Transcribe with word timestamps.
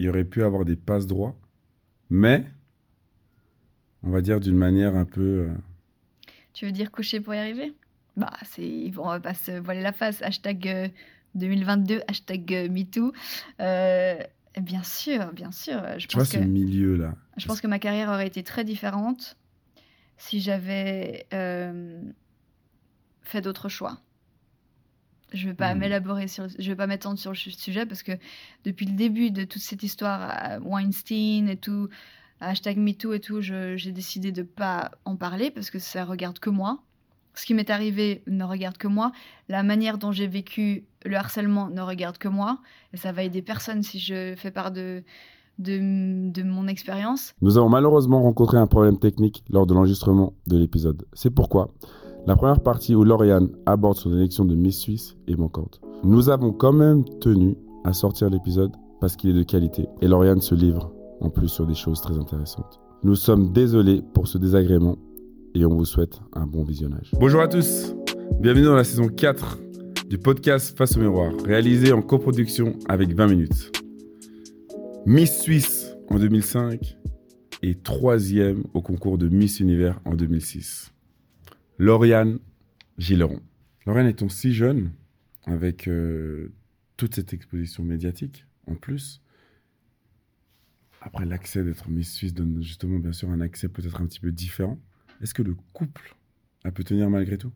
il 0.00 0.08
aurait 0.08 0.24
pu 0.24 0.42
avoir 0.42 0.64
des 0.64 0.74
passes 0.76 1.06
droits, 1.06 1.36
mais 2.08 2.44
on 4.02 4.10
va 4.10 4.20
dire 4.22 4.40
d'une 4.40 4.56
manière 4.56 4.96
un 4.96 5.04
peu. 5.04 5.20
euh, 5.48 5.54
Tu 6.52 6.66
veux 6.66 6.72
dire 6.72 6.90
coucher 6.90 7.20
pour 7.20 7.34
y 7.34 7.38
arriver? 7.38 7.72
Bah, 8.16 8.32
c'est, 8.44 8.90
on 8.98 9.06
va 9.06 9.20
pas 9.20 9.34
se 9.34 9.52
voiler 9.60 9.82
la 9.82 9.92
face. 9.92 10.20
Hashtag 10.22 10.66
euh, 10.68 10.88
2022, 11.34 12.00
hashtag 12.08 12.52
euh, 12.54 12.68
MeToo. 12.68 13.12
Euh, 13.60 14.18
bien 14.60 14.82
sûr, 14.82 15.32
bien 15.32 15.52
sûr. 15.52 15.80
Je 15.98 16.06
tu 16.06 16.16
vois 16.16 16.24
pense 16.24 16.32
ce 16.32 16.38
que 16.38 16.42
milieu-là. 16.44 17.14
je 17.36 17.46
pense 17.46 17.60
que 17.60 17.66
ma 17.68 17.78
carrière 17.78 18.08
aurait 18.08 18.26
été 18.26 18.42
très 18.42 18.64
différente 18.64 19.36
si 20.16 20.40
j'avais 20.40 21.26
euh, 21.32 22.02
fait 23.22 23.40
d'autres 23.42 23.68
choix. 23.68 24.00
Je 25.32 25.44
ne 25.46 25.50
vais 25.50 25.56
pas 25.56 25.74
Mhm. 25.74 25.80
m'élaborer 25.80 26.28
sur, 26.28 26.46
je 26.58 26.68
vais 26.70 26.76
pas 26.76 26.86
m'étendre 26.86 27.18
sur 27.18 27.30
le 27.30 27.36
su- 27.36 27.50
sujet 27.52 27.86
parce 27.86 28.02
que 28.02 28.12
depuis 28.64 28.86
le 28.86 28.92
début 28.92 29.30
de 29.30 29.44
toute 29.44 29.62
cette 29.62 29.82
histoire, 29.82 30.20
à 30.22 30.58
Weinstein 30.60 31.48
et 31.48 31.56
tout, 31.56 31.88
hashtag 32.40 32.78
MeToo 32.78 33.12
et 33.12 33.20
tout, 33.20 33.40
j'ai 33.40 33.92
décidé 33.92 34.32
de 34.32 34.42
pas 34.42 34.90
en 35.04 35.16
parler 35.16 35.50
parce 35.50 35.70
que 35.70 35.78
ça 35.78 36.04
regarde 36.04 36.38
que 36.38 36.50
moi. 36.50 36.78
Ce 37.34 37.46
qui 37.46 37.54
m'est 37.54 37.70
arrivé 37.70 38.22
ne 38.26 38.42
regarde 38.44 38.76
que 38.76 38.88
moi. 38.88 39.12
La 39.48 39.62
manière 39.62 39.98
dont 39.98 40.10
j'ai 40.10 40.26
vécu 40.26 40.84
le 41.04 41.16
harcèlement 41.16 41.68
ne 41.70 41.80
regarde 41.80 42.18
que 42.18 42.26
moi. 42.28 42.58
Et 42.92 42.96
ça 42.96 43.12
va 43.12 43.22
aider 43.22 43.40
personne 43.40 43.82
si 43.84 44.00
je 44.00 44.34
fais 44.36 44.50
part 44.50 44.72
de, 44.72 45.04
de, 45.58 46.30
de 46.32 46.42
mon 46.42 46.66
expérience. 46.66 47.32
Nous 47.40 47.56
avons 47.56 47.68
malheureusement 47.68 48.20
rencontré 48.22 48.58
un 48.58 48.66
problème 48.66 48.98
technique 48.98 49.44
lors 49.48 49.64
de 49.66 49.74
l'enregistrement 49.74 50.32
de 50.48 50.58
l'épisode. 50.58 51.04
C'est 51.12 51.30
pourquoi 51.30 51.70
la 52.26 52.36
première 52.36 52.60
partie 52.60 52.94
où 52.94 53.04
Lauriane 53.04 53.48
aborde 53.66 53.96
son 53.96 54.14
élection 54.14 54.44
de 54.44 54.54
Miss 54.54 54.78
Suisse 54.78 55.16
est 55.26 55.36
manquante. 55.36 55.80
Nous 56.04 56.28
avons 56.28 56.52
quand 56.52 56.72
même 56.72 57.04
tenu 57.20 57.56
à 57.84 57.92
sortir 57.92 58.30
l'épisode 58.30 58.72
parce 59.00 59.16
qu'il 59.16 59.30
est 59.30 59.38
de 59.38 59.42
qualité 59.42 59.86
et 60.02 60.08
Lauriane 60.08 60.40
se 60.40 60.54
livre 60.54 60.92
en 61.20 61.30
plus 61.30 61.48
sur 61.48 61.66
des 61.66 61.74
choses 61.74 62.00
très 62.00 62.18
intéressantes. 62.18 62.80
Nous 63.02 63.16
sommes 63.16 63.52
désolés 63.52 64.02
pour 64.14 64.28
ce 64.28 64.38
désagrément 64.38 64.96
et 65.54 65.64
on 65.64 65.74
vous 65.74 65.84
souhaite 65.84 66.20
un 66.34 66.46
bon 66.46 66.62
visionnage. 66.62 67.10
Bonjour 67.18 67.40
à 67.40 67.48
tous, 67.48 67.94
bienvenue 68.40 68.66
dans 68.66 68.76
la 68.76 68.84
saison 68.84 69.08
4 69.08 69.58
du 70.08 70.18
podcast 70.18 70.76
Face 70.76 70.96
au 70.96 71.00
miroir, 71.00 71.32
réalisé 71.44 71.92
en 71.92 72.02
coproduction 72.02 72.74
avec 72.88 73.14
20 73.14 73.26
minutes. 73.28 73.72
Miss 75.06 75.40
Suisse 75.40 75.96
en 76.10 76.18
2005 76.18 76.98
et 77.62 77.74
troisième 77.74 78.64
au 78.74 78.82
concours 78.82 79.16
de 79.16 79.28
Miss 79.28 79.60
Univers 79.60 79.98
en 80.04 80.14
2006. 80.14 80.92
Lauriane 81.80 82.40
Gilleron. 82.98 83.40
Lauriane 83.86 84.06
étant 84.06 84.28
si 84.28 84.52
jeune, 84.52 84.92
avec 85.46 85.88
euh, 85.88 86.52
toute 86.98 87.14
cette 87.14 87.32
exposition 87.32 87.82
médiatique 87.82 88.44
en 88.66 88.74
plus, 88.74 89.22
après 91.00 91.24
l'accès 91.24 91.64
d'être 91.64 91.88
Miss 91.88 92.12
Suisse 92.12 92.34
donne 92.34 92.62
justement 92.62 92.98
bien 92.98 93.12
sûr 93.12 93.30
un 93.30 93.40
accès 93.40 93.70
peut-être 93.70 94.02
un 94.02 94.06
petit 94.06 94.20
peu 94.20 94.30
différent. 94.30 94.78
Est-ce 95.22 95.32
que 95.32 95.40
le 95.40 95.56
couple 95.72 96.14
a 96.64 96.70
pu 96.70 96.84
tenir 96.84 97.08
malgré 97.08 97.38
tout? 97.38 97.52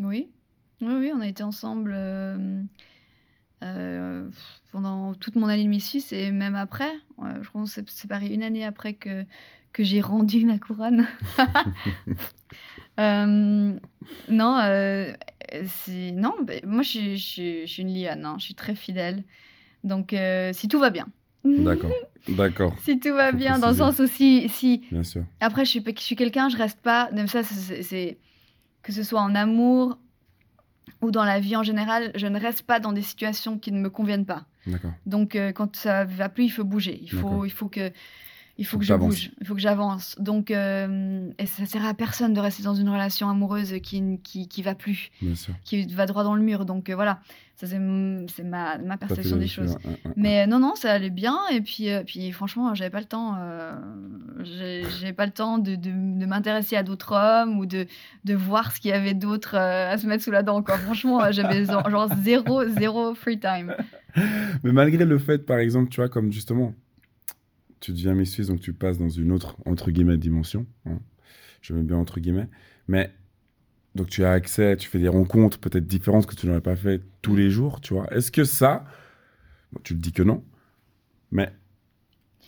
Oui, 0.00 0.32
oui, 0.80 0.92
oui, 0.92 1.12
on 1.14 1.20
a 1.20 1.28
été 1.28 1.44
ensemble 1.44 1.92
euh, 1.94 2.64
euh, 3.62 4.28
pendant 4.72 5.14
toute 5.14 5.36
mon 5.36 5.46
année 5.46 5.62
de 5.62 5.68
Miss 5.68 5.86
Suisse 5.88 6.12
et 6.12 6.32
même 6.32 6.56
après. 6.56 6.90
Ouais, 7.18 7.34
je 7.40 7.48
crois 7.48 7.60
qu'on 7.60 7.66
s'est 7.66 7.84
séparés 7.86 8.34
une 8.34 8.42
année 8.42 8.64
après 8.64 8.94
que, 8.94 9.24
que 9.72 9.82
j'ai 9.84 10.00
rendu 10.00 10.44
ma 10.44 10.58
couronne. 10.58 11.06
Euh, 12.98 13.78
non, 14.28 14.58
euh, 14.62 15.12
c'est- 15.64 16.12
non 16.12 16.34
ben, 16.44 16.60
moi 16.66 16.82
je, 16.82 16.88
suis- 16.88 17.16
je, 17.16 17.22
suis- 17.26 17.66
je 17.66 17.72
suis 17.72 17.82
une 17.82 17.94
lionne, 17.94 18.24
hein, 18.26 18.36
je 18.38 18.44
suis 18.44 18.54
très 18.54 18.74
fidèle. 18.74 19.24
Donc 19.84 20.12
euh, 20.12 20.52
si 20.52 20.68
tout 20.68 20.78
va 20.78 20.90
bien. 20.90 21.06
D'accord, 21.44 21.90
d'accord, 22.28 22.74
Si 22.84 23.00
tout 23.00 23.14
va 23.14 23.32
bien, 23.32 23.58
dans 23.58 23.68
le 23.70 23.74
sens 23.76 23.98
où 24.00 24.06
si, 24.06 24.82
bien 24.90 25.02
sûr. 25.02 25.24
après, 25.40 25.64
je 25.64 25.70
suis, 25.70 25.82
je 25.96 26.00
suis 26.02 26.16
quelqu'un, 26.16 26.48
je 26.50 26.56
reste 26.58 26.80
pas. 26.80 27.10
Même 27.12 27.28
ça, 27.28 27.42
c'est- 27.42 28.18
que 28.82 28.92
ce 28.92 29.02
soit 29.02 29.20
en 29.20 29.34
amour 29.34 29.98
ou 31.00 31.10
dans 31.10 31.24
la 31.24 31.40
vie 31.40 31.56
en 31.56 31.62
général, 31.62 32.12
je 32.14 32.26
ne 32.26 32.38
reste 32.38 32.62
pas 32.62 32.80
dans 32.80 32.92
des 32.92 33.02
situations 33.02 33.58
qui 33.58 33.72
ne 33.72 33.80
me 33.80 33.88
conviennent 33.88 34.26
pas. 34.26 34.46
D'accord. 34.66 34.92
Donc, 35.06 35.36
quand 35.54 35.74
ça 35.76 36.04
va 36.04 36.28
plus, 36.28 36.44
il 36.44 36.50
faut 36.50 36.64
bouger. 36.64 36.98
Il 37.02 37.10
faut, 37.10 37.44
il 37.46 37.50
faut 37.50 37.68
que, 37.68 37.90
il 38.60 38.66
faut 38.66 38.76
que 38.76 38.84
je 38.84 38.92
bouge. 38.92 39.30
Il 39.40 39.46
faut 39.46 39.54
que 39.54 39.60
j'avance. 39.60 40.16
Donc, 40.20 40.50
euh, 40.50 41.30
et 41.38 41.46
ça 41.46 41.64
sert 41.64 41.82
à 41.86 41.94
personne 41.94 42.34
de 42.34 42.40
rester 42.40 42.62
dans 42.62 42.74
une 42.74 42.90
relation 42.90 43.30
amoureuse 43.30 43.76
qui, 43.82 44.20
qui, 44.22 44.48
qui 44.48 44.62
va 44.62 44.74
plus, 44.74 45.10
qui 45.64 45.86
va 45.86 46.04
droit 46.04 46.24
dans 46.24 46.34
le 46.34 46.42
mur. 46.42 46.66
Donc, 46.66 46.90
euh, 46.90 46.94
voilà. 46.94 47.20
Ça, 47.56 47.66
c'est 47.66 47.78
ma, 47.78 48.76
ma 48.76 48.98
perception 48.98 49.36
des 49.36 49.46
choses. 49.46 49.76
ouais, 49.76 49.90
ouais, 49.90 50.00
ouais. 50.04 50.12
Mais 50.14 50.42
euh, 50.42 50.46
non, 50.46 50.58
non, 50.58 50.74
ça 50.74 50.92
allait 50.92 51.08
bien. 51.08 51.38
Et 51.50 51.62
puis, 51.62 51.90
euh, 51.90 52.02
puis 52.04 52.32
franchement, 52.32 52.74
j'avais 52.74 52.90
pas 52.90 53.00
le 53.00 53.06
temps. 53.06 53.34
j'ai 54.44 55.12
pas 55.14 55.24
le 55.24 55.32
temps 55.32 55.56
de, 55.56 55.74
de, 55.74 55.90
de 55.90 56.26
m'intéresser 56.26 56.76
à 56.76 56.82
d'autres 56.82 57.14
hommes 57.14 57.58
ou 57.58 57.64
de, 57.64 57.86
de 58.26 58.34
voir 58.34 58.72
ce 58.72 58.80
qu'il 58.80 58.90
y 58.90 58.94
avait 58.94 59.14
d'autre 59.14 59.56
à 59.56 59.96
se 59.96 60.06
mettre 60.06 60.22
sous 60.22 60.30
la 60.30 60.42
dent. 60.42 60.62
Quoi. 60.62 60.76
Franchement, 60.76 61.32
j'avais 61.32 61.64
genre 61.90 62.10
zéro, 62.22 62.68
zéro 62.68 63.14
free 63.14 63.40
time. 63.40 63.74
Mais 64.62 64.72
malgré 64.72 65.06
le 65.06 65.18
fait, 65.18 65.46
par 65.46 65.58
exemple, 65.58 65.88
tu 65.88 65.96
vois, 65.96 66.10
comme 66.10 66.30
justement, 66.30 66.74
tu 67.80 67.92
deviens 67.92 68.14
Miss 68.14 68.32
Suisse, 68.32 68.48
donc 68.48 68.60
tu 68.60 68.72
passes 68.72 68.98
dans 68.98 69.08
une 69.08 69.32
autre, 69.32 69.56
entre 69.66 69.90
guillemets, 69.90 70.16
dimension. 70.18 70.66
hein. 70.86 70.98
Je 71.62 71.74
mets 71.74 71.82
bien 71.82 71.96
entre 71.96 72.20
guillemets. 72.20 72.48
Mais, 72.88 73.12
donc 73.94 74.08
tu 74.08 74.24
as 74.24 74.32
accès, 74.32 74.76
tu 74.76 74.88
fais 74.88 74.98
des 74.98 75.08
rencontres 75.08 75.58
peut-être 75.58 75.86
différentes 75.86 76.26
que 76.26 76.34
tu 76.34 76.46
n'aurais 76.46 76.60
pas 76.60 76.76
fait 76.76 77.02
tous 77.22 77.36
les 77.36 77.50
jours, 77.50 77.80
tu 77.80 77.94
vois. 77.94 78.06
Est-ce 78.14 78.30
que 78.30 78.44
ça, 78.44 78.84
bon, 79.72 79.80
tu 79.82 79.94
le 79.94 80.00
dis 80.00 80.12
que 80.12 80.22
non, 80.22 80.44
mais 81.30 81.52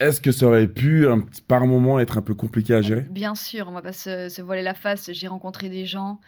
est-ce 0.01 0.21
que 0.21 0.33
ça 0.33 0.47
aurait 0.47 0.69
pu, 0.69 1.07
un 1.07 1.25
par 1.47 1.67
moment, 1.67 2.01
être 2.01 2.19
un 2.19 2.23
peu 2.23 2.35
compliqué 2.35 2.75
à 2.75 2.83
gérer? 2.83 3.03
Bien 3.03 3.35
sûr, 3.35 3.69
on 3.69 3.73
va 3.73 3.83
pas 3.83 3.93
se, 3.93 4.29
se 4.29 4.43
voiler 4.43 4.63
la 4.63 4.75
face. 4.75 5.13
J'ai 5.13 5.29
rencontré 5.29 5.69
des 5.69 5.87
gens 5.87 6.21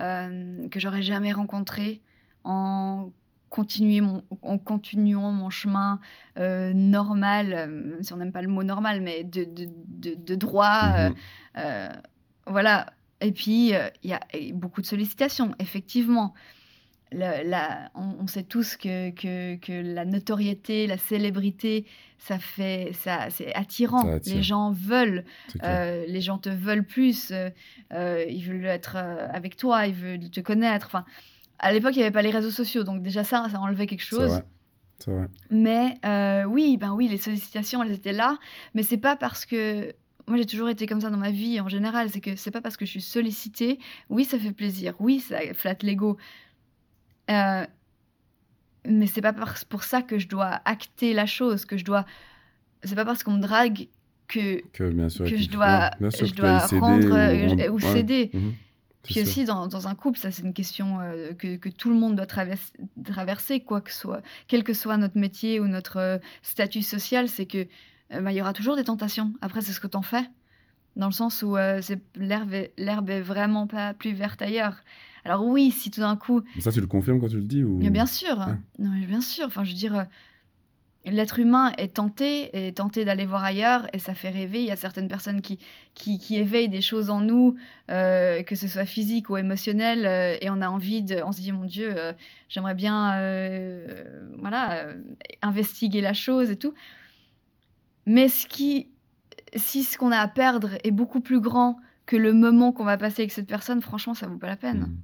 euh, 0.00 0.68
que 0.68 0.78
j'aurais 0.80 1.02
jamais 1.02 1.32
rencontrés 1.32 2.02
en, 2.44 3.10
continuer 3.58 4.00
mon, 4.00 4.24
en 4.40 4.56
continuant 4.56 5.30
mon 5.30 5.50
chemin 5.50 6.00
euh, 6.38 6.72
normal, 6.72 7.52
euh, 7.52 8.02
si 8.02 8.12
on 8.14 8.16
n'aime 8.16 8.32
pas 8.32 8.40
le 8.40 8.48
mot 8.48 8.64
normal, 8.64 9.02
mais 9.02 9.24
de, 9.24 9.44
de, 9.44 9.68
de, 10.04 10.14
de 10.14 10.34
droit. 10.34 11.10
Mhm. 11.10 11.14
euh, 11.58 11.88
voilà. 12.46 12.86
Et 13.20 13.30
puis, 13.30 13.72
il 14.02 14.10
y 14.10 14.14
a 14.14 14.20
beaucoup 14.54 14.80
de 14.80 14.86
sollicitations, 14.86 15.54
effectivement. 15.58 16.32
La- 17.12 17.90
on, 17.94 18.16
on 18.22 18.26
sait 18.26 18.42
tous 18.42 18.76
que, 18.76 19.10
que, 19.10 19.56
que 19.56 19.72
la 19.72 20.06
notoriété, 20.06 20.86
la 20.86 20.96
célébrité, 20.96 21.84
ça 22.18 22.38
fait, 22.38 22.92
ça, 22.94 23.28
c'est 23.28 23.54
attirant. 23.54 24.18
Ça. 24.22 24.34
Les 24.34 24.42
gens 24.42 24.72
veulent, 24.72 25.24
euh, 25.62 26.06
les 26.08 26.22
gens 26.22 26.38
te 26.38 26.48
veulent 26.48 26.86
plus, 26.86 27.32
euh, 27.32 28.24
ils 28.28 28.42
veulent 28.42 28.64
être 28.64 28.96
avec 28.96 29.56
toi, 29.56 29.86
ils 29.86 29.94
veulent 29.94 30.30
te 30.30 30.40
connaître. 30.40 30.86
Enfin, 30.86 31.04
à 31.62 31.72
l'époque, 31.72 31.94
il 31.94 31.98
n'y 31.98 32.02
avait 32.04 32.12
pas 32.12 32.22
les 32.22 32.30
réseaux 32.30 32.50
sociaux, 32.50 32.84
donc 32.84 33.02
déjà 33.02 33.24
ça, 33.24 33.46
ça 33.50 33.58
enlevait 33.60 33.86
quelque 33.86 34.04
chose. 34.04 34.28
vrai. 34.30 34.44
C'est 34.98 35.10
vrai. 35.10 35.26
Mais 35.50 35.98
euh, 36.04 36.44
oui, 36.44 36.76
ben 36.76 36.92
oui, 36.92 37.08
les 37.08 37.16
sollicitations, 37.18 37.82
elles 37.82 37.92
étaient 37.92 38.12
là. 38.12 38.38
Mais 38.74 38.82
c'est 38.82 38.98
pas 38.98 39.16
parce 39.16 39.46
que 39.46 39.92
moi 40.28 40.36
j'ai 40.36 40.46
toujours 40.46 40.68
été 40.68 40.86
comme 40.86 41.00
ça 41.00 41.10
dans 41.10 41.16
ma 41.16 41.30
vie 41.32 41.60
en 41.60 41.68
général. 41.68 42.08
C'est 42.10 42.20
que 42.20 42.36
c'est 42.36 42.50
pas 42.52 42.60
parce 42.60 42.76
que 42.76 42.84
je 42.84 42.90
suis 42.92 43.00
sollicitée. 43.00 43.78
Oui, 44.10 44.24
ça 44.24 44.38
fait 44.38 44.52
plaisir. 44.52 44.94
Oui, 45.00 45.18
ça 45.20 45.38
flatte 45.54 45.82
l'ego. 45.82 46.18
Euh, 47.30 47.66
mais 48.86 49.06
c'est 49.06 49.20
pas 49.22 49.32
pour 49.68 49.84
ça 49.84 50.02
que 50.02 50.18
je 50.18 50.28
dois 50.28 50.60
acter 50.64 51.14
la 51.14 51.26
chose, 51.26 51.64
que 51.64 51.76
je 51.76 51.84
dois. 51.84 52.04
C'est 52.84 52.94
pas 52.96 53.04
parce 53.04 53.22
qu'on 53.22 53.32
me 53.34 53.40
drague 53.42 53.88
que 54.28 54.60
Que 54.72 54.90
bien 54.90 55.08
sûr. 55.08 55.24
que 55.24 55.36
je 55.36 55.48
dois, 55.50 55.90
bien 56.00 56.10
sûr, 56.10 56.26
je 56.26 56.34
dois 56.34 56.60
céder 56.60 56.80
rendre 56.80 57.06
ou 57.08 57.14
euh, 57.14 57.48
rendre- 57.48 57.68
ou 57.70 57.74
ouais. 57.74 57.80
céder. 57.92 58.30
Mhm. 58.32 58.52
Puis 59.02 59.14
sûr. 59.14 59.22
aussi, 59.24 59.44
dans, 59.44 59.66
dans 59.66 59.88
un 59.88 59.94
couple, 59.94 60.18
ça 60.18 60.30
c'est 60.30 60.42
une 60.42 60.52
question 60.54 61.00
euh, 61.00 61.32
que, 61.32 61.56
que 61.56 61.68
tout 61.68 61.90
le 61.90 61.96
monde 61.96 62.14
doit 62.16 62.26
traverser, 62.26 62.72
traverser, 63.04 63.60
quoi 63.60 63.80
que 63.80 63.92
soit, 63.92 64.22
quel 64.46 64.62
que 64.64 64.74
soit 64.74 64.96
notre 64.96 65.18
métier 65.18 65.58
ou 65.60 65.66
notre 65.66 65.96
euh, 65.98 66.18
statut 66.42 66.82
social, 66.82 67.28
c'est 67.28 67.46
que 67.46 67.66
euh, 68.12 68.20
bah, 68.20 68.30
il 68.32 68.36
y 68.36 68.40
aura 68.40 68.52
toujours 68.52 68.76
des 68.76 68.84
tentations. 68.84 69.32
Après, 69.40 69.60
c'est 69.60 69.72
ce 69.72 69.80
que 69.80 69.86
t'en 69.88 70.02
fais, 70.02 70.24
dans 70.96 71.06
le 71.06 71.12
sens 71.12 71.42
où 71.42 71.56
c'est- 71.80 72.00
l'herbe 72.16 72.52
est, 72.52 72.72
l'herbe 72.76 73.10
est 73.10 73.22
vraiment 73.22 73.66
pas 73.66 73.94
plus 73.94 74.12
verte 74.12 74.42
ailleurs. 74.42 74.76
Alors 75.24 75.44
oui, 75.46 75.70
si 75.70 75.90
tout 75.90 76.00
d'un 76.00 76.16
coup, 76.16 76.42
Ça, 76.58 76.70
tu 76.72 76.80
le 76.80 76.86
confirmes 76.86 77.20
quand 77.20 77.28
tu 77.28 77.36
le 77.36 77.42
dis 77.44 77.64
ou... 77.64 77.78
mais 77.78 77.90
bien 77.90 78.06
sûr, 78.06 78.36
non 78.78 78.90
mais 78.90 79.06
bien 79.06 79.20
sûr. 79.20 79.46
Enfin, 79.46 79.64
je 79.64 79.70
veux 79.70 79.76
dire, 79.76 80.06
l'être 81.04 81.38
humain 81.38 81.72
est 81.78 81.94
tenté, 81.94 82.66
est 82.68 82.76
tenté 82.76 83.04
d'aller 83.04 83.26
voir 83.26 83.42
ailleurs, 83.44 83.86
et 83.92 83.98
ça 83.98 84.14
fait 84.14 84.30
rêver. 84.30 84.60
Il 84.60 84.66
y 84.66 84.70
a 84.70 84.76
certaines 84.76 85.08
personnes 85.08 85.40
qui 85.42 85.58
qui, 85.94 86.18
qui 86.18 86.36
éveillent 86.36 86.68
des 86.68 86.80
choses 86.80 87.10
en 87.10 87.20
nous, 87.20 87.56
euh, 87.90 88.42
que 88.42 88.54
ce 88.54 88.68
soit 88.68 88.86
physique 88.86 89.28
ou 89.30 89.36
émotionnel, 89.36 90.06
euh, 90.06 90.36
et 90.40 90.48
on 90.50 90.60
a 90.62 90.68
envie 90.68 91.02
de, 91.02 91.22
on 91.24 91.32
se 91.32 91.40
dit 91.40 91.52
mon 91.52 91.64
Dieu, 91.64 91.92
euh, 91.96 92.12
j'aimerais 92.48 92.74
bien, 92.74 93.14
euh, 93.16 94.04
voilà, 94.38 94.86
investiguer 95.42 96.00
la 96.00 96.14
chose 96.14 96.50
et 96.50 96.56
tout. 96.56 96.74
Mais 98.06 98.28
ce 98.28 98.46
qui, 98.46 98.88
si 99.56 99.84
ce 99.84 99.98
qu'on 99.98 100.12
a 100.12 100.18
à 100.18 100.28
perdre 100.28 100.70
est 100.84 100.90
beaucoup 100.90 101.20
plus 101.20 101.40
grand 101.40 101.78
que 102.06 102.16
le 102.16 102.32
moment 102.32 102.72
qu'on 102.72 102.84
va 102.84 102.96
passer 102.98 103.22
avec 103.22 103.32
cette 103.32 103.46
personne, 103.46 103.80
franchement, 103.82 104.14
ça 104.14 104.26
vaut 104.26 104.38
pas 104.38 104.48
la 104.48 104.56
peine 104.56 104.96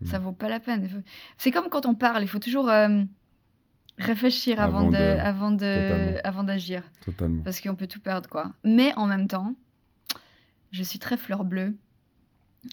Mhm. 0.00 0.08
ça 0.08 0.18
vaut 0.18 0.32
pas 0.32 0.48
la 0.48 0.60
peine. 0.60 1.04
C'est 1.38 1.50
comme 1.52 1.68
quand 1.68 1.86
on 1.86 1.94
parle, 1.94 2.22
il 2.22 2.28
faut 2.28 2.40
toujours. 2.40 2.68
Réfléchir 3.98 4.60
avant, 4.60 4.90
de, 4.90 4.96
avant 4.96 5.50
de, 5.50 6.16
avant 6.24 6.42
d'agir, 6.44 6.82
Totalement. 7.04 7.42
parce 7.42 7.60
qu'on 7.60 7.74
peut 7.74 7.86
tout 7.86 8.00
perdre, 8.00 8.28
quoi. 8.28 8.52
Mais 8.64 8.94
en 8.96 9.06
même 9.06 9.28
temps, 9.28 9.54
je 10.70 10.82
suis 10.82 10.98
très 10.98 11.16
fleur 11.16 11.44
bleue. 11.44 11.74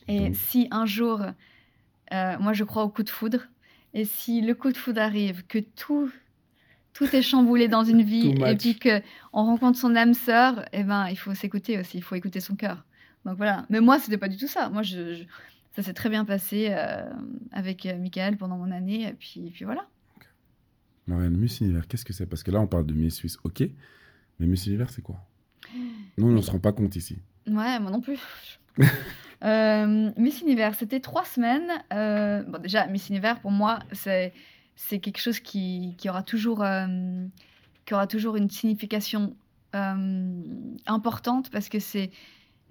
Et 0.08 0.28
Donc. 0.28 0.36
si 0.36 0.68
un 0.72 0.86
jour, 0.86 1.22
euh, 2.14 2.38
moi 2.40 2.54
je 2.54 2.64
crois 2.64 2.84
au 2.84 2.90
coup 2.90 3.04
de 3.04 3.10
foudre, 3.10 3.42
et 3.94 4.06
si 4.06 4.42
le 4.42 4.54
coup 4.54 4.72
de 4.72 4.78
foudre 4.78 5.02
arrive, 5.02 5.46
que 5.48 5.58
tout, 5.60 6.12
tout 6.94 7.16
est 7.16 7.22
chamboulé 7.24 7.68
dans 7.68 7.84
une 7.84 8.02
vie, 8.14 8.36
et 8.46 8.56
puis 8.56 8.78
que 8.78 9.02
on 9.34 9.44
rencontre 9.46 9.78
son 9.78 9.96
âme 9.96 10.14
sœur, 10.14 10.64
eh 10.74 10.84
ben 10.84 11.08
il 11.10 11.18
faut 11.18 11.34
s'écouter 11.34 11.80
aussi, 11.80 11.98
il 11.98 12.04
faut 12.04 12.16
écouter 12.16 12.40
son 12.40 12.56
cœur. 12.56 12.86
Donc 13.26 13.38
voilà. 13.38 13.66
Mais 13.70 13.82
moi, 13.82 14.00
c'était 14.00 14.18
pas 14.18 14.30
du 14.30 14.38
tout 14.38 14.48
ça. 14.48 14.70
Moi, 14.70 14.82
je, 14.84 15.14
je- 15.16 15.24
ça 15.76 15.82
s'est 15.84 15.94
très 15.94 16.10
bien 16.10 16.24
passé 16.26 16.68
euh, 16.72 17.04
avec 17.52 17.86
euh, 17.86 17.98
Michael 17.98 18.38
pendant 18.38 18.58
mon 18.58 18.72
année, 18.72 19.04
et 19.08 19.14
puis, 19.14 19.48
et 19.48 19.52
puis 19.52 19.66
voilà. 19.66 19.86
Lauriane, 21.10 21.36
Miss 21.36 21.60
Univers, 21.62 21.88
qu'est-ce 21.88 22.06
que 22.06 22.14
c'est? 22.14 22.26
Parce 22.26 22.44
que 22.44 22.52
là, 22.52 22.60
on 22.62 22.68
parle 22.68 22.86
de 22.86 22.94
Miss 22.94 23.16
Suisse, 23.16 23.38
ok. 23.44 23.64
Mais 24.40 24.48
Miss 24.48 24.66
Univers, 24.68 24.90
c'est 24.90 25.02
quoi? 25.02 25.18
Nous, 26.18 26.28
on 26.28 26.32
ne 26.32 26.42
se 26.42 26.52
rend 26.52 26.60
pas 26.60 26.72
compte 26.72 26.96
ici. 26.96 27.18
Ouais, 27.48 27.80
moi 27.80 27.92
non 27.92 28.02
plus. 28.02 28.20
Euh, 29.42 30.12
Miss 30.18 30.42
Univers, 30.42 30.76
c'était 30.76 31.00
trois 31.00 31.24
semaines. 31.24 31.72
Euh, 31.94 32.44
bon, 32.44 32.62
déjà, 32.62 32.88
Miss 32.88 33.08
Univers, 33.08 33.40
pour 33.40 33.52
moi, 33.52 33.80
c'est 33.94 34.34
c'est 34.76 35.00
quelque 35.00 35.18
chose 35.22 35.40
qui, 35.40 35.96
qui 35.98 36.10
aura 36.10 36.24
toujours 36.24 36.62
euh, 36.62 37.26
qui 37.86 37.94
aura 37.94 38.06
toujours 38.06 38.36
une 38.36 38.50
signification 38.50 39.34
euh, 39.76 40.42
importante 40.88 41.50
parce 41.52 41.70
que 41.70 41.80
c'est 41.80 42.12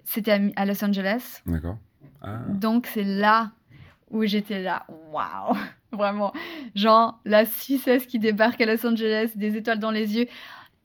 c'était 0.03 0.31
à, 0.31 0.39
à 0.57 0.65
Los 0.67 0.83
Angeles. 0.85 1.41
D'accord 1.47 1.79
Ah, 2.21 2.37
Donc 2.49 2.85
c'est 2.85 3.03
là 3.03 3.51
où 4.11 4.23
j'étais 4.25 4.61
là, 4.61 4.85
waouh, 5.11 5.57
vraiment, 5.91 6.33
genre 6.75 7.19
la 7.25 7.45
Suissesse 7.45 8.05
qui 8.05 8.19
débarque 8.19 8.61
à 8.61 8.65
Los 8.65 8.85
Angeles, 8.85 9.31
des 9.35 9.57
étoiles 9.57 9.79
dans 9.79 9.91
les 9.91 10.15
yeux, 10.15 10.27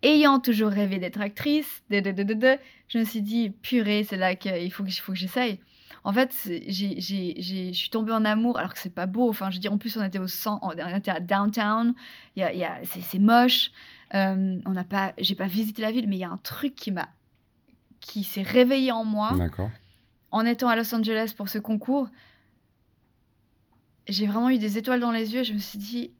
ayant 0.02 0.38
toujours 0.38 0.70
rêvé 0.70 0.98
d'être 0.98 1.20
actrice, 1.20 1.82
de, 1.90 2.00
de, 2.00 2.12
de, 2.12 2.22
de, 2.22 2.34
de, 2.34 2.58
je 2.88 2.98
me 2.98 3.04
suis 3.04 3.22
dit, 3.22 3.50
purée, 3.50 4.04
c'est 4.04 4.16
là 4.16 4.34
qu'il 4.34 4.70
faut 4.70 4.84
que, 4.84 4.88
il 4.88 4.92
faut 4.92 5.12
que 5.12 5.18
j'essaye. 5.18 5.60
En 6.06 6.12
fait, 6.12 6.34
je 6.46 7.72
suis 7.72 7.88
tombée 7.90 8.12
en 8.12 8.26
amour, 8.26 8.58
alors 8.58 8.74
que 8.74 8.78
c'est 8.78 8.94
pas 8.94 9.06
beau. 9.06 9.30
Enfin, 9.30 9.48
je 9.50 9.56
veux 9.56 9.60
dire, 9.60 9.72
en 9.72 9.78
plus, 9.78 9.96
on 9.96 10.04
était 10.04 10.18
au 10.18 10.26
centre, 10.26 10.60
on 10.62 10.96
était 10.96 11.10
à 11.10 11.18
downtown. 11.18 11.94
Il 12.36 12.40
y 12.40 12.42
a, 12.42 12.52
il 12.52 12.58
y 12.58 12.64
a, 12.64 12.78
c'est, 12.84 13.18
moche. 13.18 13.70
Euh, 14.14 14.58
on 14.66 14.72
n'a 14.72 14.84
pas, 14.84 15.14
j'ai 15.16 15.34
pas 15.34 15.46
visité 15.46 15.80
la 15.80 15.90
ville, 15.90 16.06
mais 16.06 16.16
il 16.16 16.20
y 16.20 16.24
a 16.24 16.30
un 16.30 16.36
truc 16.36 16.74
qui 16.74 16.92
m'a, 16.92 17.08
qui 18.00 18.22
s'est 18.22 18.42
réveillé 18.42 18.92
en 18.92 19.04
moi 19.04 19.30
en 20.30 20.44
étant 20.44 20.68
à 20.68 20.76
Los 20.76 20.94
Angeles 20.94 21.32
pour 21.34 21.48
ce 21.48 21.58
concours, 21.58 22.08
j'ai 24.08 24.26
vraiment 24.26 24.50
eu 24.50 24.58
des 24.58 24.78
étoiles 24.78 25.00
dans 25.00 25.10
les 25.12 25.34
yeux. 25.34 25.44
Je 25.44 25.52
me 25.52 25.58
suis 25.58 25.78
dit, 25.78 26.10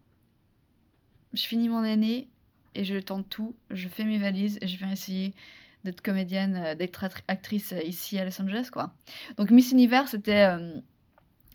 je 1.32 1.42
finis 1.42 1.68
mon 1.68 1.82
année 1.84 2.28
et 2.74 2.84
je 2.84 2.96
tente 2.98 3.28
tout. 3.28 3.54
Je 3.70 3.88
fais 3.88 4.04
mes 4.04 4.18
valises 4.18 4.58
et 4.60 4.66
je 4.66 4.76
viens 4.78 4.90
essayer 4.90 5.34
d'être 5.84 6.00
comédienne, 6.00 6.56
euh, 6.56 6.74
d'être 6.74 7.04
act- 7.04 7.24
actrice 7.28 7.72
euh, 7.72 7.82
ici 7.82 8.18
à 8.18 8.24
Los 8.24 8.40
Angeles, 8.40 8.68
quoi. 8.72 8.94
Donc 9.36 9.50
Miss 9.50 9.70
Univers, 9.72 10.08
c'était, 10.08 10.44
euh, 10.44 10.80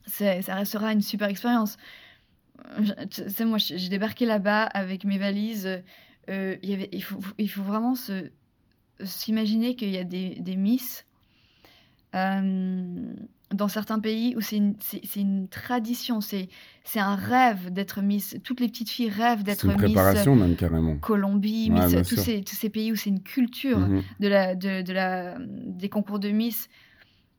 c'est- 0.06 0.44
ça 0.44 0.56
restera 0.56 0.94
une 0.94 1.02
super 1.02 1.28
expérience. 1.30 1.78
Sais, 3.10 3.46
moi, 3.46 3.58
j'ai 3.58 3.90
débarqué 3.90 4.26
là-bas 4.26 4.64
avec 4.64 5.06
mes 5.06 5.18
valises. 5.18 5.82
il 6.28 7.04
faut, 7.04 7.64
vraiment 7.64 7.96
s'imaginer 9.04 9.76
qu'il 9.76 9.90
y 9.90 9.98
a 9.98 10.04
des, 10.04 10.56
Miss 10.58 11.06
dans 13.54 13.68
certains 13.68 14.00
pays 14.00 14.36
où 14.38 14.42
c'est 14.42 14.58
une, 14.58 14.76
c'est, 14.80 15.02
c'est 15.04 15.22
une 15.22 15.48
tradition, 15.48 16.22
c'est, 16.22 16.50
c'est 16.84 17.00
un 17.00 17.16
rêve 17.16 17.72
d'être 17.72 18.02
Miss. 18.02 18.38
Toutes 18.44 18.60
les 18.60 18.68
petites 18.68 18.90
filles 18.92 19.10
rêvent 19.10 19.40
C'est 19.40 19.44
d'être 19.46 19.66
une 19.66 19.72
Miss 19.72 19.80
préparation, 19.94 20.36
même 20.36 20.56
carrément. 20.56 20.98
Colombie, 20.98 21.72
Ouais, 21.72 21.86
Miss, 21.88 22.08
tous 22.08 22.16
ces, 22.18 22.42
tous 22.44 22.56
ces 22.56 22.70
pays 22.70 22.92
où 22.92 22.96
c'est 22.96 23.10
une 23.10 23.24
culture 23.24 23.80
Mhm. 23.80 24.04
de 24.20 24.28
la, 24.28 24.56
de, 24.56 24.82
de 24.84 24.94
la, 24.94 25.38
des 25.40 25.90
concours 25.90 26.20
de 26.20 26.30
Miss. 26.30 26.70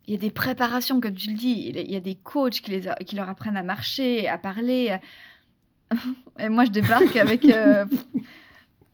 Il 0.09 0.15
y 0.15 0.17
a 0.17 0.21
des 0.21 0.31
préparations, 0.33 1.01
comme 1.01 1.15
tu 1.15 1.31
le 1.31 1.37
dis. 1.37 1.73
Il 1.75 1.91
y 1.93 1.95
a- 1.95 2.01
des 2.01 2.17
coachs 2.17 2.61
qui, 2.61 2.73
les, 2.73 2.89
a- 2.89 2.97
qui 2.97 3.15
leur 3.15 3.29
apprennent 3.29 3.57
à 3.57 3.63
marcher, 3.63 4.27
à 4.27 4.39
parler. 4.39 4.97
Et 6.41 6.49
moi, 6.49 6.65
je 6.65 6.71
débarque 6.71 7.15
avec 7.17 7.45
euh, 7.45 7.85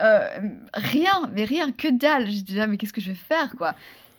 euh, 0.03 0.29
rien, 0.75 1.31
mais 1.33 1.45
rien, 1.45 1.73
que 1.73 1.89
dalle. 1.89 2.31
Je 2.31 2.41
dis 2.43 2.55
là, 2.55 2.67
mais 2.67 2.77
qu'est-ce 2.77 2.93
que 2.93 3.01
je 3.01 3.09
vais 3.11 3.15
faire, 3.15 3.55
quoi? 3.57 3.75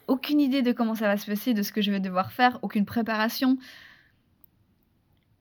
Aucune 0.08 0.40
idée 0.40 0.62
de 0.62 0.72
comment 0.72 0.96
ça 0.96 1.08
va 1.08 1.18
se 1.18 1.26
passer, 1.26 1.54
de 1.54 1.62
ce 1.62 1.72
que 1.72 1.82
je 1.82 1.92
vais 1.92 2.00
devoir 2.00 2.32
faire, 2.32 2.60
aucune 2.62 2.86
préparation. 2.86 3.58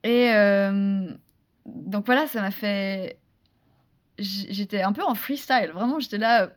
Et 0.03 0.31
euh, 0.31 1.09
donc 1.65 2.05
voilà, 2.05 2.27
ça 2.27 2.41
m'a 2.41 2.51
fait. 2.51 3.17
J'étais 4.19 4.81
un 4.81 4.93
peu 4.93 5.03
en 5.03 5.15
freestyle, 5.15 5.71
vraiment, 5.73 5.99
j'étais 5.99 6.17
là. 6.17 6.49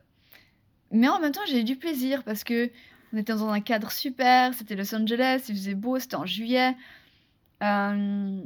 Mais 0.92 1.08
en 1.08 1.20
même 1.20 1.32
temps, 1.32 1.40
j'ai 1.46 1.60
eu 1.60 1.64
du 1.64 1.76
plaisir 1.76 2.24
parce 2.24 2.42
que 2.42 2.70
on 3.12 3.16
était 3.18 3.32
dans 3.32 3.48
un 3.48 3.60
cadre 3.60 3.90
super, 3.90 4.54
c'était 4.54 4.76
Los 4.76 4.94
Angeles, 4.94 5.44
il 5.48 5.54
faisait 5.54 5.74
beau, 5.74 5.98
c'était 5.98 6.16
en 6.16 6.26
juillet. 6.26 6.76
Euh, 7.62 8.42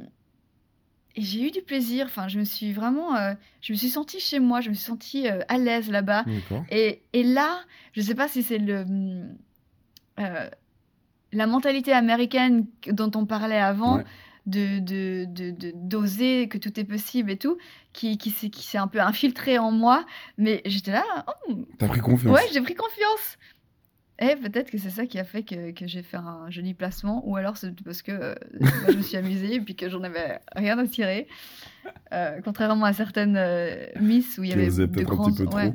et 1.16 1.22
j'ai 1.22 1.46
eu 1.46 1.50
du 1.50 1.62
plaisir, 1.62 2.06
enfin, 2.06 2.26
je 2.28 2.38
me 2.38 2.44
suis 2.44 2.72
vraiment. 2.72 3.14
euh, 3.14 3.34
je 3.61 3.72
me 3.72 3.78
suis 3.78 3.88
sentie 3.88 4.20
chez 4.20 4.40
moi, 4.40 4.61
je 4.61 4.70
me 4.70 4.75
suis 4.75 4.84
sentie 4.84 5.28
euh, 5.28 5.40
à 5.49 5.58
l'aise 5.58 5.90
là-bas. 5.90 6.25
Et, 6.70 7.02
et 7.12 7.22
là, 7.22 7.61
je 7.93 8.00
sais 8.00 8.14
pas 8.16 8.26
si 8.26 8.43
c'est 8.43 8.58
le 8.58 8.84
euh, 10.20 10.49
la 11.32 11.46
mentalité 11.46 11.93
américaine 11.93 12.66
dont 12.88 13.11
on 13.14 13.26
parlait 13.26 13.58
avant, 13.61 13.96
Ouais. 13.99 14.05
de 14.46 14.78
de 14.78 15.25
de- 15.26 15.50
de- 15.50 15.72
d'oser 15.75 16.49
que 16.49 16.58
tout 16.58 16.78
est 16.78 16.84
possible 16.84 17.31
et 17.31 17.38
tout, 17.38 17.56
qui 17.93 18.19
qui 18.19 18.31
s'est 18.31 18.50
qui 18.50 18.62
s'est 18.66 18.78
un 18.78 18.88
peu 18.88 19.00
infiltré 19.00 19.58
en 19.58 19.70
moi. 19.70 20.05
Mais 20.38 20.62
j'étais 20.66 20.93
là, 20.93 21.05
oh, 21.49 21.55
T'as 21.78 21.88
pris 21.88 22.00
confiance. 22.00 22.34
ouais, 22.34 22.46
j'ai 22.52 22.61
pris 22.61 22.75
confiance. 22.75 23.38
Et 24.20 24.37
peut-être 24.37 24.70
que 24.70 24.78
c'est 24.78 24.90
ça 24.90 25.06
qui 25.06 25.19
a 25.19 25.25
fait 25.25 25.43
que, 25.43 25.72
que 25.72 25.88
j'ai 25.88 26.02
fait 26.05 26.19
un 26.19 26.49
joli 26.49 26.72
placement, 26.72 27.26
ou 27.28 27.34
alors 27.37 27.56
c'est 27.56 27.75
parce 27.82 28.00
que 28.00 28.12
euh, 28.12 28.34
moi, 28.61 28.70
je 28.90 28.96
me 28.99 29.02
suis 29.02 29.16
amusée 29.16 29.55
et 29.55 29.61
puis 29.61 29.75
que 29.75 29.88
j'en 29.88 30.05
avais 30.05 30.38
rien 30.55 30.78
à 30.78 30.87
tirer. 30.87 31.26
Euh, 32.12 32.40
contrairement 32.44 32.84
à 32.84 32.93
certaines 32.93 33.37
euh, 33.37 33.87
Miss 34.00 34.38
où 34.38 34.44
il 34.44 34.50
y 34.50 34.52
avait 34.52 34.69
de 34.69 35.02
grands... 35.02 35.32
ouais. 35.32 35.75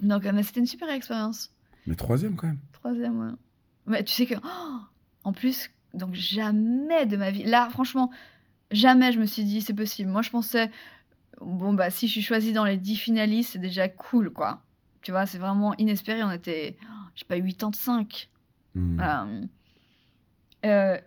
Donc, 0.00 0.24
mais 0.24 0.42
c'était 0.42 0.58
une 0.60 0.66
super 0.66 0.90
expérience. 0.90 1.53
Mais 1.86 1.94
troisième, 1.94 2.36
quand 2.36 2.46
même. 2.46 2.60
Troisième, 2.72 3.18
ouais. 3.20 3.32
Mais 3.86 4.04
tu 4.04 4.12
sais 4.12 4.26
que, 4.26 4.34
oh, 4.42 4.78
en 5.24 5.32
plus, 5.32 5.70
donc 5.92 6.14
jamais 6.14 7.06
de 7.06 7.16
ma 7.16 7.30
vie, 7.30 7.44
là, 7.44 7.68
franchement, 7.70 8.10
jamais 8.70 9.12
je 9.12 9.20
me 9.20 9.26
suis 9.26 9.44
dit 9.44 9.60
c'est 9.60 9.74
possible. 9.74 10.10
Moi, 10.10 10.22
je 10.22 10.30
pensais, 10.30 10.70
bon, 11.40 11.74
bah, 11.74 11.90
si 11.90 12.06
je 12.06 12.12
suis 12.12 12.22
choisie 12.22 12.52
dans 12.52 12.64
les 12.64 12.76
10 12.76 12.96
finalistes, 12.96 13.52
c'est 13.52 13.58
déjà 13.58 13.88
cool, 13.88 14.30
quoi. 14.30 14.62
Tu 15.02 15.10
vois, 15.10 15.26
c'est 15.26 15.38
vraiment 15.38 15.74
inespéré. 15.76 16.22
On 16.24 16.30
était, 16.30 16.76
oh, 16.82 17.08
je 17.14 17.20
sais 17.20 17.26
pas, 17.26 17.40
85. 17.40 18.30
Hmm. 18.74 18.96
Voilà. 18.96 19.28
Euh, 20.64 20.98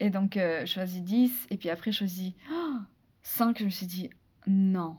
et 0.00 0.10
donc, 0.10 0.36
euh, 0.36 0.60
je 0.60 0.72
choisis 0.72 1.02
10, 1.02 1.46
et 1.50 1.56
puis 1.56 1.70
après, 1.70 1.90
je 1.90 1.98
choisis 1.98 2.32
5. 3.22 3.58
Je 3.58 3.64
me 3.64 3.70
suis 3.70 3.86
dit, 3.86 4.10
non. 4.46 4.96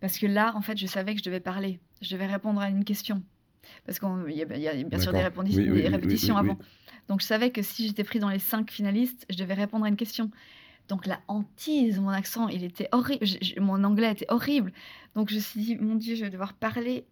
Parce 0.00 0.18
que 0.18 0.26
là, 0.26 0.54
en 0.56 0.62
fait, 0.62 0.76
je 0.78 0.86
savais 0.86 1.12
que 1.14 1.20
je 1.20 1.24
devais 1.24 1.40
parler. 1.40 1.80
Je 2.00 2.10
devais 2.14 2.26
répondre 2.26 2.60
à 2.60 2.68
une 2.68 2.84
question. 2.84 3.22
Parce 3.86 3.98
qu'il 3.98 4.08
y, 4.36 4.42
a- 4.42 4.56
il 4.56 4.62
y 4.62 4.68
a 4.68 4.74
bien 4.84 4.98
sûr 4.98 5.12
des, 5.12 5.18
Oui, 5.36 5.68
oui, 5.70 5.88
répétitions 5.88 6.34
oui, 6.34 6.40
avant. 6.40 6.58
Donc, 7.08 7.20
je 7.20 7.26
savais 7.26 7.50
que 7.50 7.62
si 7.62 7.86
j'étais 7.86 8.04
pris 8.04 8.18
dans 8.18 8.28
les 8.30 8.38
5 8.38 8.70
finalistes, 8.70 9.26
je 9.30 9.36
devais 9.36 9.54
répondre 9.54 9.84
à 9.84 9.88
une 9.88 9.96
question. 9.96 10.30
Donc, 10.88 11.06
la 11.06 11.20
hantise, 11.28 11.98
mon 11.98 12.10
accent, 12.10 12.48
il 12.48 12.64
était 12.64 12.88
horrible. 12.92 13.24
Mon 13.60 13.84
anglais 13.84 14.12
était 14.12 14.26
horrible. 14.28 14.72
Donc, 15.14 15.30
je 15.30 15.36
me 15.36 15.40
suis 15.40 15.60
dit, 15.60 15.76
mon 15.76 15.94
Dieu, 15.94 16.14
je 16.14 16.24
vais 16.24 16.30
devoir 16.30 16.52
parler 16.54 17.06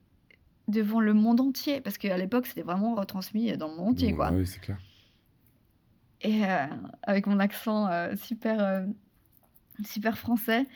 devant 0.69 1.01
le 1.01 1.15
monde 1.15 1.41
entier. 1.41 1.81
Parce 1.81 1.99
qu'à 1.99 2.17
l'époque, 2.19 2.47
c'était 2.47 2.63
vraiment 2.63 2.95
retransmis 2.95 3.57
dans 3.57 3.69
le 3.69 3.77
monde 3.77 3.89
entier, 3.95 4.11
Bon, 4.11 4.17
quoi. 4.17 4.27
ah 4.29 4.33
oui, 4.35 4.47
c'est 4.47 4.61
clair. 4.61 4.79
Et 6.23 6.45
euh, 6.45 6.67
avec 7.03 7.27
mon 7.27 7.41
accent 7.41 7.89
euh, 7.89 8.15
super, 8.17 8.63
euh, 8.63 8.87
super 9.85 10.19
français. 10.19 10.67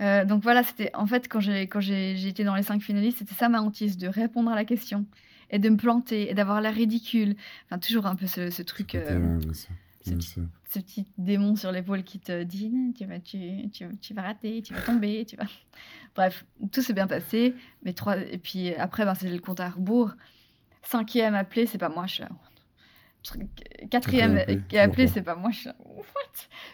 Euh, 0.00 0.24
donc 0.24 0.42
voilà, 0.42 0.62
c'était 0.62 0.90
en 0.94 1.06
fait 1.06 1.28
quand 1.28 1.40
j'ai 1.40 1.62
quand 1.68 1.80
j'ai 1.80 2.26
été 2.26 2.44
dans 2.44 2.54
les 2.56 2.62
cinq 2.62 2.80
finalistes, 2.82 3.18
c'était 3.18 3.34
ça 3.34 3.48
ma 3.48 3.60
hantise, 3.60 3.96
de 3.98 4.08
répondre 4.08 4.50
à 4.50 4.54
la 4.54 4.64
question 4.64 5.06
et 5.50 5.58
de 5.58 5.68
me 5.68 5.76
planter 5.76 6.30
et 6.30 6.34
d'avoir 6.34 6.60
l'air 6.60 6.74
ridicule. 6.74 7.36
Enfin 7.66 7.78
toujours 7.78 8.06
un 8.06 8.16
peu 8.16 8.26
ce, 8.26 8.50
ce 8.50 8.62
truc, 8.62 8.94
euh, 8.94 9.18
ouais, 9.18 9.38
bien 9.44 9.52
sûr, 9.54 9.70
ce 10.02 10.10
bien 10.10 10.18
petit- 10.18 10.28
sûr. 10.28 10.42
ce 10.70 10.78
petit 10.80 11.06
démon 11.18 11.54
sur 11.56 11.70
l'épaule 11.72 12.02
qui 12.04 12.18
te 12.18 12.42
dit 12.42 12.72
tu 12.96 13.04
vas 13.04 13.20
tu, 13.20 13.70
tu, 13.70 13.86
tu 14.00 14.14
vas 14.14 14.22
rater, 14.22 14.62
tu 14.62 14.72
vas 14.74 14.80
tomber, 14.80 15.24
tu 15.26 15.36
vas. 15.36 15.44
Bref, 16.16 16.44
tout 16.72 16.82
s'est 16.82 16.94
bien 16.94 17.06
passé. 17.06 17.54
Mais 17.84 17.92
trois 17.92 18.16
et 18.18 18.38
puis 18.38 18.74
après 18.74 19.04
ben, 19.04 19.14
c'est 19.14 19.28
le 19.30 19.38
compte 19.38 19.60
à 19.60 19.68
rebours. 19.68 20.12
Cinquième 20.84 21.34
appelé, 21.34 21.66
c'est 21.66 21.78
pas 21.78 21.88
moi, 21.90 22.06
je 22.06 22.14
suis 22.14 22.22
là, 22.24 22.28
Quatrième 23.90 24.36
appelé, 24.38 24.78
appelé, 24.78 25.06
c'est 25.06 25.22
pas 25.22 25.36
moi, 25.36 25.50
je 25.52 25.58
suis 25.58 25.66
là, 25.68 25.76
What 25.84 26.04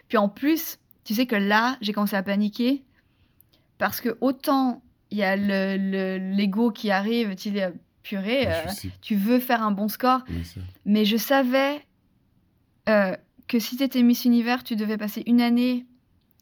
Puis 0.09 0.17
en 0.19 0.29
plus, 0.31 0.79
tu 1.05 1.15
sais 1.15 1.27
que 1.27 1.37
là, 1.37 1.77
j'ai 1.83 1.93
commencé 1.93 2.17
à 2.17 2.23
paniquer 2.23 2.85
parce 3.79 4.01
que 4.01 4.17
autant 4.21 4.83
il 5.11 5.19
y 5.19 5.23
a 5.25 5.37
le 5.37 5.77
le- 5.79 6.19
l'ego 6.37 6.71
qui 6.71 6.91
arrive, 6.91 7.35
tu 7.37 7.51
dis 7.51 7.61
purée, 8.03 8.47
euh, 8.47 8.65
tu 9.01 9.17
veux 9.17 9.39
faire 9.39 9.63
un 9.63 9.71
bon 9.71 9.89
score, 9.89 10.21
mais 10.85 11.05
je 11.05 11.17
savais 11.17 11.81
euh, 12.89 13.17
que 13.47 13.59
si 13.59 13.77
tu 13.77 13.83
étais 13.83 14.03
Miss 14.03 14.25
Univers, 14.25 14.65
tu 14.65 14.77
devais 14.77 14.97
passer 14.99 15.23
une 15.27 15.41
année 15.41 15.87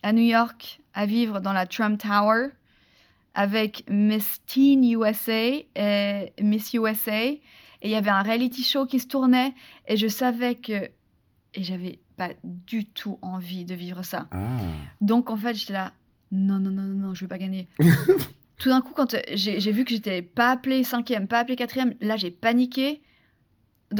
à 0.02 0.12
New 0.12 0.22
York 0.24 0.80
à 0.94 1.06
vivre 1.06 1.40
dans 1.40 1.52
la 1.52 1.66
Trump 1.66 2.00
Tower 2.00 2.48
avec 3.34 3.84
Miss 3.88 4.40
Teen 4.46 4.84
USA 4.84 5.48
et 5.76 6.32
Miss 6.40 6.72
USA. 6.74 7.24
Et 7.26 7.40
il 7.82 7.90
y 7.90 7.94
avait 7.94 8.10
un 8.10 8.22
reality 8.22 8.62
show 8.64 8.86
qui 8.86 8.98
se 8.98 9.06
tournait. 9.06 9.52
Et 9.86 9.96
je 9.96 10.08
savais 10.08 10.54
que. 10.54 10.72
Et 11.54 11.62
j'avais 11.62 11.98
pas 12.16 12.30
du 12.44 12.86
tout 12.86 13.18
envie 13.22 13.64
de 13.66 13.74
vivre 13.74 14.02
ça. 14.02 14.26
Ah. 14.30 14.58
Donc 15.00 15.30
en 15.30 15.36
fait, 15.36 15.54
j'étais 15.54 15.74
là. 15.74 15.92
Non, 16.32 16.58
non, 16.58 16.70
non, 16.70 16.82
non, 16.82 17.08
non, 17.08 17.14
je 17.14 17.20
vais 17.24 17.28
pas 17.28 17.38
gagner. 17.38 17.68
tout 18.58 18.68
d'un 18.68 18.80
coup, 18.80 18.92
quand 18.94 19.14
euh, 19.14 19.20
j'ai 19.34 19.72
vu 19.72 19.84
que 19.84 19.90
j'étais 19.90 20.22
pas 20.22 20.50
appelée 20.52 20.82
cinquième, 20.84 21.28
pas 21.28 21.40
appelée 21.40 21.56
quatrième, 21.56 21.94
là 22.00 22.16
j'ai 22.16 22.30
paniqué. 22.30 23.02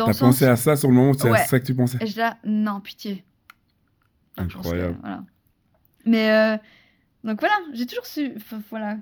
T'as 0.06 0.12
sens 0.12 0.18
pensé 0.21 0.45
à 0.47 0.56
ça 0.56 0.75
sur 0.76 0.88
le 0.88 0.95
moment, 0.95 1.12
c'est 1.12 1.30
à 1.30 1.37
ça 1.47 1.61
que 1.61 1.66
tu 1.66 1.75
pensais 1.75 1.99
et 2.00 2.11
là, 2.18 2.38
non, 2.45 2.80
pitié. 2.80 3.25
Donc, 4.37 4.49
que- 4.49 4.59
Incroyable. 4.59 4.99
voilà. 5.00 5.25
Mais 6.04 6.30
euh, 6.33 6.56
donc 7.25 7.40
voilà, 7.40 7.54
j'ai 7.73 7.87
toujours 7.87 8.06
su. 8.06 8.33
enfin, 8.37 8.61
Voilà. 8.71 8.99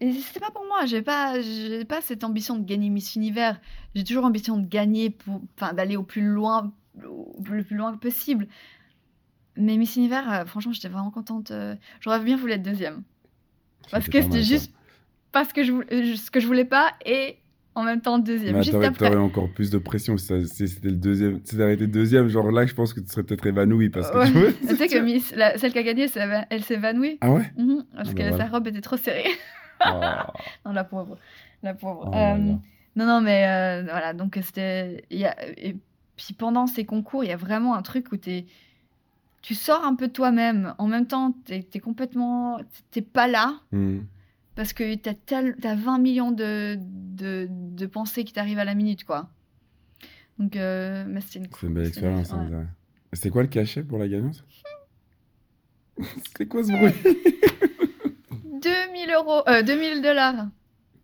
Et 0.00 0.12
c'était 0.12 0.40
pas 0.40 0.50
pour 0.50 0.64
moi. 0.66 0.84
J'ai 0.86 1.02
pas, 1.02 1.40
j'ai 1.40 1.84
pas 1.84 2.00
cette 2.00 2.24
ambition 2.24 2.56
de 2.58 2.64
gagner 2.64 2.90
Miss 2.90 3.14
Univers. 3.14 3.60
J'ai 3.94 4.02
toujours 4.04 4.24
ambition 4.24 4.56
de 4.58 4.66
gagner 4.66 5.10
pour, 5.10 5.40
enfin, 5.56 5.72
d'aller 5.72 5.96
au 5.96 6.02
plus 6.02 6.22
loin, 6.26 6.72
au- 7.08 7.32
le 7.48 7.62
plus 7.62 7.76
loin 7.76 7.96
possible. 7.96 8.48
Mais 9.56 9.76
Miss 9.76 9.96
Univers, 9.96 10.30
euh, 10.32 10.44
franchement, 10.44 10.72
j'étais 10.72 10.88
vraiment 10.88 11.10
contente. 11.10 11.50
euh, 11.50 11.74
J'aurais 12.00 12.20
bien 12.20 12.36
voulu 12.36 12.52
être 12.52 12.62
deuxième. 12.62 13.02
Parce 13.90 14.08
que 14.08 14.20
c'était 14.22 14.42
juste 14.42 14.72
parce 15.32 15.52
que 15.52 15.62
je 15.62 15.72
voulais, 15.72 15.86
euh, 15.92 16.16
ce 16.16 16.30
que 16.30 16.40
je 16.40 16.46
voulais 16.46 16.64
pas 16.64 16.92
et 17.04 17.36
en 17.74 17.82
même 17.82 18.00
temps 18.00 18.18
deuxième. 18.18 18.56
Mais 18.56 18.64
t'aurais, 18.64 19.16
encore 19.16 19.50
plus 19.50 19.70
de 19.70 19.78
pression 19.78 20.16
si 20.16 20.46
c'était 20.68 20.88
le 20.90 20.96
deuxième. 20.96 21.40
Si 21.44 21.56
t'avais 21.56 21.74
été 21.74 21.86
deuxième, 21.86 22.28
genre 22.28 22.50
là, 22.50 22.66
je 22.66 22.74
pense 22.74 22.92
que 22.94 23.00
tu 23.00 23.08
serais 23.08 23.24
peut-être 23.24 23.46
évanoui 23.46 23.90
parce 23.90 24.10
que 24.10 24.18
Ouais. 24.18 24.26
tu 24.26 24.32
vois. 24.32 24.52
Tu 24.68 24.76
sais 24.76 24.88
que 24.88 24.98
Miss, 24.98 25.34
la- 25.34 25.58
celle 25.58 25.72
qui 25.72 25.78
a 25.78 25.82
gagné, 25.82 26.06
elle 26.50 26.62
s'est 26.64 26.74
évanouie. 26.74 27.18
Ah 27.20 27.30
ouais? 27.32 27.52
Mhm, 27.58 27.84
parce 27.94 28.08
Ah 28.10 28.12
que 28.12 28.18
bah 28.18 28.28
voilà. 28.30 28.44
sa 28.44 28.50
robe 28.50 28.66
était 28.68 28.80
trop 28.80 28.96
serrée. 28.96 29.24
Ah. 29.80 30.32
non, 30.64 30.72
la 30.72 30.84
pauvre. 30.84 31.18
La 31.62 31.74
pauvre. 31.74 32.04
Oh 32.06 32.14
Euh, 32.14 32.16
là. 32.16 32.38
non, 32.38 32.60
non, 33.06 33.20
mais 33.20 33.82
voilà, 33.82 34.14
donc 34.14 34.38
c'était. 34.42 35.04
et 35.10 35.76
puis 36.16 36.32
pendant 36.32 36.66
ces 36.66 36.84
concours, 36.86 37.22
il 37.24 37.28
y 37.28 37.32
a 37.32 37.36
vraiment 37.36 37.74
un 37.74 37.82
truc 37.82 38.10
où 38.12 38.16
t'es, 38.16 38.46
tu 39.44 39.54
sors 39.54 39.84
un 39.84 39.94
peu 39.94 40.08
de 40.08 40.12
toi-même. 40.12 40.74
En 40.78 40.86
même 40.88 41.06
temps, 41.06 41.32
t'es 41.44 41.68
es 41.74 41.78
complètement. 41.78 42.58
T'es 42.90 43.02
pas 43.02 43.28
là. 43.28 43.60
Hmm. 43.72 43.98
Parce 44.54 44.72
que 44.72 44.94
t'as 44.94 45.12
tel- 45.12 45.54
t'as 45.60 45.74
20 45.74 45.98
millions 45.98 46.30
de, 46.32 46.78
de, 46.80 47.46
de 47.50 47.86
pensées 47.86 48.24
qui 48.24 48.32
t'arrivent 48.32 48.58
à 48.58 48.64
la 48.64 48.74
minute, 48.74 49.04
quoi. 49.04 49.28
Donc, 50.38 50.56
euh, 50.56 51.04
une, 51.06 51.20
C'est 51.20 51.38
une 51.66 51.74
belle 51.74 51.86
expérience. 51.88 52.32
hein, 52.32 52.48
ouais. 52.50 52.64
C'est 53.12 53.28
quoi 53.28 53.42
le 53.42 53.48
cachet 53.48 53.82
pour 53.82 53.98
la 53.98 54.08
gagnante? 54.08 54.42
C'est 56.36 56.46
quoi 56.46 56.64
ce 56.64 56.72
bruit? 56.72 56.92
2000 58.62 59.10
euros, 59.14 59.42
euh, 59.48 59.62
2000 59.62 60.02
dollars. 60.02 60.46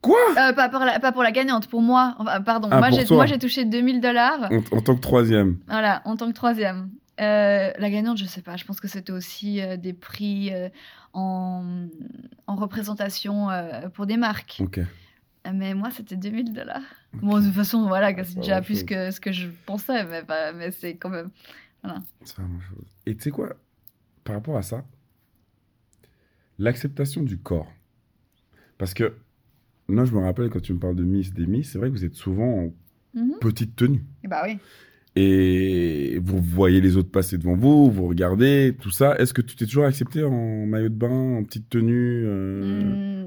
Quoi? 0.00 0.18
Euh, 0.38 0.52
pas, 0.54 0.68
pour 0.70 0.80
la, 0.80 0.98
pas 0.98 1.12
pour 1.12 1.22
la 1.22 1.30
gagnante, 1.30 1.66
pour 1.68 1.82
moi. 1.82 2.14
Enfin, 2.18 2.40
pardon, 2.40 2.68
Ah, 2.70 2.80
moi, 2.80 3.26
j'ai 3.26 3.38
touché 3.38 3.64
2000 3.66 4.00
dollars. 4.00 4.48
en, 4.50 4.76
en 4.76 4.80
tant 4.80 4.94
que 4.94 5.00
troisième. 5.00 5.58
Voilà, 5.68 6.00
en 6.06 6.16
tant 6.16 6.28
que 6.28 6.32
troisième. 6.34 6.88
Euh, 7.18 7.72
la 7.76 7.90
gagnante, 7.90 8.16
je 8.16 8.24
sais 8.24 8.42
pas, 8.42 8.56
je 8.56 8.64
pense 8.64 8.80
que 8.80 8.88
c'était 8.88 9.12
aussi 9.12 9.60
euh, 9.60 9.76
des 9.76 9.92
prix 9.92 10.52
euh, 10.52 10.68
en, 11.12 11.86
en 12.46 12.56
représentation 12.56 13.48
pour 13.94 14.06
des 14.06 14.16
marques. 14.16 14.62
Mais 15.52 15.74
moi, 15.74 15.90
c'était 15.90 16.16
2000 16.16 16.52
dollars. 16.52 16.82
Bon, 17.14 17.38
de 17.38 17.46
toute 17.46 17.54
façon, 17.54 17.86
voilà, 17.88 18.14
c'est 18.24 18.36
déjà 18.36 18.62
plus 18.62 18.84
que 18.84 19.10
ce 19.10 19.20
que 19.20 19.32
je 19.32 19.48
pensais, 19.66 20.04
mais, 20.04 20.70
c'est 20.70 20.96
quand 20.96 21.10
même. 21.10 21.30
C'est 22.24 22.36
vraiment 22.36 22.60
chose. 22.60 22.86
Et 23.06 23.16
tu 23.16 23.22
sais 23.22 23.30
quoi? 23.30 23.56
Par 24.24 24.34
rapport 24.34 24.56
à 24.56 24.62
ça, 24.62 24.84
l'acceptation 26.58 27.22
du 27.22 27.38
corps. 27.38 27.72
Parce 28.78 28.94
que, 28.94 29.16
moi, 29.88 30.04
je 30.04 30.12
me 30.12 30.20
rappelle 30.20 30.50
quand 30.50 30.60
tu 30.60 30.72
me 30.72 30.78
parles 30.78 30.96
de 30.96 31.04
Miss, 31.04 31.32
des 31.32 31.46
Miss, 31.46 31.72
c'est 31.72 31.78
vrai 31.78 31.88
que 31.88 31.94
vous 31.94 32.04
êtes 32.04 32.14
souvent 32.14 32.64
en 32.64 32.72
Mhm. 33.14 33.34
petite 33.40 33.74
tenue. 33.76 34.04
Et 34.22 34.28
Bah 34.28 34.42
oui. 34.44 34.58
Et 35.16 36.20
vous 36.22 36.40
voyez 36.40 36.80
les 36.80 36.96
autres 36.96 37.10
passer 37.10 37.36
devant 37.36 37.56
vous, 37.56 37.90
vous 37.90 38.06
regardez, 38.06 38.76
tout 38.80 38.90
ça. 38.92 39.16
Est-ce 39.18 39.34
que 39.34 39.42
tu 39.42 39.56
t'es 39.56 39.66
toujours 39.66 39.84
accepté 39.84 40.22
en 40.22 40.66
maillot 40.66 40.88
de 40.88 40.94
bain, 40.94 41.36
en 41.38 41.44
petite 41.44 41.68
tenue 41.68 42.22
euh, 42.24 43.24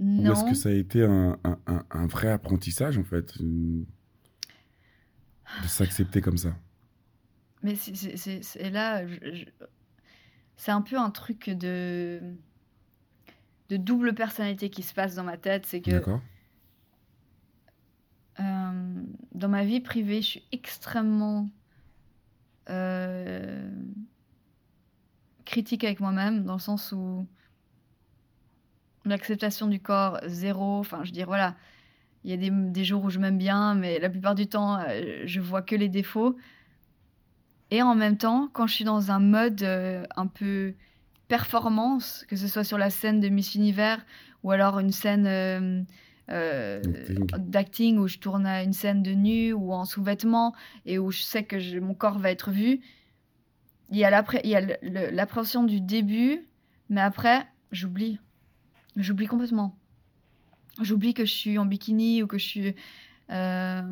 Mm, 0.00 0.18
Ou 0.18 0.22
non. 0.22 0.32
est-ce 0.32 0.44
que 0.44 0.54
ça 0.54 0.70
a 0.70 0.72
été 0.72 1.04
un, 1.04 1.38
un- 1.44 1.58
un- 1.68 1.84
un 1.90 2.06
vrai 2.08 2.28
apprentissage, 2.30 2.98
en 2.98 3.04
fait, 3.04 3.32
une- 3.38 3.84
de 5.62 5.68
s'accepter 5.68 6.20
comme 6.20 6.36
ça? 6.36 6.56
Mais 7.62 7.76
c'est- 7.76 8.70
là, 8.70 9.06
je- 9.06 9.44
c'est 10.56 10.72
un 10.72 10.82
peu 10.82 10.98
un 10.98 11.10
truc 11.10 11.48
de 11.50 12.20
de 13.70 13.76
double 13.78 14.14
personnalité 14.14 14.68
qui 14.68 14.82
se 14.82 14.92
passe 14.92 15.14
dans 15.14 15.24
ma 15.24 15.38
tête. 15.38 15.64
C'est 15.64 15.80
que 15.80 15.90
D'accord 15.92 16.20
euh, 18.40 19.02
dans 19.32 19.48
ma 19.48 19.64
vie 19.64 19.80
privée, 19.80 20.22
je 20.22 20.26
suis 20.26 20.44
extrêmement 20.52 21.48
euh, 22.70 23.70
critique 25.44 25.84
avec 25.84 26.00
moi-même, 26.00 26.44
dans 26.44 26.54
le 26.54 26.60
sens 26.60 26.92
où 26.92 27.26
l'acceptation 29.04 29.66
du 29.66 29.80
corps, 29.80 30.18
zéro. 30.26 30.78
Enfin, 30.78 31.00
je 31.02 31.08
veux 31.08 31.14
dire, 31.14 31.26
voilà, 31.26 31.56
il 32.24 32.30
y 32.30 32.34
a 32.34 32.50
des, 32.50 32.84
jours 32.84 33.04
où 33.04 33.10
je 33.10 33.18
m'aime 33.18 33.38
bien, 33.38 33.74
mais 33.74 33.98
la 33.98 34.10
plupart 34.10 34.34
du 34.34 34.46
temps, 34.46 34.78
euh, 34.80 35.22
je 35.26 35.40
vois 35.40 35.62
que 35.62 35.76
les 35.76 35.88
défauts. 35.88 36.36
Et 37.70 37.82
en 37.82 37.94
même 37.94 38.16
temps, 38.16 38.48
quand 38.52 38.66
je 38.66 38.74
suis 38.74 38.84
dans 38.84 39.10
un 39.10 39.20
mode 39.20 39.62
un 39.62 40.26
peu 40.26 40.74
performance, 41.28 42.24
que 42.28 42.36
ce 42.36 42.46
soit 42.46 42.62
sur 42.62 42.78
la 42.78 42.90
scène 42.90 43.20
de 43.20 43.28
Miss 43.28 43.54
Univers 43.54 44.04
ou 44.42 44.50
alors 44.50 44.78
une 44.78 44.92
scène 44.92 45.86
euh, 46.30 46.80
D'acting. 47.36 47.98
où 47.98 48.08
je 48.08 48.18
tourne 48.18 48.46
à 48.46 48.62
une 48.62 48.72
scène 48.72 49.02
de 49.02 49.12
nu 49.12 49.52
ou 49.52 49.72
en 49.72 49.84
sous-vêtements 49.84 50.54
et 50.86 50.98
où 50.98 51.10
je 51.10 51.22
sais 51.22 51.44
que 51.44 51.58
je- 51.58 51.78
mon 51.78 51.94
corps 51.94 52.18
va 52.18 52.30
être 52.30 52.50
vu, 52.50 52.80
il 53.90 53.98
y 53.98 54.04
a 54.04 54.10
l'appréhension 55.10 55.64
du 55.64 55.80
début, 55.80 56.48
mais 56.88 57.00
après, 57.02 57.46
j'oublie. 57.72 58.18
J'oublie 58.96 59.26
complètement. 59.26 59.76
J'oublie 60.80 61.14
que 61.14 61.24
je 61.24 61.32
suis 61.32 61.58
en 61.58 61.66
bikini 61.66 62.22
ou 62.22 62.26
que 62.26 62.38
je 62.38 62.44
suis 62.44 62.74
euh, 63.30 63.82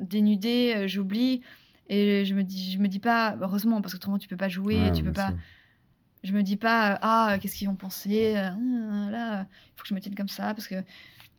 dénudée, 0.00 0.86
j'oublie. 0.88 1.42
Et 1.88 2.24
je 2.24 2.34
me 2.34 2.42
dis, 2.42 2.72
je 2.72 2.78
me 2.78 2.88
dis 2.88 2.98
pas, 2.98 3.36
heureusement, 3.40 3.80
parce 3.80 3.92
que 3.92 3.96
autrement 3.98 4.18
tu 4.18 4.28
peux 4.28 4.36
pas 4.36 4.48
jouer, 4.48 4.76
Ouais, 4.76 4.92
tu 4.92 5.02
peux 5.02 5.12
pas. 5.12 5.28
sûr. 5.28 5.38
Je 6.24 6.32
me 6.32 6.42
dis 6.42 6.56
pas, 6.56 6.98
ah, 7.02 7.38
qu'est-ce 7.40 7.54
qu'ils 7.56 7.68
vont 7.68 7.76
penser 7.76 8.34
euh, 8.36 8.48
ah, 8.50 9.10
Là, 9.10 9.46
il 9.48 9.70
faut 9.76 9.82
que 9.82 9.88
je 9.88 9.94
me 9.94 10.00
tienne 10.00 10.14
comme 10.16 10.28
ça, 10.28 10.54
parce 10.54 10.66
que 10.66 10.76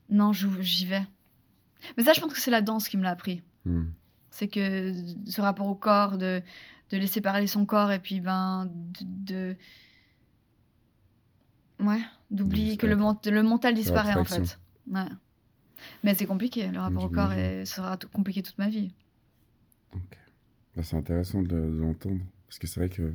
non, 0.10 0.32
j'y 0.34 0.86
vais. 0.86 1.04
Mais 1.98 2.04
ça, 2.04 2.14
je 2.14 2.22
pense 2.22 2.34
que 2.34 2.40
c'est 2.40 2.52
la 2.52 2.62
danse 2.62 2.90
qui 2.90 2.98
me 2.98 3.04
l'a 3.04 3.12
appris. 3.12 3.42
Hmm. 3.66 3.86
C'est 4.30 4.48
que 4.48 4.94
ce 5.26 5.42
rapport 5.42 5.68
au 5.68 5.76
corps, 5.76 6.18
de, 6.18 6.42
de 6.92 6.98
laisser 6.98 7.22
parler 7.22 7.48
son 7.48 7.66
corps, 7.66 7.92
et 7.92 8.00
puis 8.00 8.20
ben, 8.22 8.70
de. 8.72 9.52
de- 9.52 9.56
Ouais, 11.80 12.02
d'oublier 12.32 12.76
que 12.78 12.88
le, 12.88 12.96
ment- 12.96 13.22
le 13.26 13.44
mental 13.44 13.76
disparaît 13.76 14.16
en 14.16 14.26
fait. 14.26 14.58
Ouais. 14.90 15.02
Mais 16.04 16.16
c'est 16.16 16.26
compliqué, 16.26 16.68
le 16.70 16.80
rapport 16.80 17.04
au 17.04 17.10
corps 17.10 17.34
est- 17.34 17.66
sera 17.66 17.98
compliqué 18.12 18.42
toute 18.42 18.58
ma 18.58 18.68
vie. 18.70 18.92
Bah, 20.76 20.82
c'est 20.84 20.96
intéressant 20.96 21.42
de, 21.44 21.48
de 21.50 21.80
l'entendre. 21.80 22.22
Parce 22.48 22.58
que 22.60 22.66
c'est 22.68 22.80
vrai 22.80 22.90
que 22.90 23.14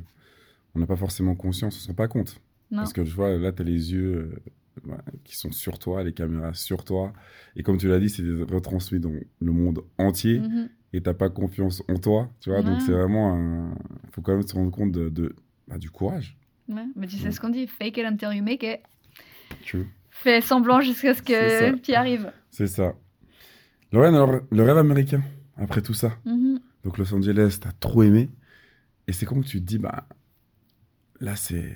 on 0.75 0.79
n'a 0.79 0.85
pas 0.87 0.95
forcément 0.95 1.35
conscience, 1.35 1.75
on 1.75 1.79
se 1.79 1.87
rend 1.87 1.93
pas 1.93 2.07
compte. 2.07 2.39
Non. 2.71 2.79
Parce 2.79 2.93
que 2.93 3.03
je 3.03 3.13
vois, 3.13 3.35
là, 3.37 3.51
tu 3.51 3.61
as 3.61 3.65
les 3.65 3.91
yeux 3.91 4.15
euh, 4.15 4.41
voilà, 4.83 5.03
qui 5.23 5.37
sont 5.37 5.51
sur 5.51 5.77
toi, 5.79 6.03
les 6.03 6.13
caméras 6.13 6.53
sur 6.53 6.83
toi. 6.83 7.13
Et 7.55 7.63
comme 7.63 7.77
tu 7.77 7.87
l'as 7.87 7.99
dit, 7.99 8.09
c'est 8.09 8.23
retransmis 8.23 8.99
dans 8.99 9.11
le 9.39 9.51
monde 9.51 9.83
entier. 9.97 10.39
Mhm. 10.39 10.69
Et 10.93 11.01
t'as 11.01 11.13
pas 11.13 11.29
confiance 11.29 11.81
en 11.89 11.97
toi. 11.97 12.29
Tu 12.39 12.49
vois, 12.51 12.61
donc 12.61 12.79
c'est 12.81 12.91
vraiment 12.91 13.33
un. 13.33 13.75
Il 14.05 14.11
faut 14.11 14.21
quand 14.21 14.33
même 14.33 14.45
se 14.47 14.53
rendre 14.53 14.71
compte 14.71 14.91
de, 14.91 15.09
de- 15.09 15.35
bah, 15.67 15.77
du 15.77 15.89
courage. 15.89 16.37
Ouais, 16.69 16.85
Mais 16.95 17.07
tu 17.07 17.17
sais 17.17 17.31
ce 17.31 17.39
qu'on 17.41 17.49
dit, 17.49 17.65
fake 17.67 17.97
it 17.97 18.05
until 18.05 18.35
you 18.35 18.43
make 18.43 18.63
it. 18.63 18.79
Tu. 19.63 19.87
Fais 20.11 20.41
semblant 20.41 20.81
jusqu'à 20.81 21.13
ce 21.15 21.21
que 21.23 21.75
tu 21.77 21.91
y 21.91 21.95
arrives. 21.95 22.31
C'est 22.51 22.67
ça. 22.67 22.93
Lorraine, 23.91 24.13
alors, 24.15 24.39
le 24.51 24.63
rêve 24.63 24.77
américain, 24.77 25.21
après 25.57 25.81
tout 25.81 25.93
ça. 25.95 26.17
Mhm. 26.25 26.59
Donc 26.83 26.97
Los 26.97 27.13
Angeles, 27.13 27.57
t'as 27.61 27.71
trop 27.71 28.03
aimé. 28.03 28.29
Et 29.07 29.13
c'est 29.13 29.25
quand 29.25 29.39
que 29.41 29.47
tu 29.47 29.59
te 29.59 29.65
dis, 29.65 29.79
bah, 29.79 30.07
là, 31.19 31.35
c'est 31.35 31.75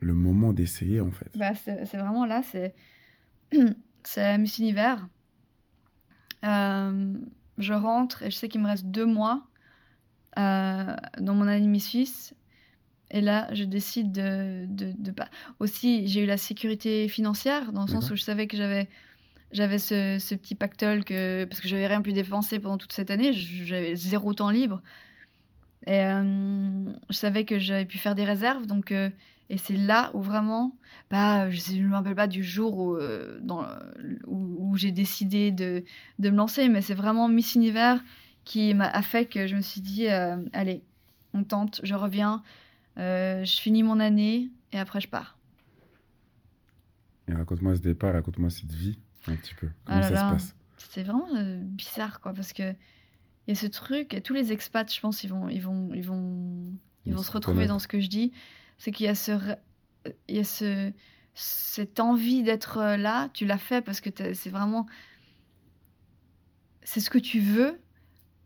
le 0.00 0.14
moment 0.14 0.52
d'essayer, 0.52 1.00
en 1.00 1.10
fait. 1.10 1.30
Bah, 1.36 1.54
c'est 1.54 1.96
vraiment 1.96 2.26
là, 2.26 2.42
c'est 2.42 2.74
c'est 4.04 4.38
Miss 4.38 4.58
Univers. 4.58 5.08
Euh, 6.44 7.14
je 7.58 7.72
rentre 7.72 8.22
et 8.22 8.30
je 8.30 8.36
sais 8.36 8.48
qu'il 8.48 8.60
me 8.60 8.66
reste 8.66 8.86
deux 8.86 9.06
mois 9.06 9.46
euh, 10.38 10.96
dans 11.18 11.34
mon 11.34 11.48
année 11.48 11.66
Miss 11.66 11.88
Suisse. 11.88 12.34
Et 13.10 13.20
là, 13.20 13.48
je 13.54 13.64
décide 13.64 14.12
de, 14.12 14.66
de, 14.68 14.92
de 14.96 15.10
pas. 15.12 15.28
Aussi, 15.60 16.08
j'ai 16.08 16.24
eu 16.24 16.26
la 16.26 16.36
sécurité 16.36 17.08
financière 17.08 17.72
dans 17.72 17.82
le 17.82 17.88
sens 17.88 18.10
où 18.10 18.16
je 18.16 18.22
savais 18.22 18.46
que 18.46 18.56
j'avais 18.56 18.88
j'avais 19.52 19.78
ce, 19.78 20.18
ce 20.18 20.34
petit 20.34 20.56
pactole 20.56 21.04
que 21.04 21.44
parce 21.44 21.60
que 21.60 21.68
j'avais 21.68 21.86
rien 21.86 22.02
pu 22.02 22.12
dépenser 22.12 22.58
pendant 22.58 22.78
toute 22.78 22.92
cette 22.92 23.10
année, 23.12 23.32
j'avais 23.32 23.94
zéro 23.94 24.34
temps 24.34 24.50
libre. 24.50 24.82
Et 25.86 26.00
euh, 26.00 26.84
je 27.08 27.14
savais 27.16 27.44
que 27.44 27.58
j'avais 27.58 27.84
pu 27.84 27.98
faire 27.98 28.16
des 28.16 28.24
réserves, 28.24 28.66
donc 28.66 28.90
euh, 28.90 29.08
Et 29.48 29.58
c'est 29.58 29.76
là 29.76 30.10
où 30.14 30.20
vraiment, 30.20 30.76
bah, 31.10 31.48
je 31.50 31.76
ne 31.76 31.86
me 31.86 31.94
rappelle 31.94 32.16
pas 32.16 32.26
du 32.26 32.42
jour 32.42 32.78
où, 32.78 32.98
dans, 33.40 33.64
où, 34.26 34.70
où 34.70 34.76
j'ai 34.76 34.90
décidé 34.90 35.52
de, 35.52 35.84
de, 36.18 36.30
me 36.30 36.36
lancer, 36.36 36.68
mais 36.68 36.82
c'est 36.82 36.94
vraiment 36.94 37.28
Miss 37.28 37.54
Univers 37.54 38.02
qui 38.44 38.74
m'a 38.74 39.02
fait 39.02 39.26
que 39.26 39.46
je 39.46 39.54
me 39.54 39.60
suis 39.60 39.80
dit, 39.80 40.08
allez, 40.08 40.82
on 41.32 41.44
tente, 41.44 41.80
je 41.84 41.94
reviens, 41.94 42.42
je 42.96 43.58
finis 43.60 43.84
mon 43.84 44.00
année 44.00 44.50
et 44.72 44.78
après 44.78 45.00
je 45.00 45.08
pars. 45.08 45.36
Et 47.28 47.34
raconte-moi 47.34 47.76
ce 47.76 47.80
départ, 47.80 48.12
raconte-moi 48.12 48.50
cette 48.50 48.72
vie 48.72 48.98
un 49.28 49.36
petit 49.36 49.54
peu. 49.54 49.68
Comment 49.84 49.98
ah 49.98 50.02
ça 50.02 50.08
se 50.08 50.34
passe? 50.34 50.56
C'est 50.76 51.02
vraiment 51.02 51.28
bizarre, 51.64 52.20
quoi, 52.20 52.32
parce 52.32 52.52
que 52.52 52.74
il 53.46 53.50
y 53.50 53.52
a 53.52 53.54
ce 53.54 53.66
truc, 53.66 54.12
et 54.14 54.20
tous 54.20 54.34
les 54.34 54.52
expats, 54.52 54.92
je 54.92 55.00
pense, 55.00 55.22
ils 55.22 55.30
vont, 55.30 55.48
ils 55.48 55.62
vont, 55.62 55.90
ils 55.94 56.04
vont, 56.04 56.72
ils 57.04 57.14
vont 57.14 57.22
se 57.22 57.30
retrouver 57.30 57.66
dans 57.66 57.78
ce 57.78 57.86
que 57.86 58.00
je 58.00 58.08
dis. 58.08 58.32
C'est 58.78 58.90
qu'il 58.90 59.06
y 59.06 59.08
a 59.08 59.14
ce, 59.14 59.32
il 60.28 60.36
y 60.36 60.38
a 60.38 60.44
ce, 60.44 60.92
cette 61.34 62.00
envie 62.00 62.42
d'être 62.42 62.78
euh, 62.78 62.96
là. 62.96 63.28
Tu 63.32 63.44
l'as 63.46 63.58
fait 63.58 63.82
parce 63.82 64.00
que 64.00 64.10
c'est 64.34 64.50
vraiment, 64.50 64.86
c'est 66.82 67.00
ce 67.00 67.10
que 67.10 67.18
tu 67.18 67.40
veux, 67.40 67.80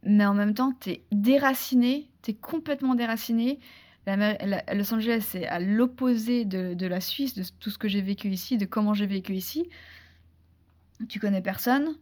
mais 0.02 0.26
en 0.26 0.34
même 0.34 0.54
temps, 0.54 0.72
tu 0.80 0.90
es 0.90 1.04
déraciné, 1.12 2.10
tu 2.22 2.32
es 2.32 2.34
complètement 2.34 2.94
déraciné. 2.94 3.58
La, 4.06 4.36
Los 4.74 4.92
Angeles, 4.92 5.24
c'est 5.28 5.46
à 5.46 5.60
l'opposé 5.60 6.44
de, 6.44 6.74
de, 6.74 6.86
la 6.86 7.00
Suisse, 7.00 7.34
de 7.34 7.44
tout 7.60 7.70
ce 7.70 7.78
que 7.78 7.86
j'ai 7.86 8.00
vécu 8.00 8.28
ici, 8.28 8.58
de 8.58 8.64
comment 8.64 8.92
j'ai 8.94 9.06
vécu 9.06 9.34
ici. 9.34 9.68
Tu 11.08 11.20
connais 11.20 11.42
personne, 11.42 11.94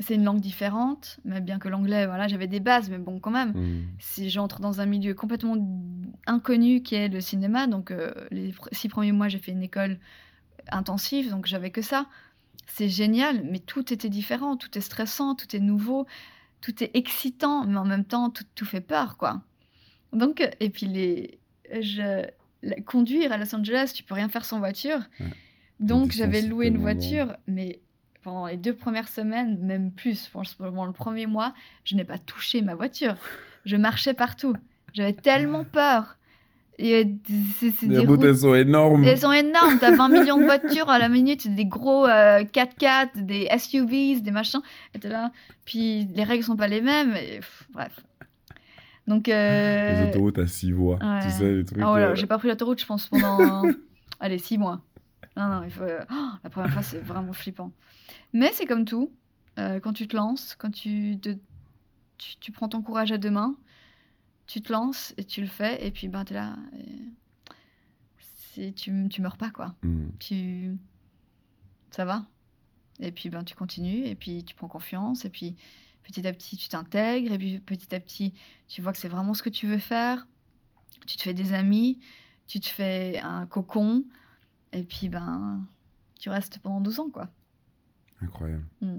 c'est 0.00 0.14
une 0.14 0.24
langue 0.24 0.40
différente, 0.40 1.18
mais 1.24 1.40
bien 1.40 1.58
que 1.58 1.68
l'anglais, 1.68 2.06
voilà, 2.06 2.28
j'avais 2.28 2.46
des 2.46 2.60
bases, 2.60 2.88
mais 2.88 2.98
bon, 2.98 3.18
quand 3.18 3.30
même, 3.30 3.50
mm. 3.50 3.86
si 3.98 4.30
j'entre 4.30 4.60
dans 4.60 4.80
un 4.80 4.86
milieu 4.86 5.14
complètement 5.14 5.56
inconnu 6.26 6.82
qui 6.82 6.94
est 6.94 7.08
le 7.08 7.20
cinéma, 7.20 7.66
donc 7.66 7.90
euh, 7.90 8.12
les 8.30 8.54
six 8.72 8.88
premiers 8.88 9.12
mois, 9.12 9.28
j'ai 9.28 9.38
fait 9.38 9.52
une 9.52 9.62
école 9.62 9.98
intensive, 10.70 11.30
donc 11.30 11.46
j'avais 11.46 11.70
que 11.70 11.82
ça. 11.82 12.06
C'est 12.66 12.88
génial, 12.88 13.42
mais 13.50 13.58
tout 13.58 13.92
était 13.92 14.10
différent, 14.10 14.56
tout 14.56 14.76
est 14.76 14.82
stressant, 14.82 15.34
tout 15.34 15.56
est 15.56 15.60
nouveau, 15.60 16.06
tout 16.60 16.82
est 16.84 16.90
excitant, 16.94 17.64
mais 17.64 17.78
en 17.78 17.84
même 17.84 18.04
temps, 18.04 18.30
tout, 18.30 18.44
tout 18.54 18.66
fait 18.66 18.80
peur, 18.80 19.16
quoi. 19.16 19.42
Donc, 20.12 20.46
et 20.60 20.70
puis 20.70 20.86
les, 20.86 21.38
je, 21.80 22.24
conduire 22.86 23.32
à 23.32 23.38
Los 23.38 23.54
Angeles, 23.54 23.92
tu 23.94 24.02
peux 24.02 24.14
rien 24.14 24.28
faire 24.28 24.44
sans 24.44 24.58
voiture. 24.58 25.00
Donc, 25.80 26.12
j'avais 26.12 26.42
loué 26.42 26.66
une 26.68 26.78
voiture, 26.78 27.36
mais 27.46 27.80
pendant 28.28 28.46
les 28.46 28.58
deux 28.58 28.74
premières 28.74 29.08
semaines, 29.08 29.58
même 29.62 29.90
plus, 29.90 30.30
pendant 30.58 30.84
le 30.84 30.92
premier 30.92 31.26
mois, 31.26 31.54
je 31.84 31.96
n'ai 31.96 32.04
pas 32.04 32.18
touché 32.18 32.60
ma 32.60 32.74
voiture. 32.74 33.14
Je 33.64 33.76
marchais 33.76 34.12
partout. 34.12 34.54
J'avais 34.92 35.14
tellement 35.14 35.64
peur. 35.64 36.18
Et 36.78 37.08
les 37.82 37.98
routes, 38.00 38.22
elles 38.22 38.36
sont 38.36 38.54
énormes. 38.54 39.04
Elles 39.04 39.18
sont 39.18 39.32
énormes. 39.32 39.78
T'as 39.80 39.96
20 39.96 40.08
millions 40.10 40.36
de 40.36 40.44
voitures 40.44 40.90
à 40.90 40.98
la 40.98 41.08
minute, 41.08 41.52
des 41.54 41.64
gros 41.64 42.06
4x4, 42.06 42.86
euh, 42.86 43.06
des 43.16 43.48
SUVs, 43.58 44.20
des 44.20 44.30
machins. 44.30 44.60
Et 44.94 45.08
là. 45.08 45.32
Puis 45.64 46.06
les 46.14 46.22
règles 46.22 46.44
sont 46.44 46.56
pas 46.56 46.68
les 46.68 46.82
mêmes. 46.82 47.14
bref. 47.72 47.98
Donc. 49.06 49.30
Euh... 49.30 50.02
Les 50.02 50.10
autoroutes 50.10 50.38
à 50.38 50.46
6 50.46 50.72
voies. 50.72 50.98
Tu 51.22 51.30
sais, 51.30 51.54
les 51.54 51.64
trucs. 51.64 51.80
Ah 51.82 51.94
ouais, 51.94 52.02
euh, 52.02 52.14
j'ai 52.14 52.26
pas 52.26 52.36
pris 52.36 52.48
l'autoroute, 52.48 52.78
je 52.78 52.86
pense, 52.86 53.08
pendant. 53.08 53.62
Allez, 54.20 54.38
6 54.38 54.58
mois. 54.58 54.82
Non, 55.38 55.46
non, 55.48 55.62
il 55.62 55.70
faut. 55.70 55.84
Oh, 55.84 56.30
la 56.42 56.50
première 56.50 56.72
fois, 56.72 56.82
c'est 56.82 56.98
vraiment 56.98 57.32
flippant. 57.32 57.70
Mais 58.32 58.52
c'est 58.52 58.66
comme 58.66 58.84
tout. 58.84 59.12
Euh, 59.58 59.78
quand 59.78 59.92
tu 59.92 60.08
te 60.08 60.16
lances, 60.16 60.56
quand 60.56 60.70
tu, 60.70 61.16
te, 61.20 61.36
tu, 62.40 62.50
prends 62.50 62.68
ton 62.68 62.82
courage 62.82 63.12
à 63.12 63.18
deux 63.18 63.30
mains, 63.30 63.56
tu 64.46 64.60
te 64.60 64.72
lances 64.72 65.14
et 65.16 65.24
tu 65.24 65.40
le 65.40 65.46
fais, 65.46 65.86
et 65.86 65.92
puis 65.92 66.08
ben, 66.08 66.24
tu 66.24 66.32
es 66.32 66.36
là. 66.36 66.56
Et 68.56 68.72
tu, 68.72 69.08
tu 69.08 69.22
meurs 69.22 69.36
pas, 69.36 69.50
quoi. 69.50 69.76
Mm. 69.82 70.08
Tu, 70.18 70.76
ça 71.92 72.04
va. 72.04 72.26
Et 72.98 73.12
puis 73.12 73.30
ben, 73.30 73.44
tu 73.44 73.54
continues, 73.54 74.06
et 74.06 74.16
puis 74.16 74.42
tu 74.42 74.56
prends 74.56 74.66
confiance, 74.66 75.24
et 75.24 75.30
puis 75.30 75.54
petit 76.02 76.26
à 76.26 76.32
petit 76.32 76.56
tu 76.56 76.68
t'intègres, 76.68 77.32
et 77.32 77.38
puis 77.38 77.60
petit 77.60 77.94
à 77.94 78.00
petit 78.00 78.34
tu 78.66 78.82
vois 78.82 78.92
que 78.92 78.98
c'est 78.98 79.08
vraiment 79.08 79.34
ce 79.34 79.44
que 79.44 79.50
tu 79.50 79.68
veux 79.68 79.78
faire. 79.78 80.26
Tu 81.06 81.16
te 81.16 81.22
fais 81.22 81.34
des 81.34 81.52
amis, 81.52 82.00
tu 82.48 82.58
te 82.58 82.66
fais 82.66 83.20
un 83.22 83.46
cocon, 83.46 84.04
et 84.72 84.82
puis 84.82 85.08
ben, 85.08 85.66
tu 86.18 86.30
restes 86.30 86.58
pendant 86.58 86.80
12 86.80 87.00
ans, 87.00 87.10
quoi. 87.10 87.28
Incroyable. 88.20 88.64
Mm. 88.80 88.96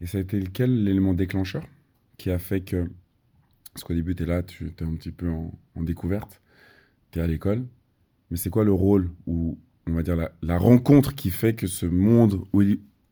Et 0.00 0.06
ça 0.06 0.18
a 0.18 0.20
été 0.20 0.38
lequel 0.38 0.84
l'élément 0.84 1.14
déclencheur 1.14 1.64
qui 2.18 2.30
a 2.30 2.38
fait 2.38 2.60
que, 2.60 2.90
parce 3.72 3.84
qu'au 3.84 3.94
début, 3.94 4.14
tu 4.14 4.24
es 4.24 4.26
là, 4.26 4.42
tu 4.42 4.66
es 4.66 4.82
un 4.82 4.94
petit 4.94 5.12
peu 5.12 5.30
en, 5.30 5.52
découverte, 5.82 6.40
tu 7.10 7.18
es 7.18 7.22
à 7.22 7.26
l'école, 7.26 7.66
mais 8.30 8.36
c'est 8.36 8.50
quoi 8.50 8.64
le 8.64 8.72
rôle 8.72 9.10
ou, 9.26 9.58
on 9.86 9.92
va 9.92 10.02
dire, 10.02 10.16
la, 10.42 10.58
rencontre 10.58 11.14
qui 11.14 11.30
fait 11.30 11.54
que 11.54 11.66
ce 11.66 11.86
monde 11.86 12.44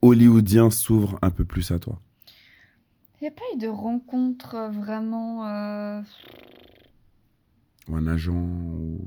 hollywoodien 0.03 0.70
s'ouvre 0.70 1.18
un 1.23 1.31
peu 1.31 1.44
plus 1.44 1.70
à 1.70 1.79
toi? 1.79 2.01
Il 3.20 3.25
n'y 3.25 3.29
a 3.29 3.31
pas 3.31 3.44
eu 3.55 3.59
de 3.59 3.68
rencontre 3.68 4.70
vraiment. 4.70 5.47
Euh, 5.47 6.03
ou 7.88 7.97
un 7.97 8.07
agent 8.07 8.35
ou... 8.35 9.01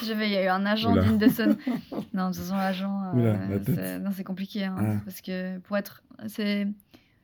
Mm. 0.02 0.06
J'avais, 0.06 0.28
il 0.28 0.32
y 0.32 0.36
a 0.36 0.44
eu 0.44 0.48
un 0.48 0.66
agent 0.66 0.94
d'une 0.96 1.18
de 1.18 1.28
son. 1.28 1.56
non, 2.14 2.30
de 2.30 2.34
toute 2.34 2.42
façon, 2.42 2.56
l'agent. 2.56 3.12
Euh, 3.16 3.98
c'est 4.14 4.24
compliqué. 4.24 4.64
Hein, 4.64 4.76
ah. 4.78 5.00
Parce 5.04 5.20
que 5.20 5.58
pour 5.58 5.76
être. 5.76 6.02
C'est. 6.26 6.66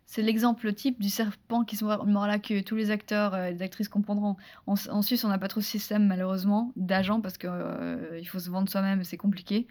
C'est 0.09 0.23
l'exemple 0.23 0.73
type 0.73 1.01
du 1.01 1.11
serpent 1.11 1.65
qui 1.65 1.75
se 1.75 1.85
mord 1.85 2.29
la 2.29 2.39
queue. 2.39 2.63
Tous 2.63 2.77
les 2.77 2.93
acteurs 2.93 3.35
et 3.35 3.41
euh, 3.41 3.51
les 3.51 3.63
actrices 3.63 3.89
comprendront. 3.89 4.37
En, 4.69 5.03
Suisse, 5.03 5.25
on 5.25 5.29
n'a 5.29 5.39
pas 5.39 5.49
trop 5.49 5.59
de 5.59 5.65
système, 5.65 6.07
malheureusement, 6.07 6.73
d'agent 6.77 7.21
parce 7.21 7.37
qu'il 7.39 7.51
euh, 7.53 8.23
faut 8.23 8.39
se 8.39 8.49
vendre 8.49 8.71
soi-même 8.71 9.01
et 9.01 9.05
c'est 9.05 9.17
compliqué. 9.17 9.67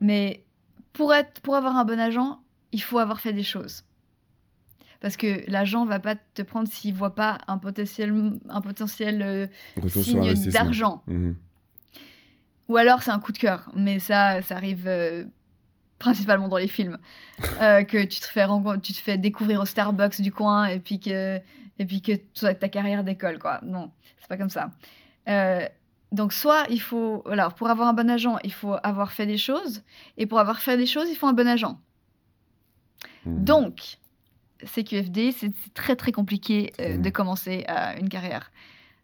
Mais 0.00 0.44
pour, 0.92 1.14
être, 1.14 1.40
pour 1.40 1.54
avoir 1.54 1.76
un 1.76 1.84
bon 1.84 2.00
agent, 2.00 2.40
il 2.72 2.82
faut 2.82 2.98
avoir 2.98 3.20
fait 3.20 3.32
des 3.32 3.44
choses. 3.44 3.84
Parce 4.98 5.16
que 5.16 5.48
l'agent 5.48 5.84
va 5.84 6.00
pas 6.00 6.16
te 6.16 6.42
prendre 6.42 6.66
s'il 6.68 6.92
voit 6.92 7.14
pas 7.14 7.38
un 7.46 7.58
potentiel, 7.58 8.40
un 8.48 8.60
potentiel 8.60 9.50
signe 9.86 10.50
d'argent. 10.50 11.04
Mmh. 11.06 11.30
Ou 12.68 12.76
alors 12.76 13.02
c'est 13.02 13.10
un 13.10 13.18
coup 13.18 13.32
de 13.32 13.38
cœur, 13.38 13.70
mais 13.74 13.98
ça, 13.98 14.42
ça 14.42 14.56
arrive 14.56 14.86
euh, 14.86 15.24
principalement 15.98 16.48
dans 16.48 16.56
les 16.56 16.68
films. 16.68 16.98
Euh, 17.60 17.84
que 17.84 18.04
tu 18.04 18.20
te, 18.20 18.26
fais 18.26 18.46
tu 18.82 18.92
te 18.92 18.98
fais 18.98 19.18
découvrir 19.18 19.60
au 19.60 19.66
Starbucks 19.66 20.20
du 20.20 20.32
coin 20.32 20.66
et 20.66 20.78
puis 20.78 21.00
que, 21.00 21.40
et 21.78 21.86
puis 21.86 22.02
que 22.02 22.12
ta 22.52 22.68
carrière 22.68 23.04
décolle, 23.04 23.38
quoi. 23.38 23.60
Non, 23.62 23.90
c'est 24.18 24.28
pas 24.28 24.36
comme 24.36 24.50
ça. 24.50 24.70
Euh, 25.28 25.66
donc 26.12 26.32
soit 26.32 26.64
il 26.68 26.80
faut, 26.80 27.22
alors 27.30 27.54
pour 27.54 27.70
avoir 27.70 27.88
un 27.88 27.94
bon 27.94 28.10
agent, 28.10 28.38
il 28.44 28.52
faut 28.52 28.76
avoir 28.82 29.12
fait 29.12 29.26
des 29.26 29.38
choses, 29.38 29.82
et 30.16 30.26
pour 30.26 30.38
avoir 30.38 30.60
fait 30.60 30.76
des 30.76 30.86
choses, 30.86 31.08
il 31.10 31.16
faut 31.16 31.26
un 31.26 31.32
bon 31.32 31.48
agent. 31.48 31.78
Mmh. 33.24 33.44
Donc, 33.44 33.98
CQFD, 34.64 35.32
c'est 35.32 35.52
très 35.74 35.96
très 35.96 36.12
compliqué 36.12 36.72
de 36.78 37.10
commencer 37.10 37.64
une 37.98 38.08
carrière 38.08 38.50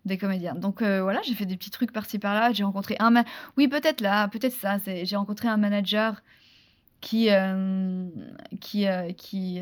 des 0.04 0.18
comédiens. 0.18 0.54
Donc 0.54 0.82
euh, 0.82 1.02
voilà, 1.02 1.20
j'ai 1.22 1.34
fait 1.34 1.46
des 1.46 1.56
petits 1.56 1.70
trucs 1.70 1.92
par-ci 1.92 2.18
par-là. 2.18 2.52
J'ai 2.52 2.64
rencontré 2.64 2.96
un. 2.98 3.24
Oui, 3.56 3.68
peut-être 3.68 4.00
là, 4.00 4.28
peut-être 4.28 4.54
ça. 4.54 4.78
J'ai 4.84 5.16
rencontré 5.16 5.48
un 5.48 5.56
manager 5.56 6.22
qui 7.00 7.30
euh, 7.30 8.08
qui 8.60 8.86
euh, 8.86 9.12
qui 9.12 9.60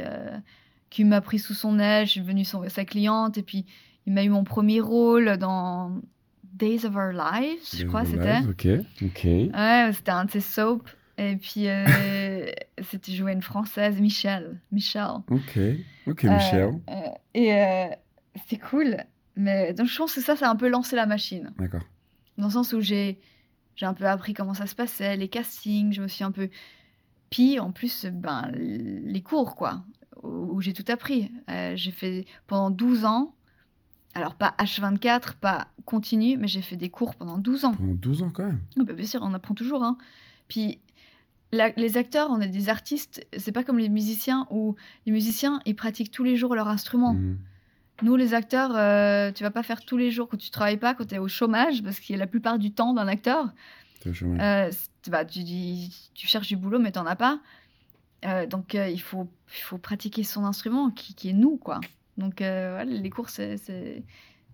qui 0.91 1.05
m'a 1.05 1.21
pris 1.21 1.39
sous 1.39 1.55
son 1.55 1.79
aile. 1.79 2.07
Je 2.07 2.13
suis 2.13 2.21
devenue 2.21 2.45
sa 2.45 2.85
cliente 2.85 3.39
et 3.39 3.43
puis 3.43 3.67
il 4.07 4.13
m'a 4.13 4.25
eu 4.25 4.31
mon 4.31 4.45
premier 4.45 4.81
rôle 4.81 5.37
dans 5.37 6.01
Days 6.45 6.87
of 6.87 6.97
Our 6.97 7.13
Lives, 7.13 7.77
je 7.77 7.85
crois 7.85 8.05
c'était. 8.05 8.39
Ok, 8.49 8.67
ok. 9.03 9.25
Ouais, 9.25 9.91
c'était 9.93 10.13
un 10.13 10.25
de 10.25 10.31
ses 10.31 10.41
soaps. 10.41 10.91
Et 11.19 11.37
puis, 11.37 11.67
c'était 12.83 13.13
joué 13.13 13.33
une 13.33 13.43
française, 13.43 14.01
Michel. 14.01 14.61
Michel. 14.71 15.23
Ok, 15.31 15.59
ok, 16.07 16.25
Michel. 16.25 16.73
et 17.35 17.89
c'est 18.47 18.59
cool. 18.59 18.99
Mais 19.37 19.75
donc 19.75 19.87
je 19.87 19.97
pense 19.97 20.15
que 20.15 20.21
ça, 20.21 20.37
ça 20.37 20.49
a 20.49 20.51
un 20.51 20.57
peu 20.57 20.69
lancé 20.69 20.97
la 20.97 21.07
machine. 21.07 21.53
D'accord. 21.59 21.83
Dans 22.39 22.47
le 22.47 22.53
sens 22.53 22.73
où 22.73 22.81
j'ai 22.81 23.19
j'ai 23.77 23.87
un 23.87 23.95
peu 23.95 24.07
appris 24.07 24.35
comment 24.35 24.55
ça 24.55 24.67
se 24.67 24.75
passait, 24.75 25.17
les 25.17 25.29
castings, 25.29 25.93
je 25.93 26.03
me 26.03 26.09
suis 26.09 26.25
un 26.25 26.33
peu. 26.33 26.49
Puis 27.31 27.61
en 27.61 27.73
plus, 27.73 28.07
ben, 28.07 28.51
les 28.55 29.23
cours, 29.23 29.55
quoi, 29.55 29.85
où, 30.23 30.61
j'ai 30.61 30.73
tout 30.73 30.85
appris. 30.89 31.31
Euh, 31.51 31.75
j'ai 31.77 31.91
fait 31.91 32.25
pendant 32.47 32.71
12 32.71 33.05
ans, 33.05 33.35
alors 34.15 34.35
pas 34.35 34.55
H24, 34.59 35.35
pas 35.35 35.69
continu, 35.85 36.39
mais 36.39 36.49
j'ai 36.49 36.63
fait 36.63 36.77
des 36.77 36.89
cours 36.89 37.15
pendant 37.15 37.37
12 37.37 37.67
ans. 37.67 37.75
Pendant 37.75 37.95
12 37.95 38.23
ans 38.23 38.31
quand 38.31 38.47
même 38.47 38.61
bah, 38.77 38.95
Bien 38.95 39.07
sûr, 39.07 39.21
on 39.23 39.35
apprend 39.35 39.55
toujours. 39.55 39.85
Hein. 39.85 39.99
Puis 40.49 40.81
les 41.53 41.97
acteurs, 41.97 42.31
on 42.31 42.41
est 42.41 42.49
des 42.49 42.69
artistes, 42.69 43.27
c'est 43.37 43.53
pas 43.53 43.63
comme 43.63 43.79
les 43.79 43.89
musiciens 43.89 44.47
où 44.51 44.75
les 45.07 45.13
musiciens, 45.13 45.61
ils 45.65 45.77
pratiquent 45.77 46.11
tous 46.11 46.25
les 46.25 46.37
jours 46.37 46.55
leur 46.55 46.69
instrument. 46.69 47.15
Mmh. 47.15 47.39
Nous, 48.03 48.17
les 48.17 48.35
acteurs, 48.35 48.77
euh, 48.77 49.33
tu 49.33 49.43
vas 49.43 49.51
pas 49.51 49.63
faire 49.63 49.85
tous 49.85 49.97
les 49.97 50.11
jours 50.11 50.29
quand 50.29 50.37
tu 50.37 50.51
travailles 50.51 50.77
pas, 50.77 50.95
quand 50.95 51.07
tu 51.07 51.15
es 51.15 51.19
au 51.19 51.29
chômage, 51.29 51.83
parce 51.83 51.99
qu'il 51.99 52.15
y 52.15 52.17
a 52.17 52.19
la 52.19 52.27
plupart 52.27 52.59
du 52.59 52.73
temps 52.73 52.93
d'un 52.93 53.09
acteur. 53.09 53.49
Euh, 54.07 54.71
bah, 55.09 55.25
tu, 55.25 55.43
tu, 56.15 56.27
cherches 56.27 56.49
du 56.49 56.57
boulot, 56.57 56.79
mais 56.79 56.93
tu 56.93 56.99
n'en 56.99 57.07
as 57.07 57.17
pas. 57.17 57.41
Euh, 58.25 58.47
donc, 58.47 58.75
euh, 58.75 58.89
il, 58.89 59.01
faut, 59.01 59.29
il 59.49 59.63
faut 59.63 59.79
pratiquer 59.79 60.25
son 60.25 60.45
instrument, 60.45 60.91
qui, 60.91 61.15
qui 61.15 61.31
est 61.31 61.35
nous, 61.35 61.57
quoi. 61.57 61.81
Donc, 62.19 62.41
les 62.41 63.11
cours, 63.11 63.29
c'est 63.31 63.57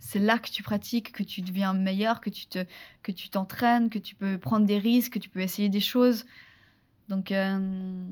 c'est 0.05 0.19
là 0.19 0.37
que 0.39 0.51
tu 0.51 0.65
pratiques, 0.65 1.13
que 1.13 1.23
tu 1.23 1.43
deviens 1.43 1.75
meilleur, 1.75 2.21
que 2.21 2.29
tu 2.29 2.47
te, 2.47 2.67
que 3.05 3.13
tu 3.13 3.29
t'entraînes, 3.29 3.89
que 3.89 4.01
tu 4.01 4.17
peux 4.17 4.37
prendre 4.37 4.67
des 4.67 4.79
risques, 4.79 5.13
que 5.13 5.19
tu 5.21 5.29
peux 5.29 5.41
essayer 5.41 5.69
des 5.69 5.81
choses. 5.81 6.27
Donc, 7.09 7.31
euh, 7.31 8.05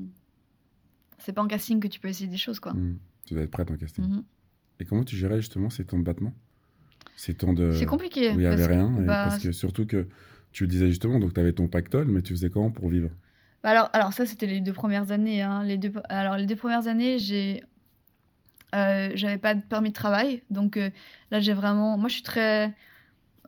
c'est 1.17 1.33
pas 1.33 1.41
en 1.41 1.47
casting 1.47 1.81
que 1.81 1.89
tu 1.89 1.99
peux 1.99 2.07
essayer 2.07 2.29
des 2.29 2.37
choses, 2.37 2.61
quoi. 2.61 2.71
Hmm. 2.71 2.97
Tu 3.25 3.33
dois 3.33 3.43
être 3.43 3.51
prête 3.51 3.69
en 3.69 3.75
casting. 3.75 4.05
Mhm. 4.05 4.23
Et 4.81 4.85
comment 4.85 5.03
tu 5.03 5.15
gérais 5.15 5.37
justement 5.37 5.69
ces 5.69 5.85
temps 5.85 5.99
de 5.99 6.03
battement? 6.03 6.33
Ces 7.15 7.35
temps 7.35 7.53
de. 7.53 7.71
C'est 7.71 7.85
compliqué. 7.85 8.29
Où 8.31 8.33
il 8.33 8.37
n'y 8.39 8.45
avait 8.47 8.63
que- 8.65 8.71
rien. 8.71 8.89
bah, 8.89 9.23
parce 9.25 9.37
que 9.43 9.51
surtout 9.51 9.85
que 9.85 10.07
tu 10.51 10.63
le 10.63 10.69
disais 10.69 10.87
justement, 10.87 11.19
donc 11.19 11.33
tu 11.35 11.39
avais 11.39 11.53
ton 11.53 11.67
pactole, 11.67 12.07
mais 12.07 12.21
tu 12.23 12.33
faisais 12.33 12.49
comment 12.49 12.71
pour 12.71 12.89
vivre? 12.89 13.09
Bah 13.63 13.69
alors, 13.69 13.89
alors 13.93 14.11
ça, 14.11 14.25
c'était 14.25 14.47
les 14.47 14.59
deux 14.59 14.73
premières 14.73 15.11
années. 15.11 15.43
hein. 15.43 15.63
Les 15.63 15.77
deux, 15.77 15.93
alors, 16.09 16.35
les 16.35 16.47
deux 16.47 16.55
premières 16.55 16.87
années, 16.87 17.19
j'ai, 17.19 17.63
euh, 18.73 19.11
j'avais 19.13 19.37
pas 19.37 19.53
de 19.53 19.61
permis 19.61 19.89
de 19.89 19.93
travail. 19.93 20.41
Donc 20.49 20.77
euh, 20.77 20.89
là, 21.29 21.39
j'ai 21.39 21.53
vraiment. 21.53 21.97
Moi, 21.97 22.09
je 22.09 22.15
suis 22.15 22.23
très. 22.23 22.73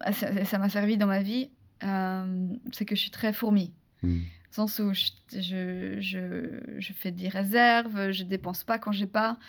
ah, 0.02 0.14
Ça 0.14 0.58
m'a 0.60 0.70
servi 0.70 0.98
dans 0.98 1.08
ma 1.08 1.24
vie. 1.24 1.50
euh, 1.84 2.48
c'est 2.72 2.86
que 2.86 2.96
je 2.96 3.02
suis 3.02 3.12
très 3.12 3.34
fourmi. 3.34 3.74
Dans 4.04 4.10
le 4.10 4.70
sens 4.70 4.80
où 4.80 4.94
je, 4.94 5.10
je, 5.42 5.96
je, 6.00 6.60
je 6.78 6.94
fais 6.94 7.12
des 7.12 7.28
réserves, 7.30 8.12
je 8.12 8.24
dépense 8.24 8.64
pas 8.64 8.78
quand 8.78 8.92
j'ai 8.92 9.08
pas. 9.08 9.40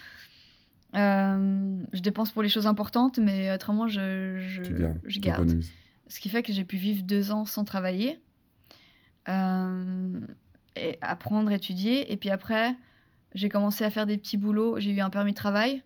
Euh, 0.94 1.82
je 1.92 2.00
dépense 2.00 2.30
pour 2.30 2.42
les 2.42 2.48
choses 2.48 2.66
importantes, 2.66 3.18
mais 3.18 3.52
autrement, 3.52 3.88
je, 3.88 4.38
garde. 5.18 5.60
Ce 6.06 6.20
qui 6.20 6.28
fait 6.28 6.42
que 6.42 6.52
j'ai 6.52 6.64
pu 6.64 6.76
vivre 6.76 7.02
deux 7.02 7.32
ans 7.32 7.44
sans 7.46 7.64
travailler, 7.64 8.20
euh, 9.28 10.20
et 10.76 10.98
apprendre, 11.00 11.50
étudier. 11.50 12.12
Et 12.12 12.16
puis 12.16 12.30
après, 12.30 12.74
j'ai 13.34 13.48
commencé 13.48 13.84
à 13.84 13.90
faire 13.90 14.06
des 14.06 14.18
petits 14.18 14.36
boulots. 14.36 14.78
J'ai 14.78 14.90
eu 14.90 15.00
un 15.00 15.10
permis 15.10 15.32
de 15.32 15.36
travail. 15.36 15.82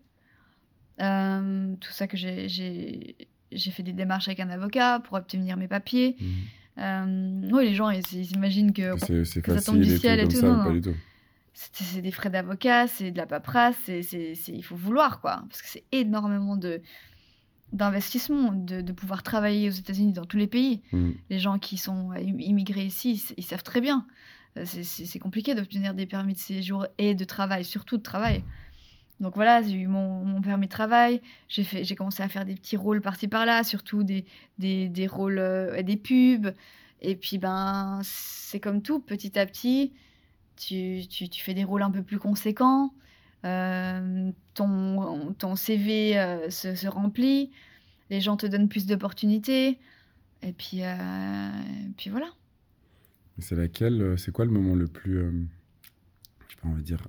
Euh, 1.01 1.75
tout 1.79 1.91
ça 1.91 2.07
que 2.07 2.17
j'ai- 2.17 3.15
fait 3.51 3.83
des 3.83 3.93
démarches 3.93 4.27
avec 4.27 4.39
un 4.41 4.49
avocat 4.49 4.99
pour 4.99 5.17
obtenir 5.17 5.57
mes 5.57 5.67
papiers. 5.67 6.17
Euh, 6.77 7.41
oui, 7.51 7.65
les 7.65 7.75
gens, 7.75 7.89
ils, 7.89 8.03
ils 8.13 8.31
imaginent 8.35 8.73
que 8.73 8.95
que 9.41 9.53
ça 9.53 9.61
tombe 9.61 9.81
du 9.81 9.89
et 9.89 9.95
tout 9.95 10.01
ciel 10.01 10.19
et 10.19 10.27
tout, 10.27 10.37
ça, 10.37 10.47
non, 10.47 10.63
pas 10.63 10.71
du 10.71 10.81
tout? 10.81 10.95
C'est 11.73 12.01
des 12.01 12.11
frais 12.11 12.29
d'avocat, 12.29 12.87
c'est 12.87 13.11
de 13.11 13.17
la 13.17 13.25
paperasse, 13.25 13.75
c'est, 13.85 14.01
c'est, 14.01 14.35
c'est- 14.35 14.53
il 14.53 14.63
faut 14.63 14.75
vouloir, 14.75 15.19
quoi. 15.21 15.43
Parce 15.49 15.61
que 15.61 15.67
c'est 15.67 15.83
énormément 15.91 16.55
de, 16.55 16.81
d'investissement, 17.73 18.51
de, 18.51 18.81
de 18.81 18.91
pouvoir 18.93 19.23
travailler 19.23 19.67
aux 19.69 19.73
États-Unis, 19.73 20.13
dans 20.13 20.25
tous 20.25 20.37
les 20.37 20.47
pays. 20.47 20.81
Hmm. 20.91 21.11
Les 21.29 21.39
gens 21.39 21.59
qui 21.59 21.77
sont 21.77 22.11
im- 22.11 22.39
immigrés 22.39 22.85
ici, 22.85 23.13
ils, 23.29 23.33
ils 23.37 23.43
savent 23.43 23.63
très 23.63 23.81
bien. 23.81 24.05
Euh, 24.57 24.63
C'est, 24.65 24.83
c'est- 24.83 25.05
c'est 25.05 25.19
compliqué 25.19 25.53
d'obtenir 25.53 25.93
des 25.93 26.05
permis 26.05 26.33
de 26.33 26.39
séjour 26.39 26.87
et 26.97 27.13
de 27.13 27.25
travail, 27.25 27.63
surtout 27.63 27.97
de 27.97 28.03
travail. 28.03 28.43
Donc 29.19 29.35
voilà, 29.35 29.61
j'ai 29.61 29.73
eu 29.75 29.87
mon, 29.87 30.23
mon 30.23 30.41
permis 30.41 30.67
de 30.67 30.71
travail, 30.71 31.21
j'ai, 31.49 31.65
fait, 31.65 31.83
j'ai 31.83 31.95
commencé 31.95 32.23
à 32.23 32.29
faire 32.29 32.45
des 32.45 32.55
petits 32.55 32.77
rôles 32.77 33.01
par-ci 33.01 33.27
par-là, 33.27 33.65
surtout 33.65 34.03
des, 34.03 34.25
des, 34.59 34.87
des 34.87 35.07
rôles, 35.07 35.39
euh, 35.39 35.83
des 35.83 35.97
pubs. 35.97 36.53
Et 37.01 37.15
puis, 37.15 37.37
ben, 37.37 37.99
c'est 38.03 38.59
comme 38.61 38.81
tout, 38.81 38.99
petit 38.99 39.37
à 39.37 39.45
petit, 39.45 39.91
tu, 40.59 41.07
tu, 41.07 41.41
fais 41.41 41.53
des 41.53 41.63
rôles 41.63 41.81
un 41.81 41.91
peu 41.91 42.03
plus 42.03 42.19
conséquents, 42.19 42.93
euh, 43.45 44.31
ton, 44.53 45.33
ton 45.33 45.55
CV 45.55 46.19
euh, 46.19 46.49
se, 46.49 46.87
remplit, 46.87 47.51
les 48.09 48.19
gens 48.19 48.35
te 48.35 48.45
donnent 48.45 48.67
plus 48.67 48.85
d'opportunités, 48.85 49.79
et 50.41 50.53
puis, 50.53 50.83
euh, 50.83 51.49
et 51.87 51.91
puis 51.97 52.09
voilà. 52.09 52.27
C'est 53.39 53.55
laquelle 53.55 54.15
C'est 54.17 54.31
quoi 54.31 54.43
le 54.43 54.51
moment 54.51 54.75
le 54.75 54.87
plus, 54.87 55.17
je 55.17 56.49
sais 56.49 56.61
pas, 56.61 56.67
on 56.67 56.73
va 56.73 56.81
dire, 56.81 57.07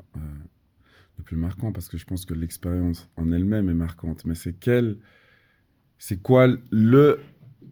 le 1.18 1.24
plus 1.24 1.36
marquant? 1.36 1.72
Parce 1.72 1.88
que 1.88 1.98
je 1.98 2.04
pense 2.04 2.24
que 2.24 2.34
l'expérience 2.34 3.08
en 3.16 3.32
elle-même 3.32 3.68
est 3.68 3.74
marquante. 3.74 4.24
Mais 4.24 4.36
c'est 4.36 4.52
quel, 4.52 4.98
c'est 5.98 6.22
quoi 6.22 6.46
le 6.70 7.18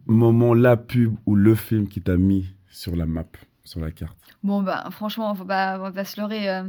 moment, 0.06 0.54
la 0.54 0.76
pub 0.76 1.14
ou 1.26 1.36
le 1.36 1.54
film 1.54 1.86
qui 1.86 2.02
t'a 2.02 2.16
mis 2.16 2.52
sur 2.68 2.96
la 2.96 3.06
map, 3.06 3.28
sur 3.68 3.80
la 3.80 3.90
carte 3.90 4.16
Bon, 4.42 4.62
bah, 4.62 4.88
franchement, 4.90 5.30
on 5.30 5.34
va 5.34 5.92
pas 5.92 6.04
se 6.04 6.20
leurrer. 6.20 6.48
euh, 6.48 6.68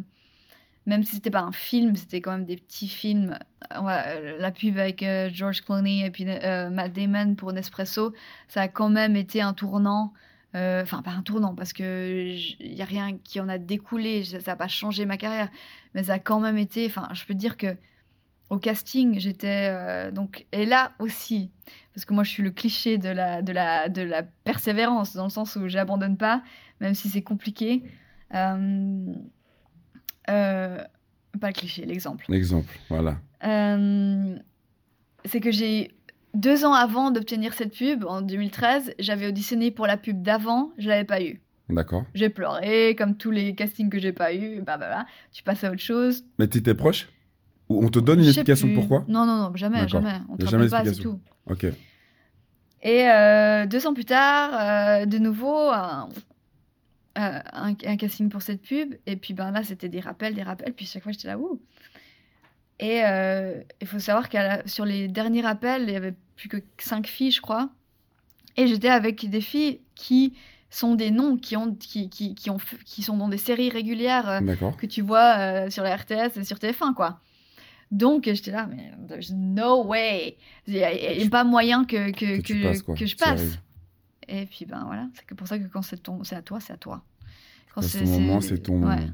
même 0.85 1.03
si 1.03 1.15
c'était 1.15 1.31
pas 1.31 1.41
un 1.41 1.51
film, 1.51 1.95
c'était 1.95 2.19
quand 2.21 2.31
même 2.31 2.45
des 2.45 2.57
petits 2.57 2.87
films. 2.87 3.37
Euh, 3.71 3.77
euh, 3.87 4.37
la 4.39 4.51
pub 4.51 4.77
avec 4.77 5.05
George 5.31 5.61
Clooney 5.61 6.05
et 6.05 6.11
puis 6.11 6.25
Matt 6.25 6.93
Damon 6.93 7.35
pour 7.35 7.53
Nespresso, 7.53 8.13
ça 8.47 8.61
a 8.61 8.67
quand 8.67 8.89
même 8.89 9.15
été 9.15 9.41
un 9.41 9.53
tournant. 9.53 10.13
Enfin, 10.55 11.03
pas 11.03 11.11
un 11.11 11.21
tournant, 11.21 11.53
parce 11.53 11.73
que 11.73 12.33
il 12.59 12.73
y 12.73 12.81
a 12.81 12.85
rien 12.85 13.17
qui 13.17 13.39
en 13.39 13.49
a 13.49 13.59
découlé. 13.59 14.23
Ça 14.23 14.39
n'a 14.39 14.55
pas 14.55 14.67
changé 14.67 15.05
ma 15.05 15.17
carrière, 15.17 15.49
mais 15.93 16.03
ça 16.05 16.13
a 16.13 16.19
quand 16.19 16.39
même 16.39 16.57
été. 16.57 16.87
Enfin, 16.87 17.07
je 17.13 17.23
peux 17.25 17.35
dire 17.35 17.55
que 17.55 17.77
au 18.49 18.57
casting, 18.57 19.19
j'étais 19.19 19.69
euh, 19.69 20.11
donc 20.11 20.45
et 20.51 20.65
là 20.65 20.91
aussi, 20.99 21.51
parce 21.93 22.05
que 22.05 22.13
moi 22.13 22.23
je 22.23 22.31
suis 22.31 22.43
le 22.43 22.51
cliché 22.51 22.97
de 22.97 23.09
la 23.09 23.41
de 23.41 23.51
la 23.51 23.89
de 23.89 24.01
la 24.01 24.23
persévérance 24.23 25.15
dans 25.15 25.25
le 25.25 25.29
sens 25.29 25.55
où 25.55 25.67
j'abandonne 25.67 26.17
pas, 26.17 26.43
même 26.81 26.95
si 26.95 27.09
c'est 27.09 27.21
compliqué. 27.21 27.83
Euh, 28.33 29.13
euh, 30.29 30.83
pas 31.39 31.47
le 31.47 31.53
cliché, 31.53 31.85
l'exemple. 31.85 32.31
Exemple, 32.33 32.77
voilà. 32.89 33.17
C'est 35.25 35.41
que 35.41 35.51
j'ai 35.51 35.91
deux 36.33 36.65
ans 36.65 36.73
avant 36.73 37.11
d'obtenir 37.11 37.53
cette 37.53 37.75
pub, 37.75 38.05
en 38.05 38.21
2013, 38.21 38.95
j'avais 38.99 39.27
auditionné 39.27 39.71
pour 39.71 39.85
la 39.85 39.97
pub 39.97 40.21
d'avant, 40.21 40.71
je 40.77 40.87
l'avais 40.87 41.03
pas 41.03 41.21
eu. 41.21 41.41
D'accord. 41.69 42.05
J'ai 42.15 42.29
pleuré, 42.29 42.95
comme 42.95 43.15
tous 43.15 43.31
les 43.31 43.53
castings 43.53 43.89
que 43.89 43.99
j'ai 43.99 44.13
pas 44.13 44.33
eu, 44.33 44.61
bah, 44.61 44.77
bah, 44.77 44.89
bah, 44.89 45.05
tu 45.31 45.43
passes 45.43 45.63
à 45.63 45.71
autre 45.71 45.81
chose. 45.81 46.23
Mais 46.39 46.47
tu 46.47 46.57
étais 46.59 46.73
proche? 46.73 47.09
Ou 47.69 47.85
on 47.85 47.89
te 47.89 47.99
donne 47.99 48.19
une 48.19 48.25
explication 48.25 48.67
plus. 48.67 48.75
pourquoi 48.75 49.05
Non, 49.07 49.25
non, 49.25 49.37
non, 49.37 49.55
jamais, 49.55 49.81
D'accord. 49.81 50.01
jamais. 50.01 50.17
On 50.29 50.37
te 50.37 50.45
jamais 50.47 50.67
pas, 50.67 50.83
c'est 50.83 50.95
tout. 50.95 51.19
Ok. 51.47 51.67
Et 52.81 53.09
euh, 53.09 53.65
deux 53.65 53.85
ans 53.87 53.93
plus 53.93 54.05
tard, 54.05 54.51
euh, 55.01 55.05
de 55.05 55.17
nouveau, 55.17 55.69
un, 55.69 56.09
euh, 57.17 57.39
un, 57.53 57.73
un 57.85 57.97
casting 57.97 58.29
pour 58.29 58.41
cette 58.41 58.61
pub. 58.61 58.95
Et 59.05 59.15
puis 59.17 59.33
ben 59.33 59.51
là, 59.51 59.63
c'était 59.63 59.89
des 59.89 59.99
rappels, 59.99 60.33
des 60.33 60.43
rappels. 60.43 60.73
Puis 60.73 60.85
chaque 60.85 61.03
fois, 61.03 61.11
j'étais 61.11 61.27
là, 61.27 61.37
ouh. 61.37 61.61
Et 62.81 63.01
il 63.81 63.87
faut 63.87 63.99
savoir 63.99 64.29
que 64.29 64.37
sur 64.65 64.85
les 64.85 65.09
derniers 65.09 65.41
rappels, 65.41 65.83
il 65.83 65.91
y 65.91 65.97
avait 65.97 66.15
plus 66.37 66.47
que 66.47 66.57
cinq 66.77 67.07
filles, 67.07 67.31
je 67.31 67.41
crois. 67.41 67.69
Et 68.55 68.67
j'étais 68.67 68.87
avec 68.89 69.29
des 69.29 69.41
filles 69.41 69.81
qui 69.95 70.33
sont 70.69 70.95
des 70.95 71.11
noms, 71.11 71.35
qui, 71.35 71.57
ont, 71.57 71.75
qui, 71.75 72.09
qui, 72.09 72.35
qui, 72.35 72.49
ont, 72.49 72.57
qui 72.85 73.03
sont 73.03 73.17
dans 73.17 73.27
des 73.27 73.37
séries 73.37 73.69
régulières 73.69 74.41
que 74.77 74.85
tu 74.85 75.01
vois 75.01 75.69
sur 75.69 75.83
la 75.83 75.97
RTS 75.97 76.37
et 76.37 76.43
sur 76.45 76.55
TF1, 76.55 76.93
quoi. 76.93 77.19
Donc, 77.91 78.25
j'étais 78.25 78.51
là, 78.51 78.67
mais 78.67 78.91
there's 79.07 79.31
no 79.31 79.83
way. 79.85 80.37
Il 80.67 80.73
n'y 80.75 80.83
a, 80.83 81.29
pas 81.29 81.43
moyen 81.43 81.85
que, 81.85 82.11
que, 82.11 82.37
Que 82.37 82.41
tu 82.41 82.59
que- 82.59 82.63
passes, 82.63 82.81
quoi. 82.83 82.95
que 82.95 83.05
je 83.05 83.15
passe. 83.15 83.57
Et 84.27 84.45
puis, 84.45 84.65
ben 84.65 84.83
voilà, 84.85 85.09
c'est 85.15 85.35
pour 85.35 85.47
ça 85.47 85.57
que 85.57 85.65
quand 85.67 85.81
c'est 85.81 85.97
ton, 85.97 86.21
à 86.21 86.41
toi, 86.43 86.59
c'est 86.59 86.73
à 86.73 86.77
toi. 86.77 87.03
Quand 87.73 87.81
c'est 87.81 88.03
ton 88.03 88.09
moment, 88.19 88.41
c'est 88.41 88.59
ton 88.59 88.73
ouais. 88.73 88.95
moment. 88.95 89.09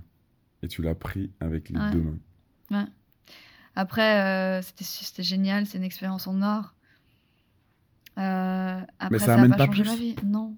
Et 0.61 0.67
tu 0.67 0.81
l'as 0.81 0.95
pris 0.95 1.31
avec 1.39 1.69
les 1.69 1.79
Ouais. 1.79 1.91
deux 1.91 2.03
mains. 2.69 2.89
Après, 3.77 4.59
euh, 4.59 4.61
c'était 4.61 5.23
génial, 5.23 5.65
c'est 5.67 5.77
une 5.77 5.83
expérience 5.83 6.27
en 6.27 6.41
or. 6.41 6.73
Euh, 8.17 8.79
après, 8.99 9.19
ça 9.19 9.25
ça 9.25 9.33
amène 9.35 9.51
n'a 9.51 9.57
pas 9.57 9.65
changé 9.65 9.81
plus 9.83 9.89
ma 9.89 9.95
vie. 9.97 10.15
Non. 10.25 10.55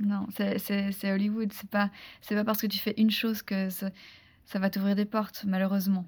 Non, 0.00 0.26
c'est- 0.34 1.12
Hollywood. 1.12 1.52
C'est 1.52 1.68
pas, 1.68 1.90
pas 2.28 2.44
parce 2.44 2.60
que 2.60 2.66
tu 2.66 2.78
fais 2.78 2.94
une 2.96 3.10
chose 3.10 3.42
que 3.42 3.68
ça, 3.70 3.90
ça 4.44 4.58
va 4.58 4.70
t'ouvrir 4.70 4.94
des 4.94 5.04
portes, 5.04 5.44
malheureusement. 5.46 6.06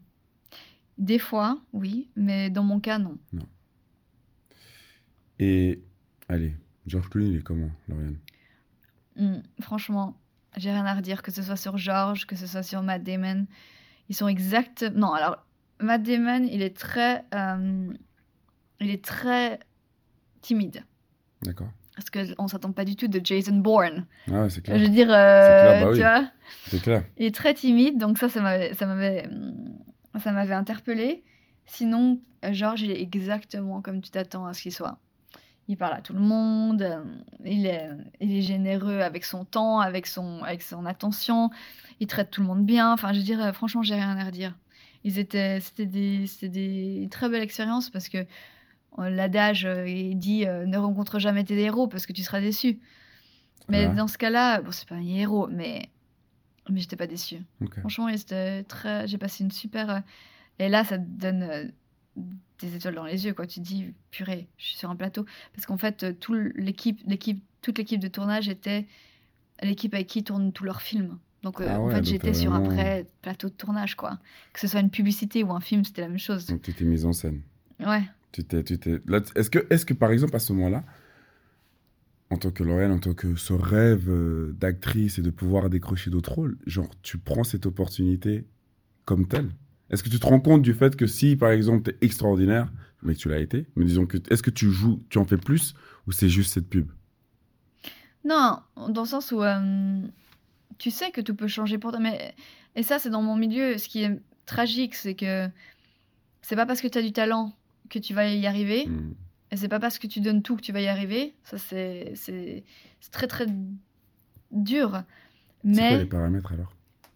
Des 1.00 1.18
fois, 1.18 1.58
oui, 1.72 2.08
mais 2.14 2.48
dans 2.50 2.62
mon 2.62 2.78
cas, 2.78 2.98
non. 2.98 3.16
Et 5.38 5.82
allez, 6.28 6.54
George 6.86 7.08
Clooney, 7.08 7.30
il 7.30 7.36
est 7.38 7.42
comment, 7.42 7.70
Lauriane? 7.88 8.18
Hmm, 9.16 9.38
franchement, 9.60 10.16
j'ai 10.56 10.70
rien 10.70 10.84
à 10.84 10.94
redire, 10.94 11.22
que 11.22 11.30
ce 11.32 11.42
soit 11.42 11.56
sur 11.56 11.78
George, 11.78 12.26
que 12.26 12.36
ce 12.36 12.46
soit 12.46 12.62
sur 12.62 12.82
Matt 12.82 13.02
Damon. 13.02 13.46
Ils 14.08 14.14
sont 14.14 14.28
exact. 14.28 14.82
Non, 14.94 15.12
alors, 15.12 15.44
Matt 15.80 16.02
Damon, 16.02 16.46
il 16.50 16.60
est 16.62 16.76
très. 16.76 17.24
euh, 17.34 17.92
il 18.80 18.90
est 18.90 19.04
très 19.04 19.58
timide. 20.42 20.84
D'accord. 21.42 21.68
Parce 21.96 22.08
qu'on 22.10 22.44
ne 22.44 22.48
s'attend 22.48 22.72
pas 22.72 22.84
du 22.84 22.96
tout 22.96 23.08
de 23.08 23.20
Jason 23.24 23.56
Bourne. 23.56 24.06
Ah 24.30 24.48
c'est 24.48 24.56
Je 24.56 24.60
clair. 24.62 24.78
veux 24.78 24.88
dire, 24.88 25.08
euh, 25.10 25.10
clair, 25.10 25.80
bah 25.80 25.86
tu 25.86 25.92
oui. 25.92 25.98
vois, 26.00 26.30
C'est 26.66 26.82
clair. 26.82 27.04
il 27.18 27.26
est 27.26 27.34
très 27.34 27.52
timide, 27.54 27.98
donc 27.98 28.16
ça, 28.18 28.28
ça 28.30 28.40
m'avait, 28.40 29.28
ça 30.14 30.18
m'avait, 30.18 30.18
hum, 30.18 30.20
ça 30.20 30.32
m'avait 30.32 30.54
interpellé. 30.54 31.24
Sinon, 31.66 32.20
euh, 32.44 32.52
George, 32.52 32.82
il 32.82 32.90
est 32.90 33.00
exactement 33.00 33.80
comme 33.80 34.00
tu 34.00 34.10
t'attends 34.10 34.46
à 34.46 34.54
ce 34.54 34.62
qu'il 34.62 34.72
soit. 34.72 34.98
Il 35.68 35.76
parle 35.76 35.94
à 35.94 36.00
tout 36.00 36.14
le 36.14 36.20
monde, 36.20 36.82
euh, 36.82 37.04
il 37.44 37.66
est, 37.66 37.88
il 38.20 38.32
est 38.32 38.42
généreux 38.42 39.00
avec 39.00 39.24
son 39.24 39.44
temps, 39.44 39.78
avec 39.78 40.06
son, 40.06 40.42
avec 40.42 40.62
son 40.62 40.84
attention, 40.84 41.50
il 42.00 42.08
traite 42.08 42.30
tout 42.30 42.40
le 42.40 42.48
monde 42.48 42.66
bien. 42.66 42.92
Enfin, 42.92 43.12
je 43.12 43.18
veux 43.18 43.24
dire, 43.24 43.40
euh, 43.40 43.52
franchement, 43.52 43.82
j'ai 43.82 43.94
rien 43.94 44.16
à 44.16 44.24
redire. 44.24 44.56
Ils 45.04 45.18
étaient, 45.18 45.60
c'était 45.60 45.86
des, 45.86 46.26
des 46.42 47.08
très 47.10 47.28
belles 47.28 47.42
expériences 47.42 47.88
parce 47.88 48.08
que 48.08 48.26
euh, 48.98 49.08
l'adage, 49.10 49.64
euh, 49.64 49.88
il 49.88 50.18
dit 50.18 50.46
euh, 50.46 50.66
ne 50.66 50.76
rencontre 50.76 51.18
jamais 51.18 51.44
tes 51.44 51.58
héros 51.58 51.86
parce 51.86 52.06
que 52.06 52.12
tu 52.12 52.22
seras 52.22 52.40
déçu. 52.40 52.80
Mais 53.68 53.86
dans 53.86 54.08
ce 54.08 54.18
cas-là, 54.18 54.62
bon, 54.62 54.72
c'est 54.72 54.88
pas 54.88 54.96
un 54.96 55.06
héros, 55.06 55.46
mais, 55.46 55.90
mais 56.68 56.80
j'étais 56.80 56.96
pas 56.96 57.06
déçue. 57.06 57.38
Ok. 57.62 57.80
Franchement, 57.80 58.08
c'était 58.16 58.64
très... 58.64 59.06
j'ai 59.08 59.18
passé 59.18 59.44
une 59.44 59.50
super. 59.50 59.90
euh, 59.90 59.98
Et 60.58 60.68
là, 60.68 60.84
ça 60.84 60.98
te 60.98 61.04
donne 61.04 61.42
euh, 61.42 61.64
des 62.60 62.76
étoiles 62.76 62.94
dans 62.94 63.04
les 63.04 63.24
yeux 63.24 63.32
quand 63.32 63.46
tu 63.46 63.60
dis 63.60 63.94
purée, 64.10 64.48
je 64.58 64.66
suis 64.66 64.76
sur 64.76 64.90
un 64.90 64.96
plateau. 64.96 65.24
Parce 65.54 65.66
qu'en 65.66 65.78
fait, 65.78 66.02
euh, 66.02 66.12
tout 66.12 66.34
l'équipe, 66.34 67.00
l'équipe, 67.06 67.42
toute 67.62 67.78
l'équipe 67.78 68.00
de 68.00 68.08
tournage 68.08 68.48
était 68.48 68.86
l'équipe 69.62 69.94
avec 69.94 70.06
qui 70.06 70.22
tournent 70.22 70.52
tous 70.52 70.64
leurs 70.64 70.82
films. 70.82 71.18
Donc, 71.42 71.60
euh, 71.60 71.66
Ah 71.68 71.80
en 71.80 71.86
ouais, 71.86 71.94
fait, 71.94 72.04
j'étais 72.04 72.34
sur 72.34 72.52
un 72.52 72.60
vrai 72.60 73.06
plateau 73.22 73.48
de 73.48 73.54
tournage, 73.54 73.94
quoi. 73.94 74.18
Que 74.52 74.60
ce 74.60 74.66
soit 74.66 74.80
une 74.80 74.90
publicité 74.90 75.42
ou 75.42 75.52
un 75.52 75.60
film, 75.60 75.84
c'était 75.84 76.02
la 76.02 76.08
même 76.08 76.18
chose. 76.18 76.46
Donc, 76.46 76.60
tu 76.60 76.70
étais 76.70 76.84
mise 76.84 77.06
en 77.06 77.14
scène. 77.14 77.40
Ouais. 77.80 78.02
Tu 78.32 78.44
t'es, 78.44 78.62
tu 78.62 78.78
t'es... 78.78 79.00
Là, 79.06 79.20
est-ce 79.34 79.48
que, 79.48 79.66
est-ce 79.70 79.86
que, 79.86 79.94
par 79.94 80.12
exemple, 80.12 80.36
à 80.36 80.38
ce 80.38 80.52
moment-là, 80.52 80.84
en 82.30 82.36
tant 82.36 82.50
que 82.50 82.62
Lauriane, 82.62 82.92
en 82.92 82.98
tant 82.98 83.12
que 83.12 83.34
ce 83.34 83.52
rêve 83.52 84.08
euh, 84.08 84.54
d'actrice 84.58 85.18
et 85.18 85.22
de 85.22 85.30
pouvoir 85.30 85.68
décrocher 85.68 86.10
d'autres 86.10 86.32
rôles, 86.32 86.56
genre, 86.66 86.88
tu 87.02 87.18
prends 87.18 87.44
cette 87.44 87.66
opportunité 87.66 88.46
comme 89.04 89.26
telle 89.26 89.50
Est-ce 89.90 90.02
que 90.04 90.08
tu 90.08 90.20
te 90.20 90.26
rends 90.26 90.40
compte 90.40 90.62
du 90.62 90.72
fait 90.72 90.94
que 90.94 91.06
si, 91.06 91.36
par 91.36 91.50
exemple, 91.50 91.90
tu 91.90 91.90
es 91.90 92.06
extraordinaire, 92.06 92.72
mais 93.02 93.14
que 93.14 93.18
tu 93.18 93.28
l'as 93.28 93.40
été, 93.40 93.66
mais 93.74 93.84
disons 93.84 94.06
que, 94.06 94.18
est-ce 94.30 94.42
que 94.42 94.50
tu 94.50 94.70
joues, 94.70 95.02
tu 95.08 95.18
en 95.18 95.24
fais 95.24 95.38
plus, 95.38 95.74
ou 96.06 96.12
c'est 96.12 96.28
juste 96.28 96.54
cette 96.54 96.68
pub? 96.68 96.88
Non, 98.24 98.60
dans 98.76 99.02
le 99.02 99.08
sens 99.08 99.32
où 99.32 99.42
euh, 99.42 100.02
tu 100.78 100.90
sais 100.90 101.10
que 101.10 101.20
tout 101.20 101.34
peut 101.34 101.48
changer 101.48 101.78
pour 101.78 101.90
toi. 101.90 102.00
Mais, 102.00 102.34
et 102.76 102.82
ça, 102.82 102.98
c'est 102.98 103.10
dans 103.10 103.22
mon 103.22 103.34
milieu. 103.34 103.78
Ce 103.78 103.88
qui 103.88 104.02
est 104.02 104.20
tragique, 104.46 104.94
c'est 104.94 105.14
que 105.14 105.48
c'est 106.42 106.56
pas 106.56 106.66
parce 106.66 106.80
que 106.80 106.88
tu 106.88 106.98
as 106.98 107.02
du 107.02 107.12
talent 107.12 107.54
que 107.88 107.98
tu 107.98 108.14
vas 108.14 108.28
y 108.28 108.46
arriver. 108.46 108.86
Hmm. 108.86 109.14
Et 109.52 109.56
c'est 109.56 109.68
pas 109.68 109.80
parce 109.80 109.98
que 109.98 110.06
tu 110.06 110.20
donnes 110.20 110.42
tout 110.42 110.56
que 110.56 110.62
tu 110.62 110.72
vas 110.72 110.80
y 110.80 110.88
arriver. 110.88 111.34
Ça, 111.44 111.58
c'est 111.58 112.12
c'est- 112.14 112.64
c'est 113.00 113.10
très, 113.10 113.26
très 113.26 113.46
dur. 114.50 115.02
C'est 115.72 115.86
quoi 115.86 115.96
Mais, 115.96 115.98
les 115.98 116.06
paramètres 116.06 116.52
alors? 116.52 116.72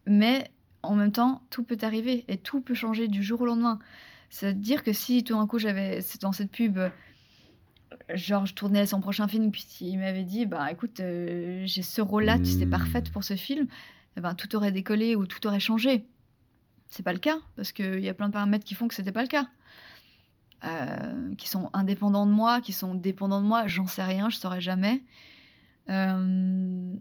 mais 0.06 0.50
en 0.82 0.96
même 0.96 1.12
temps, 1.12 1.42
tout 1.50 1.64
peut 1.64 1.78
arriver 1.82 2.24
et 2.28 2.36
tout 2.38 2.60
peut 2.60 2.74
changer 2.74 3.08
du 3.08 3.22
jour 3.22 3.40
au 3.40 3.46
lendemain. 3.46 3.78
C'est-à-dire 4.30 4.82
que 4.82 4.92
si 4.92 5.24
tout 5.24 5.34
d'un 5.34 5.46
coup, 5.46 5.58
j'avais 5.58 6.00
dans 6.20 6.32
cette 6.32 6.50
pub, 6.50 6.78
genre 8.14 8.46
je 8.46 8.54
tournais 8.54 8.86
son 8.86 9.00
prochain 9.00 9.28
film, 9.28 9.50
puis 9.50 9.64
il 9.80 9.98
m'avait 9.98 10.24
dit, 10.24 10.46
bah 10.46 10.70
écoute, 10.70 11.00
euh, 11.00 11.62
j'ai 11.66 11.82
ce 11.82 12.00
rôle-là, 12.00 12.38
tu 12.38 12.60
es 12.62 12.66
Hmm. 12.66 12.70
parfaite 12.70 13.10
pour 13.10 13.24
ce 13.24 13.36
film, 13.36 13.66
eh 14.16 14.20
ben, 14.20 14.34
tout 14.34 14.54
aurait 14.56 14.72
décollé 14.72 15.16
ou 15.16 15.26
tout 15.26 15.46
aurait 15.46 15.60
changé. 15.60 16.04
C'est 16.90 17.02
pas 17.02 17.12
le 17.12 17.18
cas, 17.18 17.38
parce 17.56 17.72
qu'il 17.72 18.00
y 18.00 18.08
a 18.08 18.14
plein 18.14 18.28
de 18.28 18.32
paramètres 18.32 18.64
qui 18.64 18.74
font 18.74 18.88
que 18.88 18.94
c'était 18.94 19.12
pas 19.12 19.22
le 19.22 19.28
cas. 19.28 19.48
Euh, 20.64 21.34
qui 21.36 21.48
sont 21.48 21.68
indépendants 21.74 22.26
de 22.26 22.32
moi, 22.32 22.62
qui 22.62 22.72
sont 22.72 22.94
dépendants 22.94 23.42
de 23.42 23.46
moi, 23.46 23.66
j'en 23.66 23.86
sais 23.86 24.02
rien, 24.02 24.30
je 24.30 24.36
saurais 24.36 24.62
jamais. 24.62 25.02
Euh, 25.90 26.94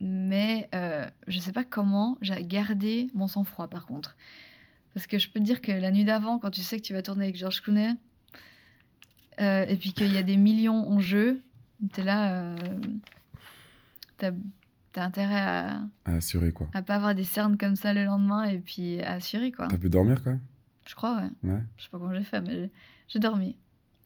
mais 0.00 0.68
euh, 0.74 1.06
je 1.28 1.38
sais 1.38 1.52
pas 1.52 1.64
comment 1.64 2.18
j'ai 2.20 2.44
gardé 2.44 3.08
mon 3.14 3.26
sang-froid 3.26 3.68
par 3.68 3.86
contre. 3.86 4.16
Parce 4.92 5.06
que 5.06 5.18
je 5.18 5.30
peux 5.30 5.40
te 5.40 5.44
dire 5.44 5.62
que 5.62 5.72
la 5.72 5.90
nuit 5.90 6.04
d'avant, 6.04 6.38
quand 6.38 6.50
tu 6.50 6.60
sais 6.60 6.76
que 6.78 6.82
tu 6.82 6.92
vas 6.92 7.00
tourner 7.00 7.24
avec 7.24 7.36
George 7.36 7.62
Clooney, 7.62 7.94
euh, 9.40 9.64
et 9.66 9.76
puis 9.76 9.94
qu'il 9.94 10.12
y 10.12 10.18
a 10.18 10.22
des 10.22 10.36
millions 10.36 10.90
en 10.90 11.00
jeu, 11.00 11.40
t'es 11.92 12.02
là, 12.02 12.54
t'as 14.18 14.32
t'as 14.92 15.04
intérêt 15.04 15.40
à, 15.40 15.82
À 16.04 16.14
assurer 16.16 16.52
quoi 16.52 16.68
à 16.74 16.82
pas 16.82 16.96
avoir 16.96 17.14
des 17.14 17.24
cernes 17.24 17.56
comme 17.56 17.76
ça 17.76 17.94
le 17.94 18.04
lendemain 18.04 18.44
et 18.44 18.58
puis 18.58 19.00
à 19.00 19.12
assurer 19.12 19.52
quoi. 19.52 19.68
T'as 19.68 19.78
pu 19.78 19.88
dormir 19.88 20.20
même? 20.26 20.40
Je 20.90 20.96
crois, 20.96 21.18
ouais. 21.18 21.48
Ouais. 21.50 21.60
Je 21.76 21.84
sais 21.84 21.88
pas 21.88 21.98
comment 21.98 22.12
j'ai 22.12 22.24
fait, 22.24 22.40
mais 22.40 22.68
j'ai- 23.06 23.20
dormi. 23.20 23.54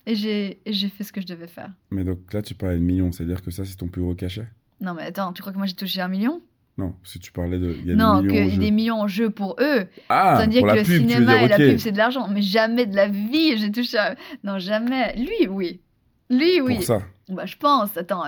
Et 0.05 0.15
j'ai 0.15 0.59
fait 0.91 1.03
ce 1.03 1.15
que 1.15 1.23
je 1.23 1.27
devais 1.27 1.47
faire. 1.47 1.71
Mais 1.91 2.05
donc 2.05 2.31
là, 2.35 2.43
tu 2.43 2.55
parlais 2.55 2.77
de 2.77 2.83
millions, 2.83 3.11
c'est-à-dire 3.11 3.41
que 3.41 3.51
ça, 3.51 3.65
c'est 3.65 3.77
ton 3.77 3.89
plus 3.89 4.03
gros 4.03 4.15
cachet? 4.15 4.47
Non, 4.83 4.93
mais 4.93 5.05
attends, 5.05 5.33
tu 5.33 5.41
crois 5.41 5.51
que 5.55 5.57
moi 5.57 5.67
j'ai 5.67 5.73
touché 5.73 6.03
un 6.03 6.09
million? 6.09 6.43
Non, 6.77 6.95
si 7.03 7.19
tu 7.21 7.33
parlais 7.33 7.59
de. 7.59 7.73
Y 7.87 7.93
a 7.93 7.95
Non, 7.97 8.21
qu'il 8.21 8.35
y 8.35 8.51
jeu. 8.51 8.59
des 8.61 8.71
millions 8.71 9.01
en 9.01 9.09
jeu 9.09 9.31
pour 9.31 9.57
eux. 9.61 9.87
Ah, 10.11 10.37
ça 10.37 10.43
veut 10.45 10.51
dire 10.51 10.61
pour 10.61 10.71
que 10.73 10.75
la 10.77 10.83
le 10.83 10.87
pub, 10.87 10.99
cinéma 11.01 11.33
dire, 11.39 11.43
et 11.45 11.49
la 11.49 11.57
pub, 11.57 11.79
c'est 11.79 11.93
de 11.93 11.97
l'argent. 11.97 12.29
Mais 12.29 12.43
jamais 12.43 12.85
de 12.85 12.95
la 12.95 13.09
vie, 13.09 13.57
j'ai 13.57 13.73
touché 13.73 13.97
un... 13.97 14.15
Non, 14.43 14.59
jamais. 14.59 15.17
Lui, 15.17 15.49
oui. 15.49 15.81
Lui, 16.29 16.61
oui. 16.61 16.75
Pour 16.75 16.85
ça. 16.85 17.03
Bah, 17.29 17.47
je 17.47 17.57
pense. 17.57 17.97
Attends, 17.97 18.25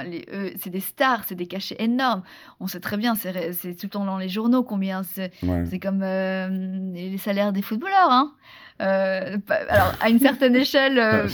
c'est 0.59 0.71
des 0.71 0.81
stars, 0.81 1.25
c'est 1.27 1.35
des 1.35 1.47
cachets 1.47 1.77
énormes. 1.79 2.23
On 2.61 2.67
sait 2.67 2.81
très 2.81 2.97
bien, 2.97 3.15
c'est 3.15 3.51
tout 3.77 3.87
le 3.87 3.91
temps 3.91 4.05
dans 4.07 4.17
les 4.19 4.29
journaux 4.29 4.63
combien 4.63 5.03
c'est. 5.03 5.33
Ouais. 5.43 5.65
C'est 5.67 5.79
comme 5.79 6.03
euh, 6.03 6.49
les 6.95 7.19
salaires 7.19 7.53
des 7.53 7.61
footballeurs. 7.63 8.11
Hein. 8.11 8.33
Euh, 8.81 9.37
alors, 9.69 9.93
à 10.01 10.09
une 10.09 10.19
certaine 10.19 10.57
échelle, 10.65 10.99
euh, 10.99 11.29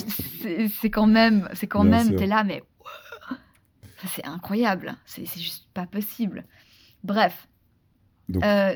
c'est 0.81 0.91
quand 0.91 1.07
même, 1.07 1.49
c'est 1.55 1.67
quand 1.69 1.85
Bien 1.85 2.05
même, 2.05 2.17
t'es 2.17 2.27
là, 2.27 2.43
mais 2.45 2.63
c'est 4.09 4.27
incroyable. 4.27 4.97
C'est 5.07 5.25
juste 5.27 5.69
pas 5.73 5.87
possible. 5.87 6.45
Bref, 7.05 7.47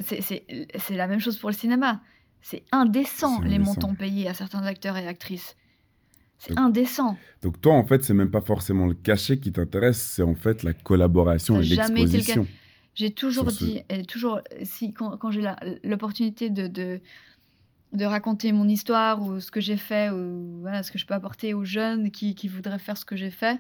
c'est- 0.05 0.45
la 0.91 1.07
même 1.09 1.21
chose 1.21 1.39
pour 1.39 1.51
le 1.51 1.55
cinéma. 1.57 2.01
C'est 2.41 2.63
indécent 2.71 3.41
les 3.41 3.57
indécent. 3.57 3.71
montants 3.73 3.95
payés 3.97 4.29
à 4.29 4.35
certains 4.35 4.63
acteurs 4.65 4.97
et 4.97 5.09
actrices. 5.09 5.57
C'est 6.39 6.59
indécent. 6.59 7.17
Donc 7.43 7.61
toi, 7.61 7.75
en 7.75 7.85
fait, 7.85 8.05
c'est 8.05 8.15
même 8.15 8.31
pas 8.31 8.41
forcément 8.43 8.87
le 8.87 8.95
cachet 8.95 9.39
qui 9.39 9.53
t'intéresse, 9.53 10.01
c'est 10.01 10.23
en 10.23 10.35
fait 10.35 10.63
la 10.63 10.75
collaboration 10.75 11.61
et 11.61 11.65
l'exposition. 11.65 12.47
J'ai 12.95 13.11
toujours 13.11 13.51
ce- 13.51 13.65
dit, 13.65 13.83
et 13.91 14.05
toujours, 14.05 14.41
si, 14.63 14.93
quand, 14.93 15.17
quand 15.19 15.31
j'ai 15.31 15.43
l'opportunité 15.85 16.49
de, 16.51 16.67
de, 16.67 17.01
de 17.93 18.05
raconter 18.05 18.53
mon 18.53 18.69
histoire 18.69 19.23
ou 19.23 19.41
ce 19.41 19.51
que 19.51 19.61
j'ai 19.61 19.77
fait, 19.77 20.11
ou 20.11 20.61
voilà, 20.61 20.83
ce 20.83 20.91
que 20.93 20.99
je 20.99 21.07
peux 21.07 21.15
apporter 21.15 21.53
aux 21.55 21.65
jeunes 21.65 22.11
qui, 22.11 22.35
qui 22.35 22.49
voudraient 22.49 22.79
faire 22.79 22.97
ce 22.97 23.05
que 23.05 23.17
j'ai 23.17 23.31
fait, 23.31 23.59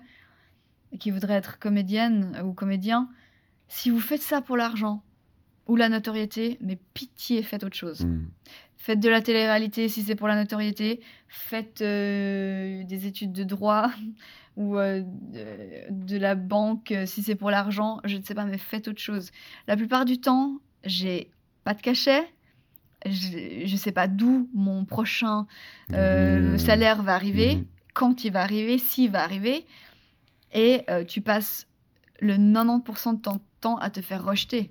et 0.92 0.98
qui 0.98 1.10
voudraient 1.10 1.34
être 1.34 1.58
comédienne 1.58 2.40
ou 2.44 2.52
comédien, 2.52 3.08
si 3.68 3.90
vous 3.90 4.00
faites 4.00 4.22
ça 4.22 4.40
pour 4.40 4.56
l'argent 4.56 5.02
ou 5.66 5.76
la 5.76 5.88
notoriété, 5.88 6.56
mais 6.60 6.78
pitié, 6.94 7.42
faites 7.42 7.64
autre 7.64 7.76
chose. 7.76 8.04
Hmm. 8.06 8.26
Faites 8.86 9.00
de 9.00 9.08
la 9.08 9.20
télé-réalité 9.20 9.88
si 9.88 10.04
c'est 10.04 10.14
pour 10.14 10.28
la 10.28 10.36
notoriété. 10.36 11.00
Faites 11.26 11.82
euh, 11.82 12.84
des 12.84 13.08
études 13.08 13.32
de 13.32 13.42
droit 13.42 13.90
ou 14.56 14.78
euh, 14.78 15.02
de, 15.04 15.90
de 15.90 16.16
la 16.16 16.36
banque 16.36 16.92
euh, 16.92 17.04
si 17.04 17.24
c'est 17.24 17.34
pour 17.34 17.50
l'argent. 17.50 17.98
Je 18.04 18.16
ne 18.16 18.22
sais 18.22 18.32
pas, 18.34 18.44
mais 18.44 18.58
faites 18.58 18.86
autre 18.86 19.00
chose. 19.00 19.32
La 19.66 19.76
plupart 19.76 20.04
du 20.04 20.20
temps, 20.20 20.58
j'ai 20.84 21.30
pas 21.64 21.74
de 21.74 21.82
cachet. 21.82 22.22
Je 23.04 23.72
ne 23.72 23.76
sais 23.76 23.90
pas 23.90 24.06
d'où 24.06 24.48
mon 24.54 24.84
prochain 24.84 25.48
Mmh. 25.90 26.56
salaire 26.58 27.02
va 27.02 27.14
arriver, 27.16 27.56
Mhm. 27.56 27.64
quand 27.92 28.22
il 28.24 28.32
va 28.32 28.42
arriver, 28.42 28.78
s'il 28.78 29.10
va 29.10 29.24
arriver. 29.24 29.66
Et 30.54 30.84
tu 31.08 31.20
passes 31.22 31.66
le 32.20 32.36
90% 32.36 33.14
de 33.14 33.20
ton 33.20 33.40
temps 33.60 33.78
à 33.78 33.90
te 33.90 34.00
faire 34.00 34.24
rejeter. 34.24 34.70